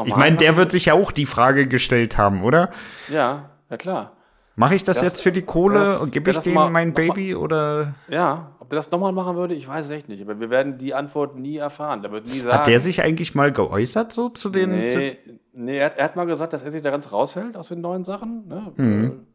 Ich 0.06 0.16
meine, 0.16 0.36
der 0.38 0.56
wird 0.56 0.72
sich 0.72 0.86
ja 0.86 0.94
auch 0.94 1.12
die 1.12 1.26
Frage 1.26 1.66
gestellt 1.66 2.16
haben, 2.16 2.42
oder? 2.42 2.70
Ja, 3.08 3.50
ja 3.68 3.76
klar. 3.76 4.12
Mache 4.54 4.74
ich 4.74 4.84
das, 4.84 4.96
Das- 4.98 5.04
jetzt 5.06 5.22
für 5.22 5.32
die 5.32 5.42
Kohle 5.42 5.80
das- 5.80 6.00
und 6.00 6.12
gebe 6.12 6.30
ich 6.30 6.38
dem 6.38 6.54
mein 6.54 6.64
noch 6.64 6.72
mal- 6.72 6.90
Baby 6.92 7.34
oder 7.34 7.92
Ja, 8.08 8.52
ob 8.66 8.70
der 8.70 8.78
das 8.78 8.90
nochmal 8.90 9.12
machen 9.12 9.36
würde, 9.36 9.54
ich 9.54 9.68
weiß 9.68 9.84
es 9.86 9.90
echt 9.92 10.08
nicht. 10.08 10.20
Aber 10.22 10.40
wir 10.40 10.50
werden 10.50 10.76
die 10.76 10.92
Antwort 10.92 11.36
nie 11.36 11.56
erfahren. 11.56 12.02
Der 12.02 12.10
wird 12.10 12.26
nie 12.26 12.38
sagen. 12.40 12.52
hat 12.58 12.66
der 12.66 12.80
sich 12.80 13.00
eigentlich 13.00 13.34
mal 13.36 13.52
geäußert 13.52 14.12
so 14.12 14.28
zu 14.28 14.48
den 14.50 14.88
zu, 14.90 14.98
Nee, 14.98 15.18
nee 15.52 15.78
er, 15.78 15.86
hat, 15.86 15.96
er 15.98 16.04
hat 16.04 16.16
mal 16.16 16.26
gesagt, 16.26 16.52
dass 16.52 16.62
er 16.64 16.72
sich 16.72 16.82
da 16.82 16.90
ganz 16.90 17.12
raushält 17.12 17.56
aus 17.56 17.68
den 17.68 17.80
neuen 17.80 18.02
Sachen. 18.02 18.48
Ne? 18.48 18.72
Mhm. 18.76 19.26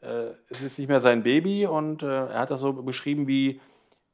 Äh, 0.00 0.06
äh, 0.06 0.30
es 0.48 0.62
ist 0.62 0.78
nicht 0.78 0.88
mehr 0.88 1.00
sein 1.00 1.22
Baby 1.22 1.66
und 1.66 2.02
äh, 2.02 2.06
er 2.06 2.38
hat 2.40 2.50
das 2.50 2.60
so 2.60 2.72
beschrieben, 2.72 3.26
wie, 3.28 3.60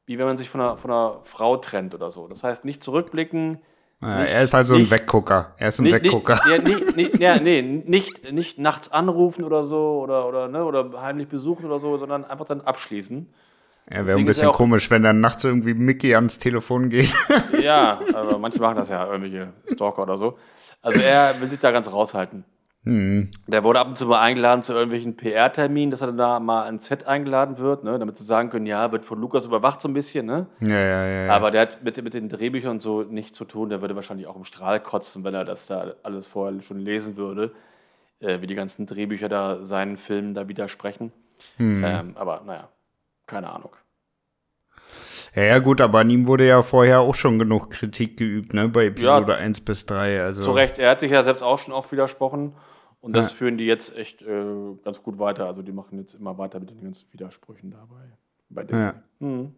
wie 0.06 0.18
wenn 0.18 0.26
man 0.26 0.36
sich 0.36 0.48
von 0.50 0.60
einer, 0.60 0.76
von 0.76 0.90
einer 0.90 1.20
Frau 1.22 1.56
trennt 1.58 1.94
oder 1.94 2.10
so. 2.10 2.26
Das 2.26 2.42
heißt, 2.42 2.64
nicht 2.64 2.82
zurückblicken. 2.82 3.58
Ja, 4.02 4.22
Nicht- 4.22 4.32
er 4.32 4.42
ist 4.42 4.52
halt 4.54 4.66
so 4.66 4.74
ein 4.74 4.80
nicht- 4.80 4.90
Weggucker. 4.90 5.54
Er 5.58 5.68
ist 5.68 5.78
ein 5.78 5.84
Nicht, 5.84 5.94
Weggucker. 6.02 6.40
Nicht, 6.96 7.20
ja, 7.20 7.38
nee, 7.40 7.62
nicht, 7.62 8.32
nicht 8.32 8.58
nachts 8.58 8.90
anrufen 8.90 9.44
oder 9.44 9.64
so 9.64 10.00
oder, 10.02 10.26
oder, 10.26 10.48
ne, 10.48 10.64
oder 10.64 11.00
heimlich 11.00 11.28
besuchen 11.28 11.64
oder 11.66 11.78
so, 11.78 11.96
sondern 11.96 12.24
einfach 12.24 12.44
dann 12.46 12.60
abschließen. 12.62 13.32
Er 13.86 14.06
wäre 14.06 14.18
ein 14.18 14.24
bisschen 14.24 14.50
komisch, 14.52 14.90
wenn 14.90 15.02
dann 15.02 15.20
nachts 15.20 15.44
irgendwie 15.44 15.74
Mickey 15.74 16.14
ans 16.14 16.38
Telefon 16.38 16.88
geht. 16.88 17.14
Ja, 17.60 18.00
aber 18.14 18.38
manche 18.38 18.60
machen 18.60 18.76
das 18.76 18.88
ja, 18.90 19.06
irgendwelche 19.06 19.52
Stalker 19.72 20.02
oder 20.02 20.18
so. 20.18 20.38
Also 20.82 21.00
er 21.00 21.40
will 21.40 21.48
sich 21.48 21.60
da 21.60 21.70
ganz 21.70 21.90
raushalten. 21.90 22.44
hm. 22.84 23.30
Der 23.46 23.64
wurde 23.64 23.80
ab 23.80 23.88
und 23.88 23.96
zu 23.96 24.06
mal 24.06 24.20
eingeladen 24.20 24.62
zu 24.62 24.74
irgendwelchen 24.74 25.16
PR-Terminen, 25.16 25.90
dass 25.90 26.02
er 26.02 26.12
da 26.12 26.40
mal 26.40 26.64
ans 26.64 26.86
Set 26.86 27.06
eingeladen 27.06 27.56
wird, 27.56 27.84
ne, 27.84 27.98
damit 27.98 28.18
sie 28.18 28.24
sagen 28.24 28.50
können, 28.50 28.66
ja, 28.66 28.92
wird 28.92 29.06
von 29.06 29.18
Lukas 29.18 29.46
überwacht 29.46 29.80
so 29.80 29.88
ein 29.88 29.94
bisschen, 29.94 30.26
ne? 30.26 30.46
Ja, 30.60 30.78
ja, 30.78 31.06
ja. 31.06 31.24
ja. 31.26 31.32
Aber 31.32 31.50
der 31.50 31.62
hat 31.62 31.82
mit, 31.82 32.02
mit 32.02 32.12
den 32.12 32.28
Drehbüchern 32.28 32.72
und 32.72 32.82
so 32.82 33.02
nichts 33.02 33.36
zu 33.38 33.46
tun. 33.46 33.70
Der 33.70 33.80
würde 33.80 33.96
wahrscheinlich 33.96 34.26
auch 34.26 34.36
im 34.36 34.44
Strahl 34.44 34.80
kotzen, 34.80 35.24
wenn 35.24 35.34
er 35.34 35.46
das 35.46 35.66
da 35.66 35.94
alles 36.02 36.26
vorher 36.26 36.60
schon 36.60 36.80
lesen 36.80 37.16
würde, 37.16 37.52
äh, 38.20 38.42
wie 38.42 38.46
die 38.46 38.54
ganzen 38.54 38.84
Drehbücher 38.84 39.30
da 39.30 39.64
seinen 39.64 39.96
Filmen 39.96 40.34
da 40.34 40.48
widersprechen. 40.48 41.12
Hm. 41.56 41.82
Ähm, 41.84 42.12
aber 42.16 42.42
naja, 42.44 42.68
keine 43.26 43.50
Ahnung. 43.50 43.70
ja, 45.34 45.42
ja, 45.44 45.58
gut, 45.58 45.80
aber 45.80 46.00
an 46.00 46.10
ihm 46.10 46.26
wurde 46.26 46.46
ja 46.46 46.62
vorher 46.62 47.00
auch 47.00 47.14
schon 47.14 47.38
genug 47.38 47.70
Kritik 47.70 48.16
geübt, 48.16 48.54
ne? 48.54 48.68
Bei 48.68 48.86
Episode 48.86 49.32
Ja. 49.32 49.38
1 49.38 49.60
bis 49.62 49.86
3. 49.86 50.22
Also. 50.22 50.42
Zu 50.42 50.52
Recht, 50.52 50.78
er 50.78 50.90
hat 50.90 51.00
sich 51.00 51.10
ja 51.12 51.24
selbst 51.24 51.42
auch 51.42 51.58
schon 51.58 51.72
oft 51.74 51.90
widersprochen. 51.92 52.54
Und 53.00 53.12
das 53.14 53.30
Ja. 53.30 53.36
führen 53.36 53.58
die 53.58 53.66
jetzt 53.66 53.94
echt 53.96 54.22
äh, 54.22 54.44
ganz 54.82 55.02
gut 55.02 55.18
weiter. 55.18 55.46
Also 55.46 55.60
die 55.62 55.72
machen 55.72 55.98
jetzt 55.98 56.14
immer 56.14 56.38
weiter 56.38 56.58
mit 56.60 56.70
den 56.70 56.80
ganzen 56.82 57.06
Widersprüchen 57.12 57.70
dabei. 57.70 58.12
Bei 58.48 58.62
Disney. 58.64 58.80
Ja. 58.82 58.94
Mhm. 59.18 59.54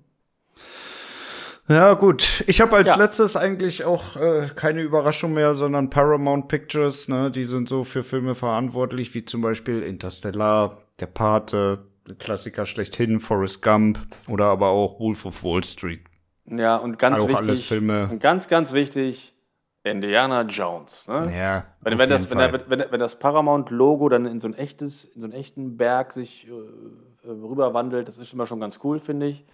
Ja, 1.69 1.95
gut. 1.95 2.45
Ich 2.47 2.61
habe 2.61 2.77
als 2.77 2.89
Ja. 2.91 2.97
letztes 2.97 3.37
eigentlich 3.37 3.85
auch 3.85 4.17
äh, 4.17 4.49
keine 4.55 4.83
Überraschung 4.83 5.33
mehr, 5.33 5.55
sondern 5.55 5.91
Paramount 5.91 6.47
Pictures, 6.49 7.09
ne? 7.09 7.31
Die 7.31 7.45
sind 7.45 7.69
so 7.69 7.83
für 7.85 8.05
Filme 8.05 8.35
verantwortlich, 8.37 9.15
wie 9.15 9.25
zum 9.25 9.43
Beispiel 9.43 9.83
Interstellar, 9.83 10.79
Der 11.01 11.07
Pate, 11.07 11.85
Klassiker 12.19 12.67
schlechthin, 12.67 13.21
Forrest 13.21 13.63
Gump 13.63 13.99
oder 14.29 14.47
aber 14.47 14.69
auch 14.69 14.99
Wolf 15.01 15.25
of 15.27 15.43
Wall 15.45 15.63
Street. 15.65 16.01
Ja, 16.47 16.77
und 16.77 16.99
ganz 16.99 17.21
Auch 17.21 17.29
wichtig, 17.29 17.71
und 17.73 18.21
ganz, 18.21 18.47
ganz 18.47 18.73
wichtig, 18.73 19.35
Indiana 19.83 20.43
Jones. 20.43 21.09
Ne? 21.09 21.33
Ja. 21.37 21.67
Wenn, 21.81 21.99
wenn, 21.99 22.09
das, 22.09 22.31
wenn, 22.31 22.39
wenn, 22.39 22.85
wenn 22.91 23.01
das 23.01 23.19
Paramount-Logo 23.19 24.09
dann 24.09 24.27
in 24.27 24.41
so 24.41 24.47
ein 24.49 24.55
echtes, 24.55 25.05
in 25.05 25.21
so 25.21 25.27
einen 25.27 25.33
echten 25.35 25.77
Berg 25.77 26.13
sich 26.13 26.47
äh, 26.49 27.29
rüberwandelt, 27.29 28.07
das 28.09 28.19
ist 28.19 28.33
immer 28.33 28.47
schon 28.47 28.61
ganz 28.61 28.79
cool, 28.85 29.01
finde 29.01 29.27
ich. 29.27 29.45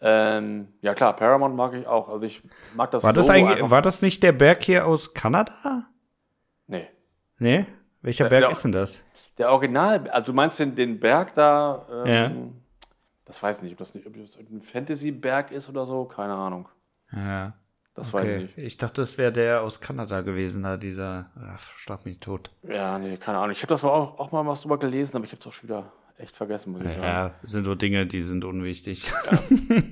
Ähm, 0.00 0.68
ja 0.82 0.94
klar, 0.94 1.16
Paramount 1.16 1.56
mag 1.56 1.72
ich 1.74 1.86
auch. 1.86 2.08
Also 2.08 2.24
ich 2.26 2.42
mag 2.74 2.90
das 2.90 3.02
war 3.02 3.12
das 3.12 3.28
Logo 3.28 3.38
eigentlich, 3.38 3.56
einfach- 3.58 3.70
war 3.70 3.82
das 3.82 4.02
nicht 4.02 4.22
der 4.22 4.32
Berg 4.32 4.62
hier 4.62 4.86
aus 4.86 5.14
Kanada? 5.14 5.86
Nee. 6.66 6.88
Nee? 7.38 7.66
Welcher 8.02 8.24
Ja, 8.24 8.30
Berg 8.30 8.42
ja. 8.44 8.50
ist 8.50 8.62
denn 8.62 8.72
das? 8.72 9.02
Der 9.38 9.52
Original, 9.52 10.08
also 10.08 10.26
du 10.26 10.32
meinst 10.32 10.58
den, 10.58 10.74
den 10.74 10.98
Berg 10.98 11.34
da, 11.34 11.86
ähm, 12.04 12.54
Das 13.26 13.42
weiß 13.42 13.58
ich 13.58 13.62
nicht, 13.64 13.72
ob 13.72 13.78
das, 13.78 13.94
nicht, 13.94 14.06
ob 14.06 14.14
das 14.14 14.38
ein 14.38 14.62
Fantasy-Berg 14.62 15.50
ist 15.50 15.68
oder 15.68 15.84
so, 15.84 16.04
keine 16.04 16.34
Ahnung. 16.34 16.68
Ja. 17.12 17.54
Das 17.96 18.12
okay. 18.12 18.16
weiß 18.16 18.26
ich 18.26 18.56
nicht. 18.56 18.58
Ich 18.58 18.76
dachte, 18.76 19.00
das 19.00 19.16
wäre 19.16 19.32
der 19.32 19.62
aus 19.62 19.80
Kanada 19.80 20.20
gewesen, 20.20 20.62
da 20.62 20.76
dieser, 20.76 21.30
ja, 21.34 21.56
schlag 21.76 22.04
mich 22.04 22.20
tot. 22.20 22.50
Ja, 22.62 22.98
nee, 22.98 23.16
keine 23.16 23.38
Ahnung. 23.38 23.52
Ich 23.52 23.62
habe 23.62 23.68
das 23.68 23.82
mal 23.82 23.88
auch, 23.88 24.18
auch, 24.18 24.32
mal 24.32 24.46
was 24.46 24.60
drüber 24.60 24.78
gelesen, 24.78 25.16
aber 25.16 25.24
ich 25.24 25.32
habe 25.32 25.40
es 25.40 25.46
auch 25.46 25.52
schon 25.52 25.68
wieder 25.68 25.92
echt 26.18 26.36
vergessen, 26.36 26.72
muss 26.72 26.82
ich 26.82 26.92
sagen. 26.92 27.02
Ja, 27.02 27.34
sind 27.42 27.64
so 27.64 27.74
Dinge, 27.74 28.06
die 28.06 28.20
sind 28.20 28.44
unwichtig. 28.44 29.10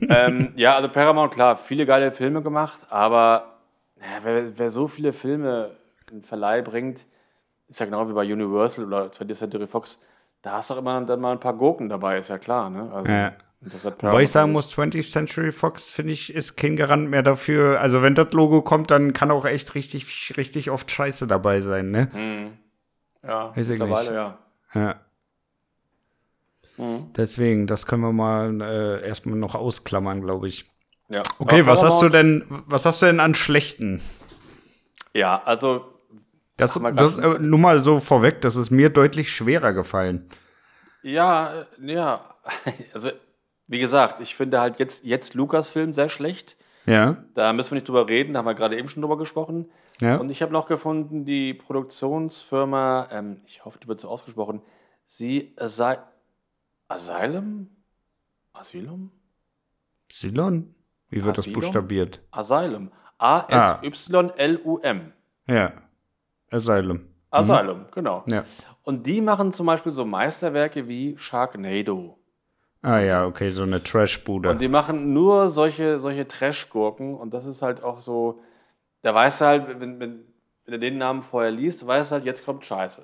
Ja, 0.01 0.27
ähm, 0.27 0.53
ja 0.55 0.77
also 0.77 0.91
Paramount, 0.91 1.33
klar, 1.33 1.57
viele 1.57 1.87
geile 1.87 2.13
Filme 2.13 2.43
gemacht, 2.43 2.81
aber 2.91 3.59
ja, 3.99 4.23
wer, 4.23 4.59
wer, 4.59 4.71
so 4.71 4.87
viele 4.87 5.15
Filme 5.15 5.71
in 6.11 6.23
Verleih 6.23 6.61
bringt, 6.61 7.07
ist 7.69 7.81
ja 7.81 7.87
genau 7.87 8.09
wie 8.09 8.13
bei 8.13 8.31
Universal 8.31 8.85
oder 8.85 9.07
20th 9.07 9.35
Century 9.35 9.67
Fox, 9.67 9.99
da 10.43 10.53
hast 10.53 10.71
du 10.71 10.75
auch 10.75 10.79
immer 10.79 11.01
dann 11.03 11.21
mal 11.21 11.33
ein 11.33 11.41
paar 11.41 11.55
Gurken 11.55 11.89
dabei, 11.89 12.19
ist 12.19 12.29
ja 12.29 12.39
klar. 12.39 12.71
Ne? 12.71 12.91
Also, 12.93 13.11
ja. 13.11 13.33
Wobei 14.01 14.23
ich 14.23 14.31
sagen 14.31 14.53
muss, 14.53 14.71
20th 14.77 15.11
Century 15.11 15.51
Fox, 15.51 15.91
finde 15.91 16.13
ich, 16.13 16.35
ist 16.35 16.57
kein 16.57 16.77
Garant 16.77 17.09
mehr 17.09 17.23
dafür. 17.23 17.81
Also, 17.81 18.03
wenn 18.03 18.15
das 18.15 18.31
Logo 18.33 18.61
kommt, 18.61 18.91
dann 18.91 19.15
kann 19.15 19.31
auch 19.31 19.47
echt 19.47 19.75
richtig, 19.75 20.37
richtig 20.37 20.71
oft 20.71 20.91
Scheiße 20.91 21.27
dabei 21.27 21.63
sein, 21.63 21.91
ne? 21.91 22.11
Hm. 22.13 22.59
Ja, 23.23 23.57
Weiß 23.57 23.71
mittlerweile, 23.71 24.15
ja. 24.15 24.39
Ja. 24.75 25.01
Mhm. 26.77 27.13
Deswegen, 27.17 27.67
das 27.67 27.87
können 27.87 28.03
wir 28.03 28.13
mal 28.13 28.61
äh, 28.61 29.07
erstmal 29.07 29.39
noch 29.39 29.55
ausklammern, 29.55 30.21
glaube 30.21 30.49
ich. 30.49 30.71
Ja. 31.09 31.23
Okay, 31.39 31.67
was 31.67 31.83
hast 31.83 32.03
du 32.03 32.09
denn, 32.09 32.45
was 32.67 32.85
hast 32.85 33.01
du 33.01 33.07
denn 33.07 33.21
an 33.21 33.35
schlechten? 33.35 34.03
Ja, 35.15 35.43
also. 35.45 35.94
Das, 36.57 36.81
das 36.95 37.19
äh, 37.19 37.39
nur 37.41 37.59
mal 37.59 37.81
so 37.81 38.01
vorweg, 38.01 38.41
das 38.41 38.57
ist 38.57 38.71
mir 38.71 38.91
deutlich 38.91 39.31
schwerer 39.31 39.73
gefallen. 39.73 40.29
Ja, 41.03 41.67
äh, 41.83 41.93
ja. 41.93 42.31
Also, 42.95 43.11
wie 43.67 43.79
gesagt, 43.79 44.21
ich 44.21 44.37
finde 44.37 44.61
halt 44.61 44.79
jetzt, 44.79 45.05
jetzt 45.05 45.35
Lukas-Film 45.35 45.95
sehr 45.95 46.09
schlecht. 46.09 46.57
Ja. 46.87 47.17
Da 47.35 47.53
müssen 47.53 47.71
wir 47.71 47.77
nicht 47.77 47.89
drüber 47.89 48.09
reden, 48.09 48.35
da 48.35 48.41
haben 48.41 48.47
wir 48.47 48.55
gerade 48.55 48.77
eben 48.79 48.89
schon 48.89 49.03
drüber 49.03 49.17
gesprochen. 49.17 49.71
Ja. 50.01 50.17
Und 50.17 50.31
ich 50.31 50.43
habe 50.43 50.53
noch 50.53 50.67
gefunden, 50.67 51.25
die 51.25 51.55
Produktionsfirma, 51.55 53.09
ähm, 53.11 53.41
ich 53.47 53.65
hoffe, 53.65 53.79
die 53.83 53.89
wird 53.89 54.01
so 54.01 54.09
ausgesprochen, 54.09 54.61
sie 55.07 55.55
sei 55.59 55.99
Asylum? 56.89 57.71
Asylum? 58.53 59.11
Asylum? 60.11 60.75
Wie 61.09 61.25
wird 61.25 61.39
Asylum? 61.39 61.55
das 61.55 61.65
buchstabiert? 61.65 62.21
Asylum. 62.31 62.93
A-S-Y-L-U-M. 63.19 65.13
Ja. 65.49 65.73
Asylum. 66.55 67.01
Asylum, 67.31 67.79
mhm. 67.79 67.87
genau. 67.93 68.25
Ja. 68.27 68.45
Und 68.83 69.07
die 69.07 69.21
machen 69.21 69.53
zum 69.53 69.67
Beispiel 69.67 69.93
so 69.93 70.05
Meisterwerke 70.05 70.87
wie 70.87 71.17
Sharknado. 71.19 72.19
Ah 72.83 73.01
ja, 73.01 73.27
okay, 73.27 73.49
so 73.51 73.63
eine 73.63 73.83
Trash-Bude. 73.83 74.51
Und 74.51 74.61
die 74.61 74.69
machen 74.69 75.15
nur 75.15 75.49
solche, 75.49 76.01
solche 76.01 76.29
Trash-Gurken 76.29 77.15
und 77.15 77.33
das 77.33 77.47
ist 77.47 77.63
halt 77.63 77.83
auch 77.83 78.03
so, 78.03 78.41
da 79.03 79.15
weißt 79.15 79.41
du 79.41 79.45
halt, 79.47 79.69
wenn, 79.81 79.99
wenn, 79.99 80.21
wenn 80.65 80.73
du 80.73 80.79
den 80.79 80.99
Namen 80.99 81.23
vorher 81.23 81.51
liest, 81.51 81.87
weißt 81.87 82.11
du 82.11 82.15
halt, 82.17 82.25
jetzt 82.25 82.45
kommt 82.45 82.65
Scheiße. 82.65 83.03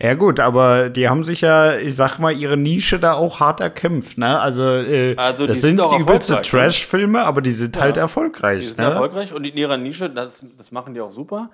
Ja 0.00 0.14
gut, 0.14 0.40
aber 0.40 0.88
die 0.90 1.08
haben 1.08 1.24
sich 1.24 1.40
ja, 1.40 1.76
ich 1.76 1.96
sag 1.96 2.18
mal, 2.18 2.32
ihre 2.32 2.56
Nische 2.56 2.98
da 2.98 3.14
auch 3.14 3.40
hart 3.40 3.60
erkämpft, 3.60 4.16
ne? 4.16 4.38
Also, 4.38 4.62
äh, 4.62 5.14
also 5.16 5.46
das 5.46 5.60
sind, 5.60 5.78
sind 5.78 5.90
die 5.90 6.02
übelste 6.02 6.34
ne? 6.34 6.42
Trash-Filme, 6.42 7.24
aber 7.24 7.42
die 7.42 7.52
sind 7.52 7.76
ja. 7.76 7.82
halt 7.82 7.96
erfolgreich. 7.96 8.60
Die 8.60 8.66
sind 8.68 8.78
ne? 8.78 8.84
erfolgreich 8.84 9.32
und 9.32 9.44
in 9.44 9.56
ihrer 9.56 9.76
Nische, 9.76 10.08
das, 10.08 10.40
das 10.56 10.70
machen 10.70 10.94
die 10.94 11.00
auch 11.00 11.12
super. 11.12 11.50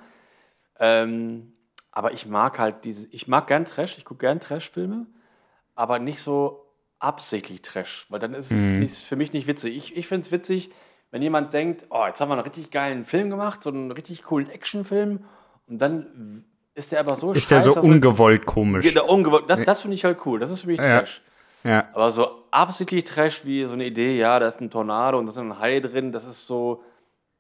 Ähm, 0.78 1.52
aber 1.92 2.12
ich 2.12 2.26
mag 2.26 2.58
halt 2.58 2.84
diese, 2.84 3.06
ich 3.10 3.28
mag 3.28 3.46
gern 3.46 3.64
Trash, 3.64 3.98
ich 3.98 4.04
gucke 4.04 4.20
gern 4.20 4.40
Trash-Filme, 4.40 5.06
aber 5.74 5.98
nicht 5.98 6.20
so 6.20 6.66
absichtlich 6.98 7.62
Trash, 7.62 8.06
weil 8.08 8.18
dann 8.18 8.34
ist 8.34 8.50
mhm. 8.50 8.82
es 8.82 8.98
für 8.98 9.16
mich 9.16 9.32
nicht 9.32 9.46
witzig. 9.46 9.76
Ich, 9.76 9.96
ich 9.96 10.06
finde 10.06 10.26
es 10.26 10.32
witzig, 10.32 10.70
wenn 11.10 11.22
jemand 11.22 11.52
denkt, 11.52 11.86
oh, 11.90 12.04
jetzt 12.06 12.20
haben 12.20 12.28
wir 12.28 12.34
einen 12.34 12.42
richtig 12.42 12.70
geilen 12.70 13.04
Film 13.04 13.30
gemacht, 13.30 13.62
so 13.62 13.70
einen 13.70 13.92
richtig 13.92 14.24
coolen 14.24 14.50
Actionfilm 14.50 15.24
und 15.66 15.78
dann 15.78 16.44
ist 16.74 16.90
der 16.90 17.00
aber 17.00 17.14
so 17.14 17.32
Ist 17.32 17.50
der 17.50 17.60
so 17.60 17.74
ungewollt 17.80 18.46
komisch. 18.46 18.92
Der 18.92 19.08
ungewollt, 19.08 19.48
das, 19.48 19.62
das 19.64 19.82
finde 19.82 19.94
ich 19.94 20.04
halt 20.04 20.18
cool. 20.26 20.40
Das 20.40 20.50
ist 20.50 20.62
für 20.62 20.66
mich 20.66 20.80
ja. 20.80 20.98
Trash. 20.98 21.22
Ja. 21.62 21.88
Aber 21.92 22.10
so 22.10 22.44
absichtlich 22.50 23.04
Trash 23.04 23.44
wie 23.44 23.64
so 23.64 23.72
eine 23.72 23.86
Idee, 23.86 24.18
ja, 24.18 24.38
da 24.38 24.48
ist 24.48 24.60
ein 24.60 24.70
Tornado 24.70 25.18
und 25.18 25.26
da 25.26 25.30
ist 25.30 25.38
ein 25.38 25.58
Hai 25.58 25.80
drin, 25.80 26.12
das 26.12 26.26
ist 26.26 26.46
so, 26.46 26.82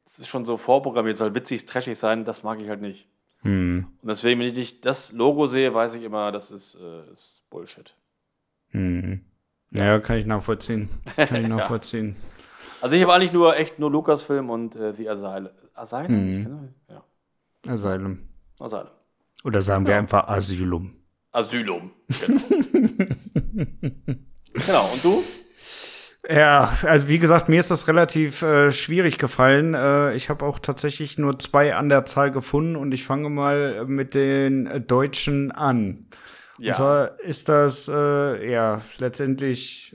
das 0.04 0.18
ist 0.18 0.28
schon 0.28 0.44
so 0.44 0.56
vorprogrammiert, 0.56 1.18
soll 1.18 1.34
witzig, 1.34 1.66
trashig 1.66 1.98
sein, 1.98 2.24
das 2.24 2.42
mag 2.42 2.60
ich 2.60 2.68
halt 2.68 2.80
nicht. 2.80 3.08
Hm. 3.44 3.86
Und 4.02 4.08
deswegen, 4.08 4.40
wenn 4.40 4.48
ich 4.48 4.54
nicht 4.54 4.84
das 4.84 5.12
Logo 5.12 5.46
sehe, 5.46 5.72
weiß 5.72 5.94
ich 5.94 6.02
immer, 6.02 6.32
das 6.32 6.50
ist, 6.50 6.74
äh, 6.76 7.12
ist 7.12 7.42
Bullshit. 7.50 7.94
Hm. 8.70 9.20
Ja, 9.70 9.98
kann 10.00 10.18
ich 10.18 10.26
nachvollziehen. 10.26 10.88
Kann 11.16 11.42
ich 11.42 11.48
nachvollziehen. 11.48 12.16
ja. 12.16 12.34
Also 12.80 12.96
ich 12.96 13.02
habe 13.02 13.14
eigentlich 13.14 13.32
nur 13.32 13.56
echt 13.56 13.78
nur 13.78 13.90
Lukas-Film 13.90 14.50
und 14.50 14.76
äh, 14.76 14.92
The 14.92 15.08
Asylum. 15.08 15.50
Asylum? 15.74 16.08
Hm. 16.08 16.68
Ja. 16.88 17.04
Asylum. 17.66 18.28
Asylum. 18.58 18.90
Oder 19.44 19.62
sagen 19.62 19.86
wir 19.86 19.96
einfach 19.96 20.26
Asylum. 20.28 20.94
Asylum, 21.32 21.90
genau. 22.08 22.40
genau, 24.52 24.92
und 24.92 25.04
du? 25.04 25.22
Ja, 26.28 26.72
also 26.82 27.08
wie 27.08 27.18
gesagt, 27.18 27.48
mir 27.48 27.60
ist 27.60 27.70
das 27.70 27.86
relativ 27.86 28.42
äh, 28.42 28.70
schwierig 28.70 29.18
gefallen. 29.18 29.74
Äh, 29.74 30.14
ich 30.14 30.30
habe 30.30 30.46
auch 30.46 30.58
tatsächlich 30.58 31.18
nur 31.18 31.38
zwei 31.38 31.74
an 31.74 31.88
der 31.90 32.06
Zahl 32.06 32.30
gefunden 32.30 32.76
und 32.76 32.92
ich 32.92 33.04
fange 33.04 33.28
mal 33.28 33.84
mit 33.86 34.14
den 34.14 34.66
äh, 34.66 34.80
Deutschen 34.80 35.52
an. 35.52 36.06
Ja. 36.58 36.72
Und 36.72 36.76
zwar 36.76 37.20
ist 37.20 37.48
das 37.48 37.90
äh, 37.92 38.50
ja 38.50 38.80
letztendlich 38.98 39.94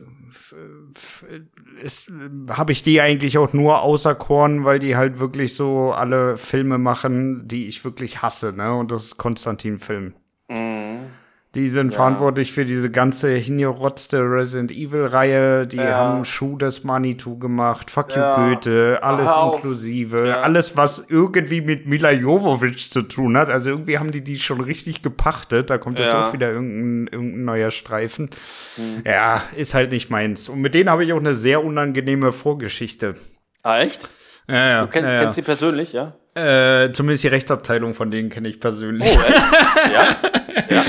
habe 2.49 2.71
ich 2.71 2.83
die 2.83 3.01
eigentlich 3.01 3.37
auch 3.37 3.53
nur 3.53 3.81
auserkoren, 3.81 4.65
weil 4.65 4.79
die 4.79 4.95
halt 4.95 5.19
wirklich 5.19 5.55
so 5.55 5.91
alle 5.91 6.37
Filme 6.37 6.77
machen, 6.77 7.47
die 7.47 7.67
ich 7.67 7.83
wirklich 7.83 8.21
hasse, 8.21 8.53
ne? 8.53 8.73
Und 8.73 8.91
das 8.91 9.05
ist 9.05 9.17
Konstantin-Film. 9.17 10.13
Mhm. 10.49 11.07
Die 11.55 11.67
sind 11.67 11.89
ja. 11.89 11.95
verantwortlich 11.95 12.51
für 12.51 12.63
diese 12.63 12.91
ganze 12.91 13.31
hingerotzte 13.31 14.19
Resident 14.19 14.71
Evil-Reihe. 14.71 15.65
Die 15.65 15.77
ja. 15.77 15.95
haben 15.95 16.23
Schuh 16.23 16.57
des 16.57 16.83
Manitou 16.83 17.39
gemacht, 17.39 17.89
Fuck 17.89 18.11
You 18.11 18.21
ja. 18.21 18.35
Goethe, 18.35 18.99
alles 19.01 19.29
Aha, 19.29 19.53
inklusive. 19.55 20.37
Alles, 20.43 20.77
was 20.77 21.07
irgendwie 21.09 21.61
mit 21.61 21.87
Mila 21.87 22.11
Jovovich 22.11 22.91
zu 22.91 23.01
tun 23.01 23.35
hat. 23.35 23.49
Also 23.49 23.71
irgendwie 23.71 23.97
haben 23.97 24.11
die 24.11 24.23
die 24.23 24.37
schon 24.37 24.61
richtig 24.61 25.01
gepachtet. 25.01 25.71
Da 25.71 25.79
kommt 25.79 25.97
jetzt 25.97 26.13
auch 26.13 26.33
wieder 26.33 26.51
irgendein, 26.51 27.11
irgendein 27.11 27.45
neuer 27.45 27.71
Streifen. 27.71 28.29
Mhm. 28.77 29.01
Ja, 29.03 29.41
ist 29.55 29.73
halt 29.73 29.91
nicht 29.91 30.11
meins. 30.11 30.49
Und 30.49 30.61
mit 30.61 30.75
denen 30.75 30.91
habe 30.91 31.03
ich 31.03 31.13
auch 31.13 31.19
eine 31.19 31.33
sehr 31.33 31.63
unangenehme 31.63 32.31
Vorgeschichte. 32.31 33.15
Ah, 33.63 33.79
echt? 33.79 34.07
Ja, 34.47 34.69
ja. 34.69 34.81
Du 34.85 34.91
kenn, 34.91 35.03
ja, 35.03 35.21
kennst 35.21 35.35
sie 35.35 35.41
persönlich, 35.41 35.93
ja? 35.93 36.13
Äh, 36.35 36.91
zumindest 36.91 37.23
die 37.23 37.27
Rechtsabteilung 37.29 37.95
von 37.95 38.11
denen 38.11 38.29
kenne 38.29 38.49
ich 38.49 38.59
persönlich. 38.59 39.17
Oh, 39.17 39.21
echt? 39.21 39.93
ja? 39.93 40.15
ja. 40.69 40.83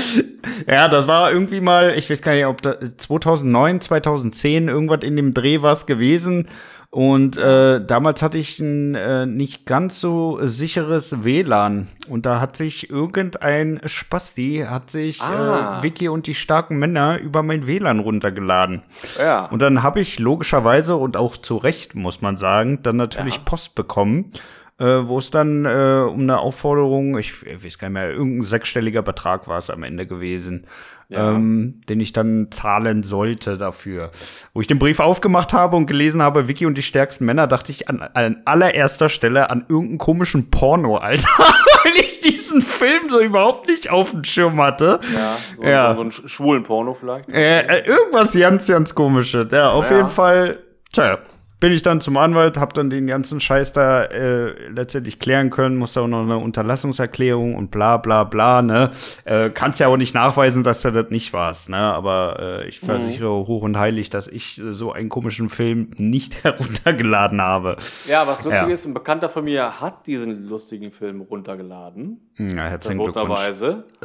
Ja, 0.67 0.87
das 0.87 1.07
war 1.07 1.31
irgendwie 1.31 1.61
mal, 1.61 1.93
ich 1.97 2.09
weiß 2.09 2.21
gar 2.21 2.33
nicht, 2.33 2.45
ob 2.45 2.61
das 2.61 2.97
2009, 2.97 3.81
2010 3.81 4.67
irgendwas 4.67 5.03
in 5.03 5.15
dem 5.15 5.33
Dreh 5.33 5.61
war 5.61 5.73
es 5.73 5.85
gewesen. 5.85 6.47
Und 6.91 7.37
äh, 7.37 7.83
damals 7.83 8.21
hatte 8.21 8.37
ich 8.37 8.59
ein 8.59 8.95
äh, 8.95 9.25
nicht 9.25 9.65
ganz 9.65 10.01
so 10.01 10.39
sicheres 10.41 11.23
WLAN. 11.23 11.87
Und 12.09 12.25
da 12.25 12.41
hat 12.41 12.57
sich 12.57 12.89
irgendein 12.89 13.79
Spasti, 13.85 14.65
hat 14.67 14.91
sich 14.91 15.21
ah. 15.21 15.79
äh, 15.79 15.83
Vicky 15.83 16.09
und 16.09 16.27
die 16.27 16.33
starken 16.33 16.79
Männer 16.79 17.17
über 17.17 17.43
mein 17.43 17.65
WLAN 17.65 17.99
runtergeladen. 17.99 18.81
Ja. 19.17 19.45
Und 19.45 19.61
dann 19.61 19.83
habe 19.83 20.01
ich 20.01 20.19
logischerweise 20.19 20.97
und 20.97 21.15
auch 21.15 21.37
zu 21.37 21.55
Recht, 21.55 21.95
muss 21.95 22.21
man 22.21 22.35
sagen, 22.35 22.83
dann 22.83 22.97
natürlich 22.97 23.35
ja. 23.35 23.41
Post 23.45 23.75
bekommen 23.75 24.33
äh, 24.81 25.07
wo 25.07 25.19
es 25.19 25.29
dann 25.29 25.65
äh, 25.65 26.03
um 26.09 26.21
eine 26.21 26.39
Aufforderung, 26.39 27.17
ich, 27.19 27.45
ich 27.45 27.63
weiß 27.63 27.77
gar 27.77 27.89
nicht 27.89 27.93
mehr, 27.93 28.09
irgendein 28.09 28.41
sechsstelliger 28.41 29.03
Betrag 29.03 29.47
war 29.47 29.59
es 29.59 29.69
am 29.69 29.83
Ende 29.83 30.07
gewesen, 30.07 30.65
ja. 31.07 31.33
ähm, 31.33 31.81
den 31.87 31.99
ich 31.99 32.13
dann 32.13 32.47
zahlen 32.49 33.03
sollte 33.03 33.59
dafür. 33.59 34.09
Wo 34.55 34.61
ich 34.61 34.65
den 34.65 34.79
Brief 34.79 34.99
aufgemacht 34.99 35.53
habe 35.53 35.77
und 35.77 35.85
gelesen 35.85 36.23
habe, 36.23 36.47
Vicky 36.47 36.65
und 36.65 36.79
die 36.79 36.81
stärksten 36.81 37.25
Männer, 37.25 37.45
dachte 37.45 37.71
ich 37.71 37.89
an, 37.89 38.01
an 38.01 38.41
allererster 38.45 39.07
Stelle 39.07 39.51
an 39.51 39.65
irgendeinen 39.69 39.99
komischen 39.99 40.49
Porno, 40.49 40.97
Alter. 40.97 41.29
Weil 41.37 41.93
ich 41.97 42.21
diesen 42.21 42.63
Film 42.63 43.07
so 43.09 43.19
überhaupt 43.19 43.67
nicht 43.67 43.91
auf 43.91 44.11
dem 44.11 44.23
Schirm 44.23 44.59
hatte. 44.59 44.99
Ja, 45.13 45.37
so, 45.57 45.63
ja. 45.63 45.89
so, 45.91 45.95
so 45.95 46.01
einen 46.01 46.11
schwulen 46.27 46.63
Porno 46.63 46.95
vielleicht. 46.95 47.29
Äh, 47.29 47.61
äh, 47.67 47.85
irgendwas 47.85 48.33
ganz, 48.33 48.67
ganz 48.67 48.95
komisches. 48.95 49.51
Ja, 49.51 49.69
auf 49.71 49.91
ja. 49.91 49.97
jeden 49.97 50.09
Fall. 50.09 50.57
Tja, 50.91 51.19
bin 51.61 51.71
ich 51.71 51.83
dann 51.83 52.01
zum 52.01 52.17
Anwalt, 52.17 52.57
habe 52.57 52.73
dann 52.73 52.89
den 52.89 53.05
ganzen 53.05 53.39
Scheiß 53.39 53.71
da 53.71 54.03
äh, 54.05 54.67
letztendlich 54.69 55.19
klären 55.19 55.51
können, 55.51 55.77
musste 55.77 56.01
auch 56.01 56.07
noch 56.07 56.23
eine 56.23 56.37
Unterlassungserklärung 56.39 57.55
und 57.55 57.69
bla 57.69 57.97
bla 57.97 58.23
bla, 58.23 58.63
ne? 58.63 58.89
Äh, 59.25 59.51
kannst 59.51 59.79
ja 59.79 59.87
auch 59.87 59.95
nicht 59.95 60.15
nachweisen, 60.15 60.63
dass 60.63 60.81
du 60.81 60.91
das 60.91 61.11
nicht 61.11 61.33
warst, 61.33 61.69
ne? 61.69 61.77
Aber 61.77 62.63
äh, 62.63 62.67
ich 62.67 62.81
mhm. 62.81 62.87
versichere 62.87 63.29
mhm. 63.29 63.47
hoch 63.47 63.61
und 63.61 63.77
heilig, 63.77 64.09
dass 64.09 64.27
ich 64.27 64.59
so 64.71 64.91
einen 64.91 65.09
komischen 65.09 65.49
Film 65.49 65.91
nicht 65.97 66.43
heruntergeladen 66.43 67.39
habe. 67.39 67.77
Ja, 68.07 68.25
was 68.27 68.43
lustig 68.43 68.61
ja. 68.63 68.67
ist, 68.67 68.85
ein 68.85 68.95
Bekannter 68.95 69.29
von 69.29 69.43
mir 69.43 69.79
hat 69.79 70.07
diesen 70.07 70.47
lustigen 70.47 70.91
Film 70.91 71.21
runtergeladen. 71.21 72.31
Ja, 72.37 72.63
herzlichen 72.63 72.99
Glückwunsch. 72.99 73.63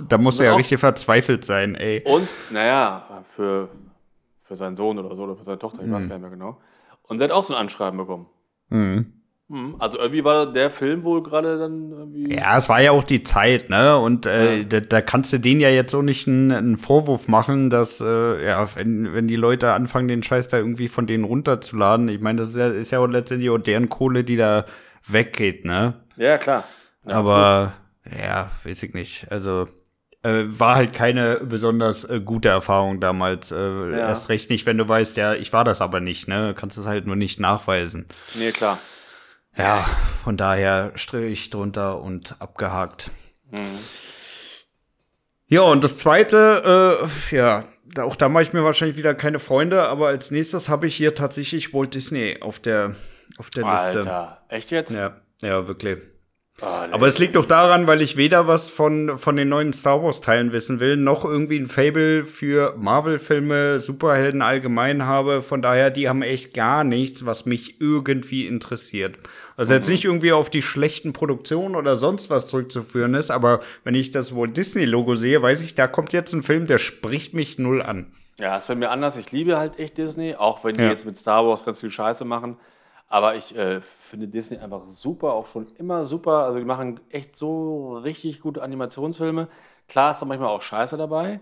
Da 0.09 0.19
musst 0.19 0.41
du 0.41 0.45
ja 0.45 0.55
richtig 0.55 0.79
verzweifelt 0.79 1.47
sein, 1.47 1.75
ey. 1.75 2.03
Und, 2.05 2.29
naja, 2.51 3.25
für 3.35 3.71
für 4.47 4.57
seinen 4.57 4.77
Sohn 4.77 4.99
oder 4.99 5.17
so 5.17 5.25
oder 5.25 5.35
für 5.35 5.43
seine 5.43 5.59
Tochter, 5.59 5.83
ich 5.83 5.91
weiß 5.91 6.09
gar 6.09 6.19
nicht 6.19 6.23
mehr 6.23 6.31
genau. 6.31 6.61
Und 7.09 7.19
sie 7.19 7.25
hat 7.25 7.31
auch 7.33 7.45
so 7.45 7.55
ein 7.55 7.61
Anschreiben 7.61 7.99
bekommen. 7.99 8.27
Mhm. 8.71 9.13
Hm, 9.49 9.77
Also 9.79 9.99
irgendwie 9.99 10.25
war 10.25 10.53
der 10.53 10.71
Film 10.71 11.05
wohl 11.05 11.23
gerade 11.23 11.57
dann 11.57 11.93
irgendwie. 11.93 12.35
Ja, 12.35 12.57
es 12.59 12.69
war 12.69 12.81
ja 12.83 12.91
auch 12.91 13.05
die 13.05 13.23
Zeit, 13.23 13.71
ne? 13.71 13.97
Und 13.97 14.27
äh, 14.27 14.59
Ja. 14.59 14.65
da, 14.65 14.81
da 14.81 15.01
kannst 15.01 15.33
du 15.33 15.39
denen 15.39 15.61
ja 15.61 15.69
jetzt 15.69 15.93
so 15.93 16.03
nicht 16.03 16.27
einen, 16.27 16.51
einen 16.51 16.77
Vorwurf 16.77 17.29
machen, 17.29 17.71
dass, 17.71 18.01
äh, 18.01 18.45
ja, 18.45 18.69
wenn, 18.75 19.15
wenn 19.15 19.29
die 19.29 19.37
Leute 19.37 19.73
anfangen, 19.73 20.09
den 20.09 20.25
Scheiß 20.25 20.49
da 20.49 20.57
irgendwie 20.59 20.89
von 20.89 21.07
denen 21.07 21.23
runterzuladen. 21.23 22.09
Ich 22.09 22.21
meine, 22.21 22.41
das 22.41 22.51
ist 22.51 22.57
ja, 22.57 22.67
ist 22.69 22.91
ja 22.91 22.99
auch 22.99 23.07
letztendlich 23.07 23.51
auch 23.51 23.59
deren 23.59 23.89
Kohle, 23.89 24.25
die 24.25 24.37
da 24.37 24.65
weggeht, 25.07 25.65
ne? 25.65 25.95
Ja, 26.17 26.39
klar. 26.39 26.65
Ja, 27.07 27.15
Aber, 27.15 27.75
ja, 28.21 28.51
weiß 28.65 28.83
ich 28.83 28.95
nicht. 28.95 29.31
Also, 29.31 29.69
äh, 30.27 30.45
war 30.59 30.77
halt 30.77 30.93
keine 30.93 31.37
besonders 31.45 32.05
äh, 32.05 32.21
gute 32.21 32.49
Erfahrung 32.49 33.01
damals. 33.01 33.53
Äh, 33.53 33.57
Ja. 33.57 33.99
Erst 33.99 34.29
recht 34.29 34.51
nicht, 34.51 34.67
wenn 34.67 34.79
du 34.79 34.89
weißt, 34.89 35.17
ja, 35.17 35.35
ich 35.35 35.53
war 35.53 35.65
das 35.65 35.81
aber 35.81 36.01
nicht, 36.01 36.29
ne? 36.29 36.55
Kannst 36.57 36.77
es 36.79 36.87
halt 36.87 37.07
nur 37.07 37.17
nicht 37.17 37.39
nachweisen. 37.41 38.07
Nee, 38.35 38.53
klar. 38.53 38.79
Ja, 39.57 39.87
von 40.25 40.37
daher 40.37 40.93
Strich 40.97 41.51
drunter 41.51 42.01
und 42.03 42.35
abgehakt. 42.41 43.11
Mhm. 43.51 43.79
Ja, 45.49 45.63
und 45.63 45.85
das 45.85 45.97
zweite, 45.99 47.01
äh, 47.31 47.37
ja, 47.37 47.65
auch 48.01 48.17
da 48.17 48.29
mache 48.29 48.43
ich 48.43 48.53
mir 48.53 48.65
wahrscheinlich 48.65 48.97
wieder 48.97 49.15
keine 49.15 49.39
Freunde, 49.39 49.85
aber 49.85 50.09
als 50.09 50.31
nächstes 50.31 50.69
habe 50.69 50.87
ich 50.89 50.97
hier 50.97 51.15
tatsächlich 51.15 51.73
Walt 51.73 51.95
Disney 51.95 52.39
auf 52.41 52.59
der, 52.59 52.95
auf 53.39 53.51
der 53.51 53.65
Liste. 53.71 53.99
Alter. 53.99 54.45
Echt 54.49 54.71
jetzt? 54.73 54.91
Ja, 54.91 55.17
ja, 55.41 55.67
wirklich. 55.69 55.99
Ah, 56.63 56.87
nee. 56.87 56.95
Aber 56.95 57.07
es 57.07 57.19
liegt 57.19 57.37
doch 57.37 57.45
daran, 57.45 57.87
weil 57.87 58.01
ich 58.01 58.17
weder 58.17 58.47
was 58.47 58.71
von, 58.71 59.19
von 59.19 59.37
den 59.37 59.51
neuen 59.51 59.75
Star 59.75 60.03
Wars-Teilen 60.03 60.53
wissen 60.53 60.81
will, 60.81 60.97
noch 60.97 61.25
irgendwie 61.25 61.59
ein 61.59 61.67
Fable 61.67 62.25
für 62.25 62.75
Marvel-Filme, 62.79 63.79
Superhelden 63.79 64.41
allgemein 64.41 65.05
habe. 65.05 65.43
Von 65.43 65.61
daher, 65.61 65.91
die 65.91 66.09
haben 66.09 66.23
echt 66.23 66.55
gar 66.55 66.83
nichts, 66.83 67.27
was 67.27 67.45
mich 67.45 67.81
irgendwie 67.81 68.47
interessiert. 68.47 69.17
Also 69.59 69.75
jetzt 69.75 69.89
nicht 69.89 70.05
irgendwie 70.05 70.33
auf 70.33 70.49
die 70.49 70.63
schlechten 70.63 71.13
Produktionen 71.13 71.77
oder 71.77 71.97
sonst 71.97 72.31
was 72.31 72.49
zurückzuführen 72.49 73.15
ist, 73.15 73.31
aber 73.31 73.61
wenn 73.85 73.95
ich 73.95 74.11
das 74.11 74.35
Walt 74.35 74.57
Disney-Logo 74.57 75.15
sehe, 75.15 75.43
weiß 75.43 75.61
ich, 75.63 75.75
da 75.75 75.87
kommt 75.87 76.13
jetzt 76.15 76.33
ein 76.33 76.43
Film, 76.43 76.67
der 76.67 76.79
spricht 76.79 77.35
mich 77.35 77.59
null 77.59 77.83
an. 77.83 78.07
Ja, 78.39 78.57
ist 78.57 78.69
bei 78.69 78.75
mir 78.75 78.91
anders. 78.91 79.17
Ich 79.17 79.33
liebe 79.33 79.57
halt 79.59 79.79
echt 79.79 79.97
Disney, 79.97 80.35
auch 80.35 80.63
wenn 80.65 80.75
die 80.75 80.83
Ja. 80.83 80.91
jetzt 80.91 81.07
mit 81.07 81.17
Star 81.17 81.47
Wars 81.47 81.65
ganz 81.65 81.81
viel 81.81 81.91
Scheiße 81.91 82.25
machen. 82.27 82.57
Aber 83.09 83.37
ich 83.37 83.57
äh, 83.57 83.81
finde 83.81 84.27
Disney 84.29 84.59
einfach 84.59 84.83
super, 84.91 85.33
auch 85.33 85.47
schon 85.49 85.67
immer 85.79 86.07
super. 86.07 86.45
Also 86.45 86.59
die 86.59 86.65
machen 86.65 86.99
echt 87.11 87.37
so 87.37 87.97
richtig 87.99 88.41
gute 88.41 88.63
Animationsfilme. 88.63 89.49
Klar 89.89 90.11
ist 90.11 90.21
da 90.23 90.27
manchmal 90.27 90.49
auch 90.49 90.63
Scheiße 90.63 90.97
dabei. 90.97 91.41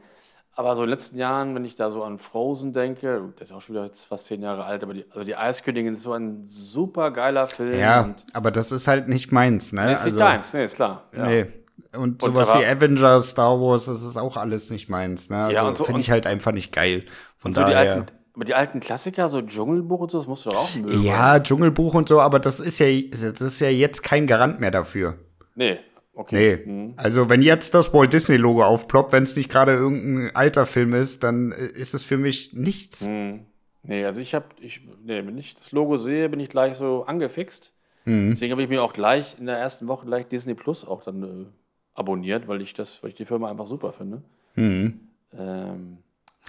Aber 0.57 0.77
so 0.77 0.83
in 0.83 0.87
den 0.89 0.91
letzten 0.91 1.17
Jahren, 1.19 1.55
wenn 1.57 1.65
ich 1.65 1.75
da 1.75 1.91
so 1.91 2.05
an 2.05 2.19
Frozen 2.19 2.73
denke, 2.73 3.33
der 3.37 3.43
ist 3.43 3.51
auch 3.51 3.61
schon 3.61 3.75
wieder 3.75 3.91
fast 4.09 4.27
zehn 4.27 4.41
Jahre 4.41 4.65
alt, 4.65 4.85
aber 4.85 4.95
die, 4.95 5.05
also 5.11 5.25
die 5.25 5.35
Eiskönigin 5.35 5.95
ist 5.95 6.03
so 6.03 6.13
ein 6.13 6.45
super 6.47 7.11
geiler 7.11 7.49
Film. 7.49 7.77
Ja, 7.77 8.03
und 8.03 8.25
aber 8.35 8.53
das 8.53 8.71
ist 8.71 8.87
halt 8.87 9.09
nicht 9.09 9.33
meins, 9.33 9.73
ne? 9.73 9.93
ist 9.95 10.05
nicht 10.05 10.21
deins, 10.21 10.53
nee, 10.53 10.63
ist 10.65 10.77
klar. 10.77 11.05
Ja. 11.17 11.27
Nee. 11.27 11.47
Und 11.93 12.23
Und 12.23 12.23
sowas 12.23 12.51
aber- 12.51 12.61
wie 12.61 12.67
Avengers, 12.67 13.31
Star 13.31 13.61
Wars, 13.61 13.87
das 13.87 14.05
ist 14.05 14.17
auch 14.17 14.37
alles 14.37 14.71
nicht 14.71 14.89
meins. 14.89 15.29
Ne? 15.29 15.39
Also 15.39 15.55
Ja, 15.57 15.67
und 15.67 15.77
so- 15.77 15.85
finde 15.85 16.01
ich 16.03 16.09
und- 16.09 16.13
halt 16.13 16.27
einfach 16.29 16.53
nicht 16.53 16.73
geil. 16.73 17.05
Von 17.39 17.49
Und 17.51 17.57
daher. 17.57 18.07
Aber 18.35 18.45
die 18.45 18.55
alten 18.55 18.81
Klassiker, 18.81 19.29
so 19.29 19.41
Dschungelbuch 19.43 20.01
und 20.01 20.11
so, 20.11 20.19
das 20.19 20.27
musst 20.27 20.47
du 20.47 20.51
doch 20.51 20.59
auch 20.59 20.75
mögen. 20.75 21.03
ja, 21.03 21.39
Dschungelbuch 21.39 21.95
und 21.95 22.09
so, 22.09 22.21
aber 22.21 22.41
das 22.41 22.61
ist 22.61 22.81
ja, 22.81 22.87
das 23.11 23.41
ist 23.41 23.61
ja 23.61 23.69
jetzt 23.69 24.03
kein 24.03 24.27
Garant 24.27 24.61
mehr 24.61 24.73
dafür. 24.73 25.19
Nee, 25.55 25.79
okay. 26.15 26.61
Nee. 26.67 26.73
Mhm. 26.73 26.95
Also, 26.97 27.31
wenn 27.31 27.43
jetzt 27.43 27.75
das 27.75 27.95
Walt 27.95 28.13
Disney-Logo 28.13 28.65
aufploppt, 28.65 29.13
wenn 29.13 29.23
es 29.23 29.37
nicht 29.37 29.51
gerade 29.51 29.73
irgendein 29.73 30.35
alter 30.35 30.67
Film 30.67 30.95
ist, 30.95 31.23
dann 31.23 31.53
äh, 31.53 31.67
ist 31.67 31.95
es 31.95 32.03
für 32.03 32.17
mich 32.17 32.53
nichts. 32.55 33.07
Mhm. 33.07 33.47
Nee, 33.85 34.05
also 34.05 34.21
ich 34.21 34.35
habe, 34.35 34.47
ich, 34.61 34.81
nee, 35.05 35.25
wenn 35.25 35.39
ich 35.39 35.55
das 35.55 35.71
Logo 35.71 35.97
sehe, 35.97 36.29
bin 36.29 36.41
ich 36.41 36.49
gleich 36.49 36.75
so 36.75 37.05
angefixt. 37.05 37.73
Mhm. 38.05 38.31
Deswegen 38.31 38.53
habe 38.53 38.63
ich 38.63 38.69
mir 38.69 38.83
auch 38.83 38.93
gleich 38.95 39.37
in 39.39 39.47
der 39.47 39.59
ersten 39.59 39.87
Woche 39.87 40.07
gleich 40.07 40.27
Disney 40.27 40.55
Plus 40.55 40.87
auch 40.87 41.05
dann 41.05 41.23
äh, 41.23 41.47
abonniert, 41.95 42.49
weil 42.49 42.63
ich 42.63 42.75
das, 42.75 43.03
weil 43.03 43.11
ich 43.11 43.17
die 43.17 43.27
Firma 43.27 43.51
einfach 43.51 43.67
super 43.67 43.93
finde. 43.93 44.23
Mhm. 44.57 45.01
Ähm, 45.39 45.99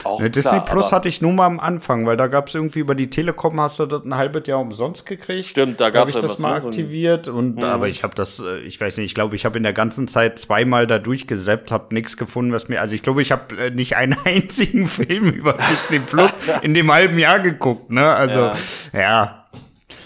auch 0.03 0.19
Ja, 0.19 0.29
Disney 0.29 0.51
klar, 0.51 0.65
Plus 0.65 0.91
hatte 0.91 1.07
ich 1.07 1.21
nur 1.21 1.31
mal 1.31 1.45
am 1.45 1.59
Anfang, 1.59 2.05
weil 2.05 2.17
da 2.17 2.27
gab 2.27 2.47
es 2.47 2.55
irgendwie 2.55 2.79
über 2.79 2.95
die 2.95 3.09
Telekom 3.09 3.59
hast 3.61 3.79
du 3.79 3.85
das 3.85 4.03
ein 4.03 4.15
halbes 4.15 4.45
Jahr 4.47 4.59
umsonst 4.59 5.05
gekriegt. 5.05 5.47
Stimmt, 5.47 5.79
da 5.79 5.85
habe 5.85 5.93
gab's 5.93 6.09
ich 6.09 6.15
ja 6.15 6.21
das 6.21 6.37
mal 6.37 6.59
ne, 6.59 6.65
aktiviert 6.65 7.27
und 7.27 7.63
aber 7.63 7.87
ich 7.87 8.03
habe 8.03 8.13
das, 8.15 8.39
äh, 8.39 8.59
ich 8.59 8.79
weiß 8.79 8.97
nicht, 8.97 9.05
ich 9.05 9.15
glaube, 9.15 9.35
ich 9.35 9.45
habe 9.45 9.57
in 9.57 9.63
der 9.63 9.73
ganzen 9.73 10.07
Zeit 10.07 10.37
zweimal 10.37 10.85
da 10.85 10.99
durchgesäppt, 10.99 11.71
habe 11.71 11.93
nichts 11.93 12.17
gefunden, 12.17 12.51
was 12.51 12.67
mir, 12.67 12.81
also 12.81 12.93
ich 12.95 13.01
glaube, 13.03 13.21
ich 13.21 13.31
habe 13.31 13.55
äh, 13.57 13.69
nicht 13.71 13.95
einen 13.95 14.15
einzigen 14.25 14.87
Film 14.87 15.29
über 15.29 15.53
Disney 15.69 15.99
Plus 15.99 16.31
in 16.61 16.73
dem 16.73 16.91
halben 16.91 17.17
Jahr 17.17 17.39
geguckt, 17.39 17.89
ne? 17.89 18.13
Also 18.13 18.51
ja, 18.93 19.45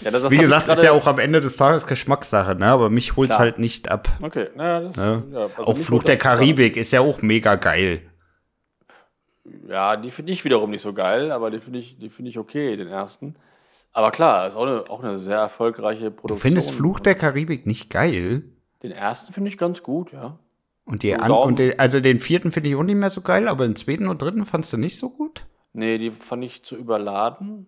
Ja, 0.02 0.10
das, 0.10 0.22
das 0.22 0.30
wie 0.30 0.38
gesagt, 0.38 0.68
ist 0.68 0.82
ja 0.82 0.92
auch 0.92 1.06
am 1.06 1.18
Ende 1.18 1.40
des 1.40 1.56
Tages 1.56 1.86
Geschmackssache, 1.86 2.54
ne? 2.54 2.66
Aber 2.66 2.90
mich 2.90 3.16
holt's 3.16 3.30
Klar. 3.30 3.40
halt 3.40 3.58
nicht 3.58 3.90
ab. 3.90 4.08
Okay, 4.22 4.46
naja, 4.54 4.80
das, 4.80 4.96
Ne? 4.96 5.22
ja, 5.32 5.40
also 5.40 5.64
auch 5.64 5.76
Fluch 5.76 6.04
der 6.04 6.16
Karibik 6.16 6.76
ist 6.76 6.92
ja 6.92 7.00
auch 7.00 7.20
mega 7.22 7.56
geil. 7.56 8.02
Ja, 9.68 9.96
die 9.96 10.10
finde 10.10 10.32
ich 10.32 10.44
wiederum 10.44 10.70
nicht 10.70 10.82
so 10.82 10.92
geil, 10.92 11.30
aber 11.30 11.50
die 11.50 11.60
finde 11.60 11.78
ich, 11.78 11.98
die 11.98 12.08
finde 12.08 12.30
ich 12.30 12.38
okay, 12.38 12.76
den 12.76 12.88
ersten. 12.88 13.36
Aber 13.92 14.10
klar, 14.10 14.46
ist 14.46 14.54
auch 14.54 14.66
eine, 14.66 14.88
auch 14.88 15.02
eine 15.02 15.18
sehr 15.18 15.38
erfolgreiche 15.38 16.10
Produktion. 16.10 16.36
Du 16.36 16.40
findest 16.40 16.70
Fluch 16.72 17.00
der 17.00 17.14
Karibik 17.14 17.66
nicht 17.66 17.90
geil? 17.90 18.44
Den 18.82 18.92
ersten 18.92 19.32
finde 19.32 19.48
ich 19.48 19.58
ganz 19.58 19.82
gut, 19.82 20.12
ja. 20.12 20.38
Und, 20.84 21.02
die 21.02 21.14
an, 21.14 21.30
und 21.30 21.58
die, 21.58 21.78
also 21.78 22.00
den 22.00 22.18
vierten 22.18 22.52
finde 22.52 22.68
ich 22.68 22.76
auch 22.76 22.82
nicht 22.82 22.96
mehr 22.96 23.10
so 23.10 23.20
geil, 23.20 23.46
aber 23.48 23.66
den 23.66 23.76
zweiten 23.76 24.08
und 24.08 24.22
dritten 24.22 24.44
fandst 24.44 24.72
du 24.72 24.76
nicht 24.76 24.98
so 24.98 25.10
gut? 25.10 25.46
Nee, 25.72 25.98
die 25.98 26.10
fand 26.10 26.44
ich 26.44 26.64
zu 26.64 26.76
überladen. 26.76 27.66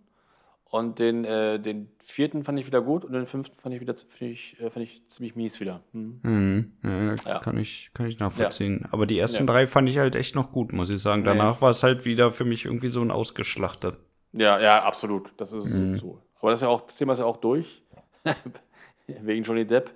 Und 0.73 0.99
den, 0.99 1.27
äh, 1.27 1.61
den 1.61 1.91
vierten 2.03 2.45
fand 2.45 2.59
ich 2.59 2.67
wieder 2.67 2.81
gut 2.81 3.05
und 3.05 3.13
den 3.13 3.27
fünften 3.27 3.61
fand 3.61 3.75
ich 3.75 3.83
wieder 3.83 3.95
finde 4.09 4.33
ich, 4.33 4.59
äh, 4.59 4.71
fand 4.71 4.87
ich 4.87 5.03
ziemlich 5.07 5.37
mies 5.37 5.61
wieder. 5.61 5.83
Hm. 5.93 6.21
Mhm. 6.23 6.73
Ja, 6.83 7.11
das 7.17 7.25
Ja. 7.31 7.39
Kann, 7.41 7.59
ich, 7.59 7.91
kann 7.93 8.07
ich 8.07 8.19
nachvollziehen. 8.19 8.87
Aber 8.91 9.05
die 9.05 9.19
ersten 9.19 9.47
Ja. 9.47 9.53
drei 9.53 9.67
fand 9.67 9.91
ich 9.91 9.99
halt 9.99 10.17
echt 10.17 10.35
noch 10.35 10.51
gut, 10.51 10.73
muss 10.73 10.89
ich 10.89 11.03
sagen. 11.03 11.21
Nee. 11.23 11.27
Danach 11.29 11.61
war 11.61 11.69
es 11.69 11.83
halt 11.83 12.07
wieder 12.07 12.31
für 12.31 12.47
mich 12.47 12.65
irgendwie 12.65 12.89
so 12.89 13.03
ein 13.03 13.11
ausgeschlachtet. 13.11 13.99
Ja, 14.33 14.59
ja, 14.61 14.83
absolut. 14.83 15.31
Das 15.37 15.53
ist 15.53 15.67
Mhm. 15.67 15.99
so. 15.99 16.23
Aber 16.41 16.51
das, 16.53 16.61
ist 16.61 16.63
ja 16.63 16.69
auch, 16.69 16.87
das 16.87 16.97
Thema 16.97 17.13
ist 17.13 17.19
ja 17.19 17.27
auch 17.27 17.37
durch. 17.37 17.83
Wegen 19.07 19.43
Johnny 19.45 19.67
Depp. 19.67 19.91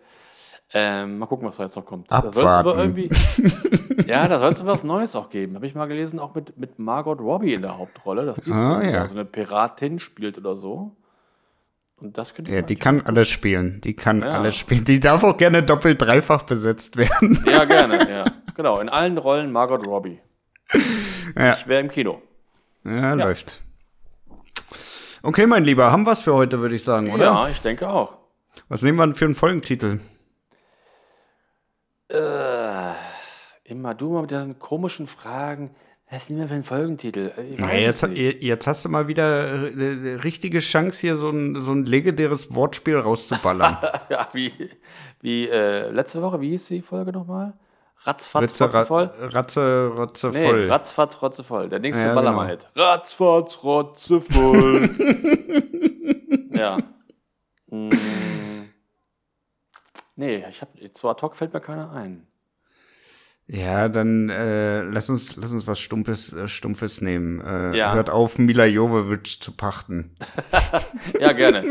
Ähm, 0.73 1.19
mal 1.19 1.27
gucken, 1.27 1.47
was 1.47 1.57
da 1.59 1.63
jetzt 1.65 1.77
noch 1.77 1.87
kommt. 1.87 2.11
Da 2.11 2.23
soll 2.33 2.45
es 2.45 2.51
aber 2.51 2.71
Abwarten. 2.73 2.97
irgendwie. 2.97 4.07
ja, 4.09 4.27
da 4.27 4.39
soll 4.41 4.53
es 4.53 4.65
was 4.67 4.83
Neues 4.83 5.15
auch 5.15 5.31
geben. 5.31 5.55
Habe 5.55 5.67
ich 5.67 5.75
mal 5.77 5.87
gelesen, 5.87 6.19
auch 6.19 6.35
mit, 6.35 6.59
mit 6.59 6.79
Margot 6.79 7.21
Robbie 7.21 7.55
in 7.55 7.63
der 7.63 7.79
Hauptrolle, 7.79 8.27
dass 8.27 8.41
die 8.41 8.51
Ah, 8.51 8.83
ja. 8.83 9.07
so 9.07 9.13
eine 9.15 9.25
Piratin 9.25 10.01
spielt 10.01 10.39
oder 10.39 10.57
so. 10.57 10.97
Und 11.99 12.19
das 12.19 12.35
könnte 12.35 12.51
ich 12.51 12.55
Ja, 12.57 12.63
die 12.63 12.77
kann 12.77 13.01
alles 13.07 13.29
spielen. 13.29 13.81
Die 13.83 13.95
kann 13.95 14.21
Ja. 14.23 14.31
alles 14.31 14.57
spielen. 14.57 14.85
Die 14.85 14.99
darf 15.01 15.23
auch 15.25 15.37
gerne 15.37 15.63
doppelt, 15.63 16.03
dreifach 16.03 16.43
besetzt 16.43 16.97
werden. 16.97 17.43
Ja, 17.47 17.65
gerne, 17.67 18.11
ja. 18.11 18.25
Genau, 18.55 18.81
in 18.81 18.89
allen 18.89 19.19
Rollen 19.19 19.53
Margot 19.53 19.87
Robbie. 19.87 20.19
Ja. 21.37 21.55
Ich 21.59 21.67
wäre 21.69 21.81
im 21.81 21.89
Kino. 21.91 22.21
Ja, 22.85 23.15
läuft. 23.15 23.63
Okay, 25.23 25.47
mein 25.47 25.65
Lieber, 25.65 25.91
haben 25.93 26.05
wir's 26.07 26.23
für 26.23 26.35
heute, 26.35 26.61
würde 26.61 26.75
ich 26.75 26.85
sagen, 26.85 27.13
oder? 27.13 27.25
Ja, 27.25 27.49
ich 27.49 27.61
denke 27.61 27.89
auch. 27.89 28.17
Was 28.69 28.83
nehmen 28.83 28.99
wir 28.99 29.07
denn 29.07 29.15
für 29.15 29.25
einen 29.25 29.35
Folgentitel? 29.35 30.01
Äh, 32.09 32.93
immer 33.65 33.95
du 33.95 34.11
mal 34.11 34.23
mit 34.23 34.31
diesen 34.31 34.59
komischen 34.59 35.07
Fragen. 35.07 35.75
Was 36.09 36.29
nehmen 36.29 36.43
wir 36.43 36.49
für 36.49 36.55
einen 36.55 36.63
Folgentitel? 36.63 37.33
Ich 37.53 37.59
Ja, 37.59 37.67
weiß 37.67 37.83
jetzt, 37.83 38.07
nicht. 38.09 38.41
jetzt 38.43 38.67
hast 38.69 38.85
du 38.85 38.89
mal 38.89 39.09
wieder 39.09 39.55
äh, 39.55 40.13
äh, 40.13 40.15
richtige 40.23 40.61
Chance, 40.61 41.01
hier 41.01 41.17
so 41.17 41.31
ein, 41.31 41.57
so 41.61 41.73
ein 41.73 41.83
legendäres 41.85 42.55
Wortspiel 42.55 42.99
rauszuballern. 42.99 43.79
Ja, 44.09 44.29
wie, 44.33 44.53
wie 45.21 45.49
äh, 45.49 45.91
letzte 45.91 46.23
Woche, 46.23 46.41
wie 46.41 46.51
hieß 46.51 46.69
die 46.69 46.83
Folge 46.83 47.11
nochmal? 47.11 47.55
Ratzfatz, 48.05 48.61
rotzevoll? 48.61 49.11
Ratze, 49.19 49.91
Rotze 49.97 50.31
Nee. 50.33 50.69
Ratzfatz, 50.69 51.21
rotzevoll. 51.23 51.69
Der 51.71 51.81
nächste 51.81 52.05
Ja, 52.05 52.15
Ballermann-Hit. 52.15 52.69
Ratzfatz, 52.77 53.65
rotzevoll. 53.65 54.91
ja. 56.55 56.79
Mm. 57.69 57.91
Nee, 60.17 60.45
ich 60.51 60.63
hab, 60.63 60.71
zu 60.95 61.09
ad 61.09 61.23
hoc 61.23 61.37
fällt 61.37 61.53
mir 61.53 61.61
keiner 61.61 61.93
ein. 61.93 62.27
Ja, 63.49 63.89
dann 63.89 64.29
äh, 64.29 64.81
lass, 64.83 65.09
uns, 65.09 65.37
lass 65.37 65.53
uns 65.53 65.69
was 65.69 65.79
Stumpfes, 65.79 66.33
äh, 66.33 66.49
Stumpfes 66.49 67.01
nehmen. 67.01 67.41
Äh, 67.41 67.77
Ja. 67.77 67.95
Hört 67.95 68.11
auf, 68.11 68.39
Mila 68.39 68.65
Jovovich 68.65 69.41
zu 69.41 69.53
pachten. 69.53 70.17
Ja, 71.21 71.33
gerne. 71.33 71.63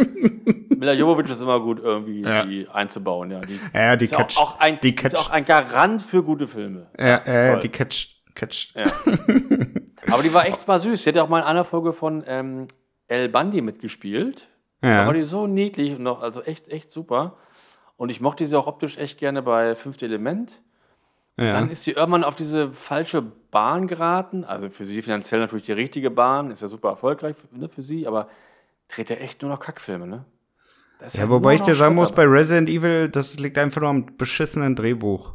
Mila 0.70 0.94
Jovovich 0.94 1.30
ist 1.30 1.42
immer 1.42 1.60
gut, 1.60 1.80
irgendwie 1.84 2.22
Ja. 2.22 2.46
die 2.46 2.70
einzubauen. 2.70 3.32
Ja, 3.32 3.42
die, 3.42 3.60
Ja, 3.74 3.96
die 3.98 4.06
ist, 4.06 4.14
auch, 4.16 4.20
catcht. 4.20 4.38
auch 4.38 4.60
ein, 4.60 4.80
die 4.82 4.92
ist 4.92 4.98
catcht. 5.02 5.18
auch 5.18 5.30
ein 5.32 5.44
Garant 5.44 6.02
für 6.02 6.24
gute 6.24 6.48
Filme. 6.48 6.88
ja, 6.98 7.18
äh, 7.26 7.60
die 7.60 7.70
catcht. 7.70 8.22
catcht. 8.36 8.76
Ja. 8.78 8.86
Aber 10.14 10.24
die 10.24 10.34
war 10.34 10.46
echt 10.46 10.66
mal 10.68 10.80
süß. 10.80 11.04
Die 11.04 11.10
hat 11.10 11.16
ja 11.16 11.24
auch 11.24 11.30
mal 11.30 11.40
in 11.40 11.46
einer 11.46 11.66
Folge 11.66 11.92
von 11.94 12.24
ähm, 12.28 12.68
El 13.08 13.28
Bandi 13.28 13.62
mitgespielt. 13.62 14.48
Da 14.82 14.90
Ja. 14.90 15.06
war 15.08 15.14
die 15.14 15.24
so 15.24 15.46
niedlich 15.48 15.92
und 15.98 16.04
noch, 16.04 16.22
also 16.22 16.42
echt, 16.42 16.70
echt 16.70 16.90
super. 16.92 17.36
Und 17.98 18.10
ich 18.10 18.22
mochte 18.22 18.46
sie 18.46 18.58
auch 18.58 18.68
optisch 18.68 18.98
echt 18.98 19.18
gerne 19.18 19.42
bei 19.42 19.76
Fünfte 19.76 20.06
Element. 20.06 20.62
Ja. 21.38 21.54
Dann 21.54 21.70
ist 21.70 21.84
sie 21.84 21.92
irgendwann 21.92 22.24
auf 22.24 22.36
diese 22.36 22.72
falsche 22.72 23.22
Bahn 23.22 23.88
geraten. 23.88 24.44
Also 24.44 24.70
für 24.70 24.86
sie 24.86 25.02
finanziell 25.02 25.42
natürlich 25.42 25.66
die 25.66 25.74
richtige 25.74 26.10
Bahn, 26.10 26.52
ist 26.52 26.62
ja 26.62 26.68
super 26.68 26.90
erfolgreich 26.90 27.36
für, 27.36 27.58
ne, 27.58 27.70
für 27.70 27.82
sie, 27.82 28.08
aber 28.08 28.30
dreht 28.88 29.10
ja 29.10 29.18
echt 29.18 29.42
nur 29.42 29.52
noch 29.52 29.60
Kackfilme, 29.60 30.08
ne? 30.08 30.26
Ja, 31.12 31.30
wobei 31.30 31.56
ich 31.56 31.62
dir 31.62 31.76
sagen 31.76 31.96
muss, 31.96 32.14
bei 32.14 32.24
Resident 32.24 32.70
Evil, 32.70 33.10
das 33.10 33.38
liegt 33.38 33.58
einfach 33.58 33.82
nur 33.82 33.90
am 33.90 34.18
beschissenen 34.18 34.78
Drehbuch. 34.78 35.34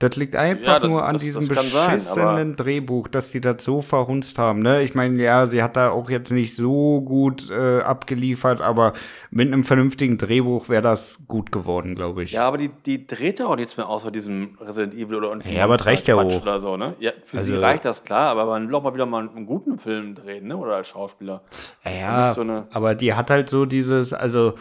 Das 0.00 0.16
liegt 0.16 0.34
einfach 0.34 0.64
ja, 0.64 0.78
das, 0.78 0.88
nur 0.88 1.04
an 1.04 1.12
das, 1.12 1.22
diesem 1.22 1.46
das 1.46 1.58
beschissenen 1.58 2.36
sein, 2.36 2.56
Drehbuch, 2.56 3.06
dass 3.06 3.32
die 3.32 3.42
das 3.42 3.62
so 3.62 3.82
verhunzt 3.82 4.38
haben. 4.38 4.62
Ne? 4.62 4.82
Ich 4.82 4.94
meine, 4.94 5.22
ja, 5.22 5.44
sie 5.44 5.62
hat 5.62 5.76
da 5.76 5.90
auch 5.90 6.08
jetzt 6.08 6.32
nicht 6.32 6.56
so 6.56 7.02
gut 7.02 7.50
äh, 7.50 7.80
abgeliefert, 7.80 8.62
aber 8.62 8.94
mit 9.30 9.48
einem 9.48 9.62
vernünftigen 9.62 10.16
Drehbuch 10.16 10.70
wäre 10.70 10.80
das 10.80 11.26
gut 11.28 11.52
geworden, 11.52 11.96
glaube 11.96 12.22
ich. 12.22 12.32
Ja, 12.32 12.48
aber 12.48 12.56
die, 12.56 12.70
die 12.86 13.06
dreht 13.06 13.40
ja 13.40 13.46
auch 13.46 13.56
nichts 13.56 13.76
mehr 13.76 13.90
außer 13.90 14.10
diesem 14.10 14.56
Resident 14.58 14.94
Evil 14.94 15.16
oder 15.16 15.30
und 15.32 15.44
Ja, 15.44 15.64
aber 15.64 15.76
das 15.76 15.84
reicht 15.84 16.08
ja 16.08 16.16
auch. 16.16 16.42
Oder 16.42 16.60
so, 16.60 16.78
ne? 16.78 16.94
Ja, 16.98 17.12
für 17.22 17.36
also, 17.36 17.52
sie 17.52 17.60
reicht 17.60 17.84
das 17.84 18.02
klar, 18.02 18.30
aber 18.30 18.46
man 18.46 18.68
will 18.68 18.74
auch 18.74 18.82
mal 18.82 18.94
wieder 18.94 19.04
mal 19.04 19.28
einen 19.28 19.44
guten 19.44 19.78
Film 19.78 20.14
drehen, 20.14 20.46
ne? 20.46 20.56
Oder 20.56 20.76
als 20.76 20.88
Schauspieler. 20.88 21.42
Ja, 21.84 22.32
so 22.32 22.42
aber 22.70 22.94
die 22.94 23.12
hat 23.12 23.28
halt 23.28 23.50
so 23.50 23.66
dieses, 23.66 24.14
also 24.14 24.54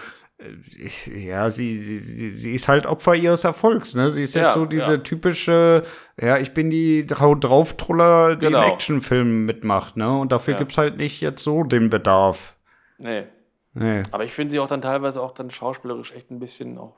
ja, 1.14 1.50
sie, 1.50 1.76
sie, 1.76 2.00
sie, 2.00 2.32
sie 2.32 2.54
ist 2.54 2.70
halt 2.70 2.86
Opfer 2.86 3.14
ihres 3.14 3.44
Erfolgs, 3.44 3.94
ne? 3.94 4.10
Sie 4.10 4.24
ist 4.24 4.36
ja, 4.36 4.44
jetzt 4.44 4.54
so 4.54 4.66
diese 4.66 4.94
ja. 4.94 4.98
typische, 4.98 5.84
ja, 6.20 6.38
ich 6.38 6.54
bin 6.54 6.70
die 6.70 7.06
Drauftroller, 7.06 8.38
die 8.38 8.48
genau. 8.48 8.64
in 8.64 8.72
Actionfilmen 8.72 9.46
mitmacht, 9.46 9.98
ne? 9.98 10.18
Und 10.18 10.32
dafür 10.32 10.54
ja. 10.54 10.60
gibt's 10.60 10.78
halt 10.78 10.98
nicht 10.98 11.20
jetzt 11.20 11.44
so 11.44 11.64
den 11.64 11.90
Bedarf. 11.90 12.56
Nee. 12.98 13.26
Nee. 13.74 14.04
Aber 14.12 14.24
ich 14.24 14.34
finde 14.34 14.52
sie 14.52 14.60
auch 14.60 14.68
dann 14.68 14.82
teilweise 14.82 15.22
auch 15.22 15.34
dann 15.34 15.50
schauspielerisch 15.50 16.14
echt 16.14 16.32
ein 16.32 16.40
bisschen 16.40 16.78
auch 16.78 16.96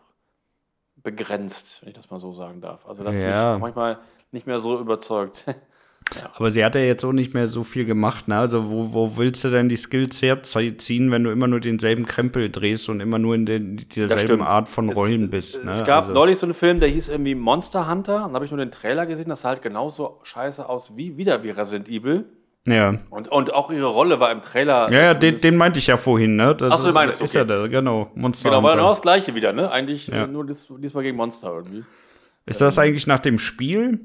begrenzt, 0.97 1.81
wenn 1.81 1.89
ich 1.89 1.95
das 1.95 2.11
mal 2.11 2.19
so 2.19 2.33
sagen 2.33 2.61
darf. 2.61 2.85
Also 2.85 3.03
da 3.03 3.11
ja. 3.11 3.53
mich 3.53 3.61
manchmal 3.61 3.99
nicht 4.31 4.45
mehr 4.45 4.59
so 4.59 4.79
überzeugt. 4.79 5.45
Aber 6.33 6.51
sie 6.51 6.63
hat 6.63 6.75
ja 6.75 6.81
jetzt 6.81 7.03
auch 7.03 7.13
nicht 7.13 7.33
mehr 7.33 7.47
so 7.47 7.63
viel 7.63 7.85
gemacht, 7.85 8.27
ne? 8.27 8.37
Also 8.37 8.69
wo, 8.69 8.93
wo 8.93 9.17
willst 9.17 9.43
du 9.43 9.49
denn 9.49 9.69
die 9.69 9.77
Skills 9.77 10.21
herziehen, 10.21 11.11
wenn 11.11 11.23
du 11.23 11.31
immer 11.31 11.47
nur 11.47 11.59
denselben 11.59 12.05
Krempel 12.05 12.49
drehst 12.49 12.89
und 12.89 12.99
immer 12.99 13.19
nur 13.19 13.35
in 13.35 13.45
den, 13.45 13.85
derselben 13.95 14.41
Art 14.41 14.67
von 14.67 14.89
Rollen 14.89 15.25
es, 15.25 15.31
bist, 15.31 15.65
ne? 15.65 15.71
Es 15.71 15.85
gab 15.85 16.03
also. 16.03 16.13
neulich 16.13 16.37
so 16.37 16.45
einen 16.45 16.53
Film, 16.53 16.79
der 16.79 16.89
hieß 16.89 17.09
irgendwie 17.09 17.35
Monster 17.35 17.89
Hunter 17.89 18.25
und 18.25 18.31
da 18.31 18.35
habe 18.35 18.45
ich 18.45 18.51
nur 18.51 18.59
den 18.59 18.71
Trailer 18.71 19.05
gesehen, 19.05 19.29
das 19.29 19.41
sah 19.41 19.49
halt 19.49 19.61
genauso 19.61 20.19
scheiße 20.23 20.67
aus 20.67 20.95
wie 20.95 21.17
wieder 21.17 21.43
wie 21.43 21.51
Resident 21.51 21.87
Evil. 21.87 22.25
Ja. 22.67 22.93
Und, 23.09 23.27
und 23.29 23.53
auch 23.53 23.71
ihre 23.71 23.87
Rolle 23.87 24.19
war 24.19 24.31
im 24.31 24.41
Trailer. 24.41 24.91
Ja, 24.91 24.99
ja 24.99 25.13
den, 25.15 25.41
den 25.41 25.57
meinte 25.57 25.79
ich 25.79 25.87
ja 25.87 25.97
vorhin, 25.97 26.35
ne? 26.35 26.55
Das 26.55 26.73
Achso, 26.73 26.89
ist, 26.89 26.93
meinst 26.93 27.15
okay. 27.15 27.23
ist 27.23 27.33
ja 27.33 27.43
der, 27.43 27.67
genau. 27.69 28.11
Monster 28.13 28.49
genau, 28.49 28.61
war 28.61 28.75
genau 28.75 28.89
das 28.89 29.01
gleiche 29.01 29.33
wieder, 29.33 29.51
ne? 29.51 29.71
Eigentlich 29.71 30.07
ja. 30.07 30.27
nur 30.27 30.45
dies, 30.45 30.71
diesmal 30.77 31.03
gegen 31.03 31.17
Monster 31.17 31.55
irgendwie. 31.55 31.83
Ist 32.45 32.61
das 32.61 32.77
eigentlich 32.77 33.07
nach 33.07 33.19
dem 33.19 33.39
Spiel? 33.39 34.01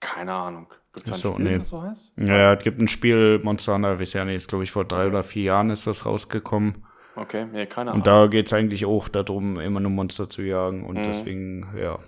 Keine 0.00 0.32
Ahnung. 0.32 0.66
Gibt 0.94 1.10
es 1.10 1.20
so, 1.20 1.32
Spiel, 1.32 1.44
nee. 1.44 1.58
das 1.58 1.68
so 1.68 1.82
heißt? 1.82 2.12
Ja, 2.16 2.54
es 2.54 2.62
gibt 2.62 2.80
ein 2.80 2.88
Spiel, 2.88 3.40
Monster 3.42 3.74
Hunter, 3.74 4.00
ja 4.00 4.24
nicht, 4.24 4.36
ist 4.36 4.48
glaube 4.48 4.64
ich 4.64 4.70
vor 4.70 4.84
drei 4.84 5.08
oder 5.08 5.24
vier 5.24 5.42
Jahren 5.42 5.70
ist 5.70 5.86
das 5.86 6.06
rausgekommen. 6.06 6.84
Okay, 7.16 7.46
nee, 7.52 7.66
keine 7.66 7.90
Ahnung. 7.90 8.00
Und 8.00 8.06
da 8.06 8.26
geht 8.26 8.46
es 8.46 8.52
eigentlich 8.52 8.86
auch 8.86 9.08
darum, 9.08 9.58
immer 9.58 9.80
nur 9.80 9.90
Monster 9.90 10.28
zu 10.28 10.42
jagen 10.42 10.84
und 10.84 10.96
mhm. 10.96 11.02
deswegen, 11.02 11.68
ja, 11.76 11.98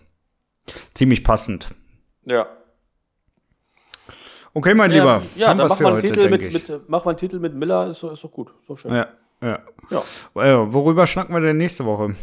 ziemlich 0.94 1.24
passend. 1.24 1.70
Ja. 2.24 2.46
Okay, 4.54 4.74
mein 4.74 4.90
ja, 4.90 4.96
Lieber, 4.98 5.22
ja, 5.36 5.48
haben 5.48 5.58
wir 5.58 5.68
für 5.68 5.84
heute, 5.84 6.06
Titel 6.06 6.30
mit, 6.30 6.52
mit, 6.52 6.88
Mach 6.88 7.04
mal 7.04 7.10
einen 7.10 7.18
Titel 7.18 7.38
mit 7.38 7.54
Miller, 7.54 7.88
ist, 7.88 8.02
ist 8.02 8.24
doch 8.24 8.32
gut, 8.32 8.52
doch 8.66 8.78
schön. 8.78 8.92
Ja, 8.92 9.08
ja. 9.42 9.60
ja. 9.90 10.42
Äh, 10.42 10.72
worüber 10.72 11.06
schnacken 11.06 11.34
wir 11.34 11.40
denn 11.40 11.56
nächste 11.56 11.84
Woche? 11.84 12.14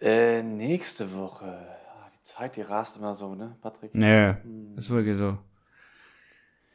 Äh, 0.00 0.42
nächste 0.42 1.14
Woche. 1.14 1.73
Zeit, 2.24 2.56
die 2.56 2.62
rast 2.62 2.96
immer 2.96 3.14
so, 3.14 3.34
ne, 3.34 3.54
Patrick? 3.60 3.94
Nee, 3.94 4.34
hm. 4.42 4.76
ist 4.76 4.90
wirklich 4.90 5.16
so. 5.16 5.36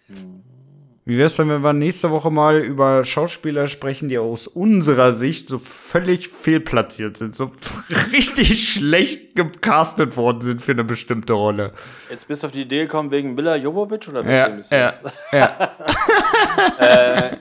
Hm. 0.06 0.43
Wie 1.06 1.18
wär's 1.18 1.38
denn, 1.38 1.50
wenn 1.50 1.64
wir 1.64 1.74
nächste 1.74 2.12
Woche 2.12 2.30
mal 2.30 2.60
über 2.60 3.04
Schauspieler 3.04 3.66
sprechen, 3.66 4.10
die 4.10 4.20
aus 4.20 4.45
unserer 4.45 5.12
Sicht 5.12 5.47
so 5.47 5.58
völlig 5.58 6.30
fehlplatziert 6.30 7.18
sind, 7.18 7.34
so 7.34 7.50
richtig 8.12 8.72
schlecht 8.72 9.36
gecastet 9.36 10.18
worden 10.18 10.41
sind 10.41 10.62
für 10.62 10.74
eine 10.74 10.84
bestimmte 10.84 11.34
Rolle? 11.34 11.74
Jetzt 12.12 12.28
bist 12.28 12.43
du 12.43 12.47
auf 12.47 12.54
die 12.54 12.62
Idee 12.62 12.84
gekommen 12.84 13.10
wegen 13.10 13.34
Mila 13.34 13.56
Jovovic 13.56 14.08
oder 14.08 14.24
ja, 14.24 14.60
ja, 14.70 14.93
ja. 15.32 15.70
äh, 16.78 17.38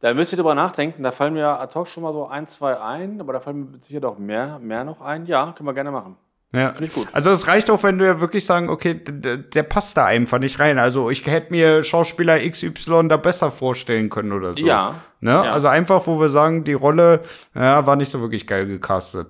da 0.00 0.12
müsst 0.12 0.32
ihr 0.32 0.36
drüber 0.36 0.56
nachdenken. 0.56 1.04
Da 1.04 1.12
fallen 1.12 1.34
mir 1.34 1.46
ad 1.46 1.72
hoc 1.76 1.86
schon 1.86 2.02
mal 2.02 2.12
so 2.12 2.26
ein, 2.26 2.48
zwei 2.48 2.80
ein, 2.80 3.20
aber 3.20 3.34
da 3.34 3.38
fallen 3.38 3.70
mir 3.70 3.78
sicher 3.78 4.00
doch 4.00 4.18
mehr, 4.18 4.58
mehr 4.58 4.82
noch 4.82 5.00
ein. 5.00 5.26
Ja, 5.26 5.52
können 5.52 5.68
wir 5.68 5.74
gerne 5.74 5.92
machen. 5.92 6.16
Ja. 6.54 6.68
Finde 6.68 6.84
ich 6.84 6.94
gut. 6.94 7.08
Also 7.12 7.32
es 7.32 7.48
reicht 7.48 7.68
auch, 7.68 7.82
wenn 7.82 7.98
ja 7.98 8.20
wirklich 8.20 8.46
sagen, 8.46 8.68
okay, 8.68 8.94
der, 8.94 9.38
der 9.38 9.62
passt 9.64 9.96
da 9.96 10.06
einfach 10.06 10.38
nicht 10.38 10.60
rein. 10.60 10.78
Also 10.78 11.10
ich 11.10 11.26
hätte 11.26 11.50
mir 11.50 11.82
Schauspieler 11.82 12.38
XY 12.38 13.08
da 13.08 13.16
besser 13.16 13.50
vorstellen 13.50 14.08
können 14.08 14.32
oder 14.32 14.54
so. 14.54 14.64
Ja. 14.64 14.94
Ne? 15.20 15.32
Ja. 15.32 15.42
Also 15.52 15.66
einfach, 15.66 16.06
wo 16.06 16.20
wir 16.20 16.28
sagen, 16.28 16.62
die 16.62 16.74
Rolle 16.74 17.22
ja, 17.54 17.84
war 17.86 17.96
nicht 17.96 18.10
so 18.10 18.20
wirklich 18.20 18.46
geil 18.46 18.66
gecastet. 18.66 19.26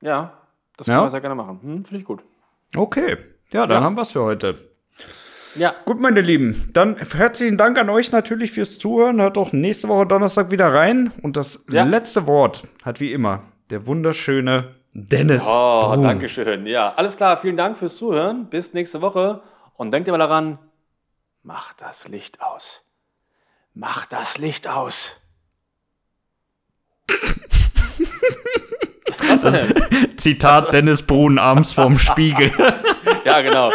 Ja, 0.00 0.34
das 0.76 0.86
können 0.86 0.98
ja? 0.98 1.04
wir 1.04 1.10
sehr 1.10 1.20
gerne 1.20 1.34
machen. 1.34 1.58
Hm, 1.60 1.84
Finde 1.84 2.00
ich 2.00 2.04
gut. 2.04 2.20
Okay. 2.76 3.16
Ja, 3.52 3.66
dann 3.66 3.80
ja. 3.80 3.84
haben 3.84 3.96
wir 3.96 4.02
es 4.02 4.12
für 4.12 4.22
heute. 4.22 4.56
Ja. 5.56 5.74
Gut, 5.84 5.98
meine 6.00 6.20
Lieben. 6.20 6.70
Dann 6.74 6.96
herzlichen 6.96 7.56
Dank 7.56 7.76
an 7.78 7.90
euch 7.90 8.12
natürlich 8.12 8.52
fürs 8.52 8.78
Zuhören. 8.78 9.20
Hört 9.20 9.36
auch 9.36 9.52
nächste 9.52 9.88
Woche 9.88 10.06
Donnerstag 10.06 10.52
wieder 10.52 10.72
rein. 10.72 11.10
Und 11.22 11.36
das 11.36 11.64
letzte 11.66 12.28
Wort 12.28 12.62
hat 12.84 13.00
wie 13.00 13.12
immer 13.12 13.42
der 13.70 13.86
wunderschöne 13.86 14.77
Dennis. 14.94 15.46
Oh, 15.46 15.80
Brun. 15.82 16.02
danke 16.02 16.28
schön. 16.28 16.66
Ja, 16.66 16.92
alles 16.94 17.16
klar. 17.16 17.36
Vielen 17.36 17.56
Dank 17.56 17.76
fürs 17.78 17.96
Zuhören. 17.96 18.46
Bis 18.46 18.72
nächste 18.72 19.00
Woche. 19.00 19.42
Und 19.76 19.90
denkt 19.92 20.08
immer 20.08 20.18
daran, 20.18 20.58
macht 21.42 21.80
das 21.80 22.08
Licht 22.08 22.42
aus. 22.42 22.82
Macht 23.74 24.12
das 24.12 24.38
Licht 24.38 24.66
aus. 24.66 25.12
Zitat 30.16 30.72
Dennis 30.72 31.02
Brun 31.02 31.38
abends 31.38 31.72
vorm 31.72 31.98
Spiegel. 31.98 32.50
ja, 33.24 33.40
genau. 33.40 33.70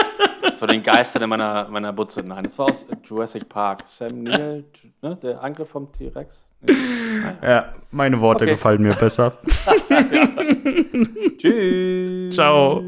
So 0.55 0.65
den 0.65 0.83
Geistern 0.83 1.23
in 1.23 1.29
meiner, 1.29 1.67
meiner 1.69 1.93
Butze. 1.93 2.23
Nein, 2.23 2.43
das 2.43 2.57
war 2.57 2.67
aus 2.67 2.85
Jurassic 3.03 3.49
Park. 3.49 3.83
Sam 3.85 4.23
Neill, 4.23 4.63
ne, 5.01 5.17
der 5.21 5.43
Angriff 5.43 5.69
vom 5.69 5.91
T-Rex. 5.91 6.47
Ja, 7.41 7.73
meine 7.91 8.19
Worte 8.21 8.45
okay. 8.45 8.53
gefallen 8.53 8.81
mir 8.81 8.93
besser. 8.93 9.33
Tschüss. 11.37 12.33
Ciao. 12.33 12.81